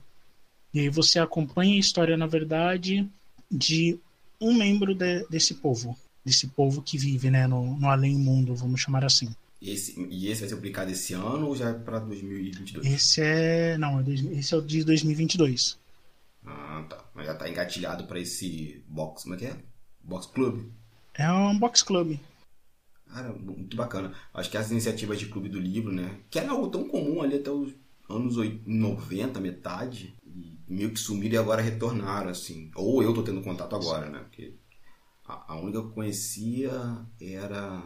E 0.75 0.81
aí 0.81 0.89
você 0.89 1.21
acompanha 1.21 1.77
a 1.77 1.79
história, 1.79 2.17
na 2.17 2.27
verdade, 2.27 3.09
de 3.51 3.97
um 4.41 4.53
membro 4.53 4.95
de, 4.97 5.25
desse 5.29 5.55
povo, 5.55 5.97
desse 6.25 6.49
povo 6.49 6.83
que 6.83 6.99
vive, 6.99 7.31
né, 7.31 7.47
no, 7.47 7.79
no 7.79 7.89
além-mundo, 7.89 8.55
vamos 8.57 8.81
chamar 8.81 9.05
assim. 9.05 9.33
E 9.61 9.71
esse, 9.71 10.01
e 10.11 10.29
esse 10.29 10.41
vai 10.41 10.49
ser 10.49 10.57
publicado 10.57 10.91
esse 10.91 11.13
ano 11.13 11.47
ou 11.47 11.55
já 11.55 11.69
é 11.69 11.75
para 11.75 11.99
2022? 12.01 12.87
Esse 12.87 13.21
é, 13.21 13.79
não, 13.79 14.01
é 14.01 14.05
esse 14.39 14.55
é 14.55 14.57
o 14.57 14.63
de 14.63 14.83
2022. 14.83 15.79
Ah, 16.45 16.85
tá. 16.89 17.05
Mas 17.15 17.27
já 17.27 17.35
tá 17.35 17.49
engatilhado 17.49 18.05
para 18.07 18.19
esse 18.21 18.85
box, 18.89 19.23
como 19.25 19.35
é 19.35 19.39
que 19.39 19.47
é? 19.47 19.57
Box 20.03 20.27
Club. 20.27 20.71
É 21.15 21.31
um 21.31 21.59
box 21.59 21.83
club. 21.83 22.19
Cara, 23.07 23.33
muito 23.33 23.77
bacana. 23.77 24.15
Acho 24.33 24.51
que 24.51 24.57
essas 24.57 24.71
iniciativas 24.71 25.19
de 25.19 25.27
clube 25.27 25.49
do 25.49 25.59
livro, 25.59 25.93
né? 25.93 26.21
Que 26.31 26.39
era 26.39 26.53
algo 26.53 26.69
tão 26.69 26.89
comum 26.89 27.21
ali 27.23 27.37
até 27.37 27.51
os 27.51 27.73
anos 28.09 28.37
oit- 28.37 28.63
90, 28.67 29.41
metade, 29.41 30.15
e 30.25 30.59
meio 30.69 30.93
que 30.93 30.99
sumiram 31.01 31.35
e 31.35 31.39
agora 31.39 31.61
retornaram, 31.63 32.31
assim. 32.31 32.71
Ou 32.75 33.03
eu 33.03 33.13
tô 33.13 33.23
tendo 33.23 33.43
contato 33.43 33.75
agora, 33.75 34.09
né? 34.09 34.21
Porque 34.21 34.55
a, 35.27 35.55
a 35.55 35.57
única 35.61 35.81
que 35.81 35.87
eu 35.89 35.93
conhecia 35.93 36.71
era 37.21 37.83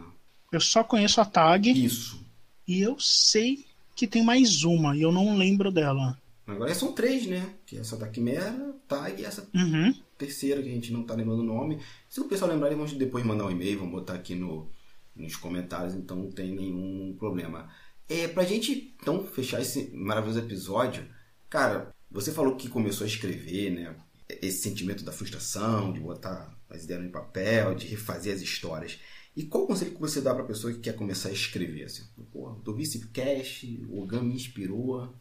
Eu 0.51 0.61
só 0.61 0.83
conheço 0.83 1.19
a 1.21 1.25
tag 1.25 1.69
isso. 1.71 2.23
e 2.67 2.79
eu 2.81 2.99
sei 2.99 3.65
que 3.95 4.07
tem 4.07 4.23
mais 4.23 4.63
uma 4.63 4.95
e 4.95 5.01
eu 5.01 5.11
não 5.11 5.37
lembro 5.37 5.71
dela. 5.71 6.19
Agora 6.47 6.73
são 6.75 6.91
três, 6.93 7.25
né? 7.25 7.55
Que 7.65 7.77
é 7.77 7.79
essa 7.79 7.97
da 7.97 8.07
Quimera, 8.07 8.75
Tag 8.87 9.21
e 9.21 9.25
essa 9.25 9.47
Uhum. 9.53 9.93
terceira 10.17 10.61
que 10.61 10.69
a 10.69 10.71
gente 10.73 10.93
não 10.93 11.03
tá 11.03 11.13
lembrando 11.15 11.39
o 11.39 11.43
nome. 11.45 11.79
Se 12.07 12.19
o 12.21 12.25
pessoal 12.25 12.51
lembrar, 12.51 12.69
vamos 12.69 12.93
depois 12.93 13.25
mandar 13.25 13.45
um 13.45 13.51
e-mail, 13.51 13.79
vamos 13.79 13.93
botar 13.93 14.13
aqui 14.13 14.35
no, 14.35 14.69
nos 15.15 15.35
comentários, 15.35 15.95
então 15.95 16.17
não 16.17 16.31
tem 16.31 16.53
nenhum 16.53 17.15
problema. 17.17 17.69
É, 18.07 18.27
pra 18.27 18.43
gente 18.43 18.95
então 19.01 19.25
fechar 19.25 19.59
esse 19.61 19.89
maravilhoso 19.95 20.39
episódio, 20.39 21.07
cara, 21.49 21.93
você 22.11 22.31
falou 22.31 22.55
que 22.55 22.69
começou 22.69 23.05
a 23.05 23.07
escrever, 23.07 23.71
né? 23.71 23.95
Esse 24.29 24.61
sentimento 24.61 25.03
da 25.03 25.11
frustração, 25.11 25.91
de 25.91 25.99
botar 25.99 26.55
as 26.69 26.83
ideias 26.83 27.03
no 27.03 27.09
papel, 27.11 27.73
de 27.75 27.87
refazer 27.87 28.33
as 28.33 28.41
histórias. 28.41 28.99
E 29.35 29.43
qual 29.43 29.67
conselho 29.67 29.91
que 29.91 29.99
você 29.99 30.21
dá 30.21 30.33
pra 30.33 30.43
pessoa 30.45 30.71
que 30.71 30.79
quer 30.79 30.95
começar 30.95 31.29
a 31.29 31.33
escrever? 31.33 31.83
Assim, 31.85 32.03
pô, 32.31 32.55
eu 32.65 32.73
vi 32.75 32.83
esse 32.83 33.07
cast, 33.09 33.83
o 33.89 34.01
Ogan 34.01 34.21
me 34.23 34.33
inspirou, 34.35 35.13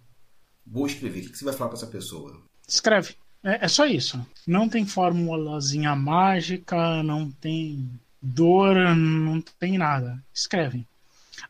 vou 0.66 0.86
escrever. 0.86 1.26
O 1.26 1.30
que 1.30 1.38
você 1.38 1.44
vai 1.44 1.54
falar 1.54 1.70
pra 1.70 1.78
essa 1.78 1.86
pessoa? 1.86 2.40
Escreve. 2.66 3.14
É, 3.42 3.66
é 3.66 3.68
só 3.68 3.86
isso. 3.86 4.24
Não 4.46 4.68
tem 4.68 4.86
formulazinha 4.86 5.94
mágica, 5.94 7.02
não 7.02 7.30
tem 7.30 7.88
dor, 8.20 8.76
não 8.96 9.40
tem 9.40 9.76
nada. 9.76 10.18
Escreve. 10.32 10.86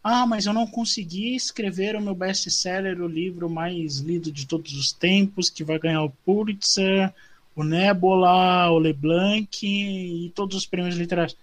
Ah, 0.03 0.27
mas 0.27 0.47
eu 0.47 0.53
não 0.53 0.67
consegui 0.67 1.35
escrever 1.35 1.95
o 1.95 2.01
meu 2.01 2.15
best-seller, 2.15 3.01
o 3.01 3.07
livro 3.07 3.49
mais 3.49 3.99
lido 3.99 4.33
de 4.33 4.47
todos 4.47 4.75
os 4.75 4.93
tempos, 4.93 5.49
que 5.49 5.63
vai 5.63 5.79
ganhar 5.79 6.03
o 6.03 6.11
Pulitzer, 6.11 7.13
o 7.55 7.63
Nebula, 7.63 8.71
o 8.71 8.79
LeBlanc 8.79 9.67
e 9.67 10.33
todos 10.35 10.57
os 10.57 10.67
prêmios 10.67 10.97
literários. 10.97 11.37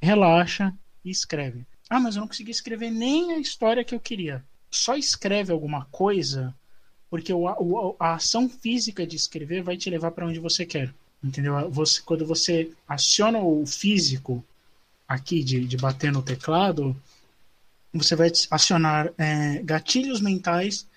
Relaxa 0.00 0.74
e 1.04 1.10
escreve. 1.10 1.64
Ah, 1.88 2.00
mas 2.00 2.16
eu 2.16 2.20
não 2.20 2.28
consegui 2.28 2.50
escrever 2.50 2.90
nem 2.90 3.32
a 3.32 3.38
história 3.38 3.84
que 3.84 3.94
eu 3.94 4.00
queria. 4.00 4.42
Só 4.70 4.96
escreve 4.96 5.52
alguma 5.52 5.84
coisa 5.86 6.54
porque 7.12 7.30
o, 7.30 7.44
o- 7.44 7.94
a 8.00 8.14
ação 8.14 8.48
física 8.48 9.06
de 9.06 9.16
escrever 9.16 9.62
vai 9.62 9.76
te 9.76 9.90
levar 9.90 10.12
para 10.12 10.26
onde 10.26 10.38
você 10.38 10.64
quer. 10.64 10.94
Entendeu? 11.22 11.70
Você, 11.70 12.00
quando 12.00 12.24
você 12.24 12.70
aciona 12.88 13.38
o 13.38 13.66
físico 13.66 14.42
aqui 15.06 15.44
de, 15.44 15.66
de 15.66 15.76
bater 15.76 16.10
no 16.10 16.22
teclado, 16.22 16.96
você 17.92 18.16
vai 18.16 18.32
acionar 18.50 19.12
é, 19.18 19.60
gatilhos 19.62 20.22
mentais 20.22 20.88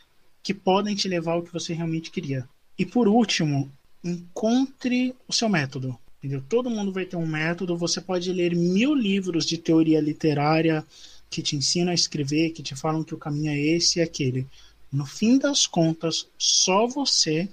que 0.42 0.54
podem 0.54 0.96
te 0.96 1.10
levar 1.10 1.34
ao 1.34 1.44
que 1.44 1.52
você 1.52 1.74
realmente 1.74 2.10
queria. 2.10 2.48
E 2.80 2.86
por 2.86 3.10
último, 3.10 3.70
encontre 4.02 5.14
o 5.28 5.34
seu 5.34 5.50
método. 5.50 6.00
Entendeu? 6.20 6.42
Todo 6.48 6.70
mundo 6.70 6.94
vai 6.94 7.04
ter 7.04 7.18
um 7.18 7.28
método. 7.28 7.76
Você 7.76 8.00
pode 8.00 8.32
ler 8.32 8.56
mil 8.56 8.96
livros 8.96 9.46
de 9.46 9.58
teoria 9.58 10.00
literária 10.00 10.82
que 11.30 11.42
te 11.42 11.58
ensinam 11.58 11.92
a 11.92 11.94
escrever, 11.94 12.52
que 12.52 12.64
te 12.64 12.74
falam 12.74 13.04
que 13.04 13.14
o 13.14 13.18
caminho 13.18 13.52
é 13.52 13.60
esse 13.60 14.00
e 14.00 14.02
aquele. 14.02 14.48
No 14.96 15.06
fim 15.06 15.38
das 15.38 15.68
contas, 15.68 16.26
só 16.38 16.88
você 16.88 17.50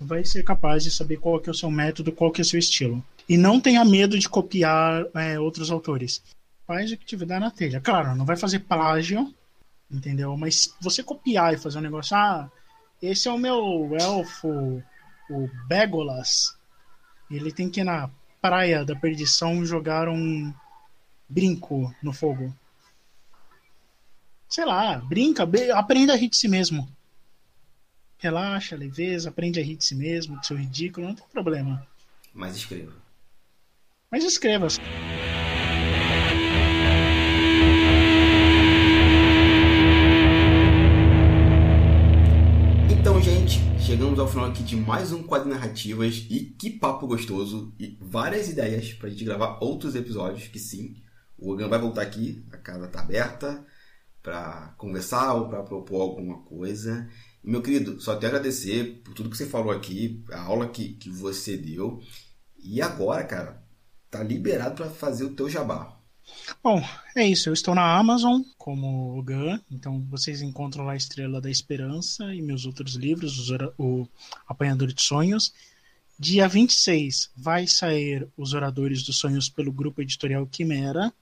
vai 0.00 0.24
ser 0.24 0.42
capaz 0.42 0.82
de 0.82 0.90
saber 0.90 1.16
qual 1.18 1.40
é 1.46 1.50
o 1.50 1.54
seu 1.54 1.70
método, 1.70 2.10
qual 2.10 2.32
é 2.36 2.40
o 2.40 2.44
seu 2.44 2.58
estilo. 2.58 3.04
E 3.28 3.38
não 3.38 3.60
tenha 3.60 3.84
medo 3.84 4.18
de 4.18 4.28
copiar 4.28 5.06
é, 5.14 5.38
outros 5.38 5.70
autores. 5.70 6.20
Faz 6.66 6.90
o 6.90 6.96
que 6.96 7.06
tiver 7.06 7.38
na 7.38 7.52
telha. 7.52 7.80
Claro, 7.80 8.16
não 8.16 8.24
vai 8.24 8.36
fazer 8.36 8.58
plágio, 8.58 9.32
entendeu? 9.88 10.36
Mas 10.36 10.74
você 10.80 11.04
copiar 11.04 11.54
e 11.54 11.58
fazer 11.58 11.78
um 11.78 11.82
negócio, 11.82 12.16
ah, 12.16 12.50
esse 13.00 13.28
é 13.28 13.30
o 13.30 13.38
meu 13.38 13.96
elfo, 14.00 14.82
o 15.30 15.48
Begolas. 15.68 16.56
Ele 17.30 17.52
tem 17.52 17.70
que 17.70 17.80
ir 17.80 17.84
na 17.84 18.10
praia 18.42 18.84
da 18.84 18.96
perdição 18.96 19.64
jogar 19.64 20.08
um 20.08 20.52
brinco 21.28 21.94
no 22.02 22.12
fogo. 22.12 22.52
Sei 24.48 24.64
lá, 24.64 24.96
brinca, 24.98 25.42
aprenda 25.74 26.12
a 26.12 26.16
rir 26.16 26.28
de 26.28 26.36
si 26.36 26.46
mesmo. 26.46 26.88
Relaxa, 28.16 28.76
leveza, 28.76 29.28
aprende 29.28 29.58
a 29.58 29.62
rir 29.62 29.76
de 29.76 29.84
si 29.84 29.94
mesmo, 29.94 30.38
de 30.40 30.46
seu 30.46 30.56
ridículo, 30.56 31.08
não 31.08 31.16
tem 31.16 31.26
problema. 31.32 31.84
Mas 32.32 32.54
escreva. 32.54 32.92
Mas 34.08 34.22
escreva. 34.22 34.68
Então, 42.88 43.20
gente, 43.20 43.58
chegamos 43.80 44.20
ao 44.20 44.28
final 44.28 44.46
aqui 44.46 44.62
de 44.62 44.76
mais 44.76 45.10
um 45.10 45.24
Quadro 45.24 45.48
Narrativas 45.48 46.24
e 46.30 46.54
que 46.56 46.70
papo 46.70 47.08
gostoso 47.08 47.74
e 47.80 47.98
várias 48.00 48.48
ideias 48.48 48.92
pra 48.92 49.10
gente 49.10 49.24
gravar 49.24 49.58
outros 49.60 49.96
episódios, 49.96 50.46
que 50.46 50.60
sim, 50.60 51.02
o 51.36 51.50
Ogan 51.50 51.68
vai 51.68 51.80
voltar 51.80 52.02
aqui, 52.02 52.46
a 52.52 52.56
casa 52.56 52.86
tá 52.86 53.00
aberta 53.00 53.66
pra 54.26 54.74
conversar 54.76 55.34
ou 55.34 55.48
pra 55.48 55.62
propor 55.62 56.00
alguma 56.00 56.38
coisa. 56.38 57.08
Meu 57.44 57.62
querido, 57.62 58.00
só 58.00 58.16
te 58.16 58.26
agradecer 58.26 59.00
por 59.04 59.14
tudo 59.14 59.30
que 59.30 59.36
você 59.36 59.46
falou 59.46 59.70
aqui, 59.70 60.24
a 60.32 60.42
aula 60.42 60.68
que, 60.68 60.94
que 60.94 61.08
você 61.08 61.56
deu. 61.56 62.02
E 62.58 62.82
agora, 62.82 63.22
cara, 63.22 63.62
tá 64.10 64.24
liberado 64.24 64.74
pra 64.74 64.90
fazer 64.90 65.22
o 65.22 65.36
teu 65.36 65.48
jabá. 65.48 65.96
Bom, 66.60 66.82
é 67.14 67.24
isso. 67.24 67.48
Eu 67.48 67.52
estou 67.52 67.72
na 67.72 67.96
Amazon 67.96 68.42
como 68.58 69.22
Gun, 69.22 69.60
então 69.70 70.04
vocês 70.10 70.42
encontram 70.42 70.84
lá 70.84 70.94
a 70.94 70.96
Estrela 70.96 71.40
da 71.40 71.48
Esperança 71.48 72.34
e 72.34 72.42
meus 72.42 72.66
outros 72.66 72.96
livros, 72.96 73.48
o 73.78 74.08
Apanhador 74.48 74.88
de 74.88 75.02
Sonhos. 75.02 75.54
Dia 76.18 76.48
26 76.48 77.30
vai 77.36 77.68
sair 77.68 78.26
Os 78.36 78.54
Oradores 78.54 79.04
dos 79.04 79.18
Sonhos 79.18 79.48
pelo 79.48 79.70
grupo 79.70 80.02
editorial 80.02 80.44
Quimera. 80.48 81.12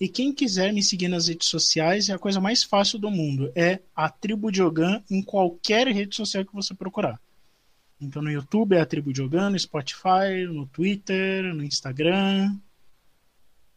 E 0.00 0.08
quem 0.08 0.32
quiser 0.32 0.72
me 0.72 0.82
seguir 0.82 1.08
nas 1.08 1.28
redes 1.28 1.48
sociais 1.48 2.08
é 2.08 2.12
a 2.12 2.18
coisa 2.18 2.40
mais 2.40 2.64
fácil 2.64 2.98
do 2.98 3.10
mundo. 3.10 3.52
É 3.54 3.80
a 3.94 4.08
Tribo 4.08 4.50
de 4.50 4.62
Ogan 4.62 5.02
em 5.10 5.22
qualquer 5.22 5.86
rede 5.86 6.16
social 6.16 6.44
que 6.44 6.52
você 6.52 6.74
procurar. 6.74 7.20
Então 8.00 8.20
no 8.20 8.30
YouTube 8.30 8.74
é 8.74 8.80
a 8.80 8.86
Tribo 8.86 9.12
de 9.12 9.22
Ogan, 9.22 9.50
no 9.50 9.58
Spotify, 9.58 10.44
no 10.48 10.66
Twitter, 10.66 11.54
no 11.54 11.62
Instagram. 11.62 12.56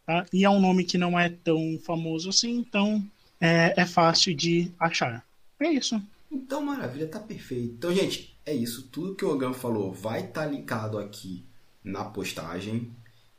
Tá? 0.05 0.25
E 0.33 0.43
é 0.43 0.49
um 0.49 0.59
nome 0.59 0.83
que 0.83 0.97
não 0.97 1.19
é 1.19 1.29
tão 1.29 1.79
famoso 1.83 2.29
assim, 2.29 2.57
então 2.57 3.05
é, 3.39 3.79
é 3.79 3.85
fácil 3.85 4.35
de 4.35 4.71
achar. 4.79 5.23
É 5.59 5.71
isso. 5.71 6.01
Então, 6.31 6.63
maravilha, 6.63 7.07
tá 7.07 7.19
perfeito. 7.19 7.75
Então, 7.75 7.93
gente, 7.93 8.35
é 8.45 8.53
isso. 8.53 8.87
Tudo 8.91 9.15
que 9.15 9.23
o 9.23 9.29
Ogan 9.29 9.53
falou 9.53 9.93
vai 9.93 10.21
estar 10.21 10.45
tá 10.45 10.47
linkado 10.47 10.97
aqui 10.97 11.45
na 11.83 12.03
postagem. 12.03 12.91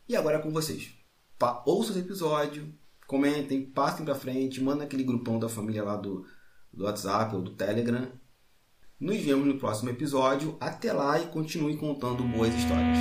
E 0.09 0.17
agora 0.17 0.39
é 0.39 0.41
com 0.41 0.51
vocês 0.51 0.96
pa 1.39 1.63
ouçam 1.67 1.97
esse 1.97 2.05
episódio, 2.05 2.73
comentem, 3.07 3.65
passem 3.65 4.05
para 4.05 4.15
frente, 4.15 4.63
mandem 4.63 4.87
aquele 4.87 5.05
grupão 5.05 5.39
da 5.39 5.49
família 5.49 5.85
lá 5.85 5.97
do, 5.97 6.27
do 6.73 6.85
WhatsApp 6.85 7.35
ou 7.35 7.43
do 7.43 7.53
Telegram. 7.53 8.09
Nos 8.99 9.19
vemos 9.19 9.47
no 9.47 9.59
próximo 9.59 9.91
episódio. 9.91 10.57
Até 10.59 10.93
lá 10.93 11.21
e 11.21 11.27
continue 11.27 11.77
contando 11.77 12.23
boas 12.25 12.55
histórias. 12.55 12.97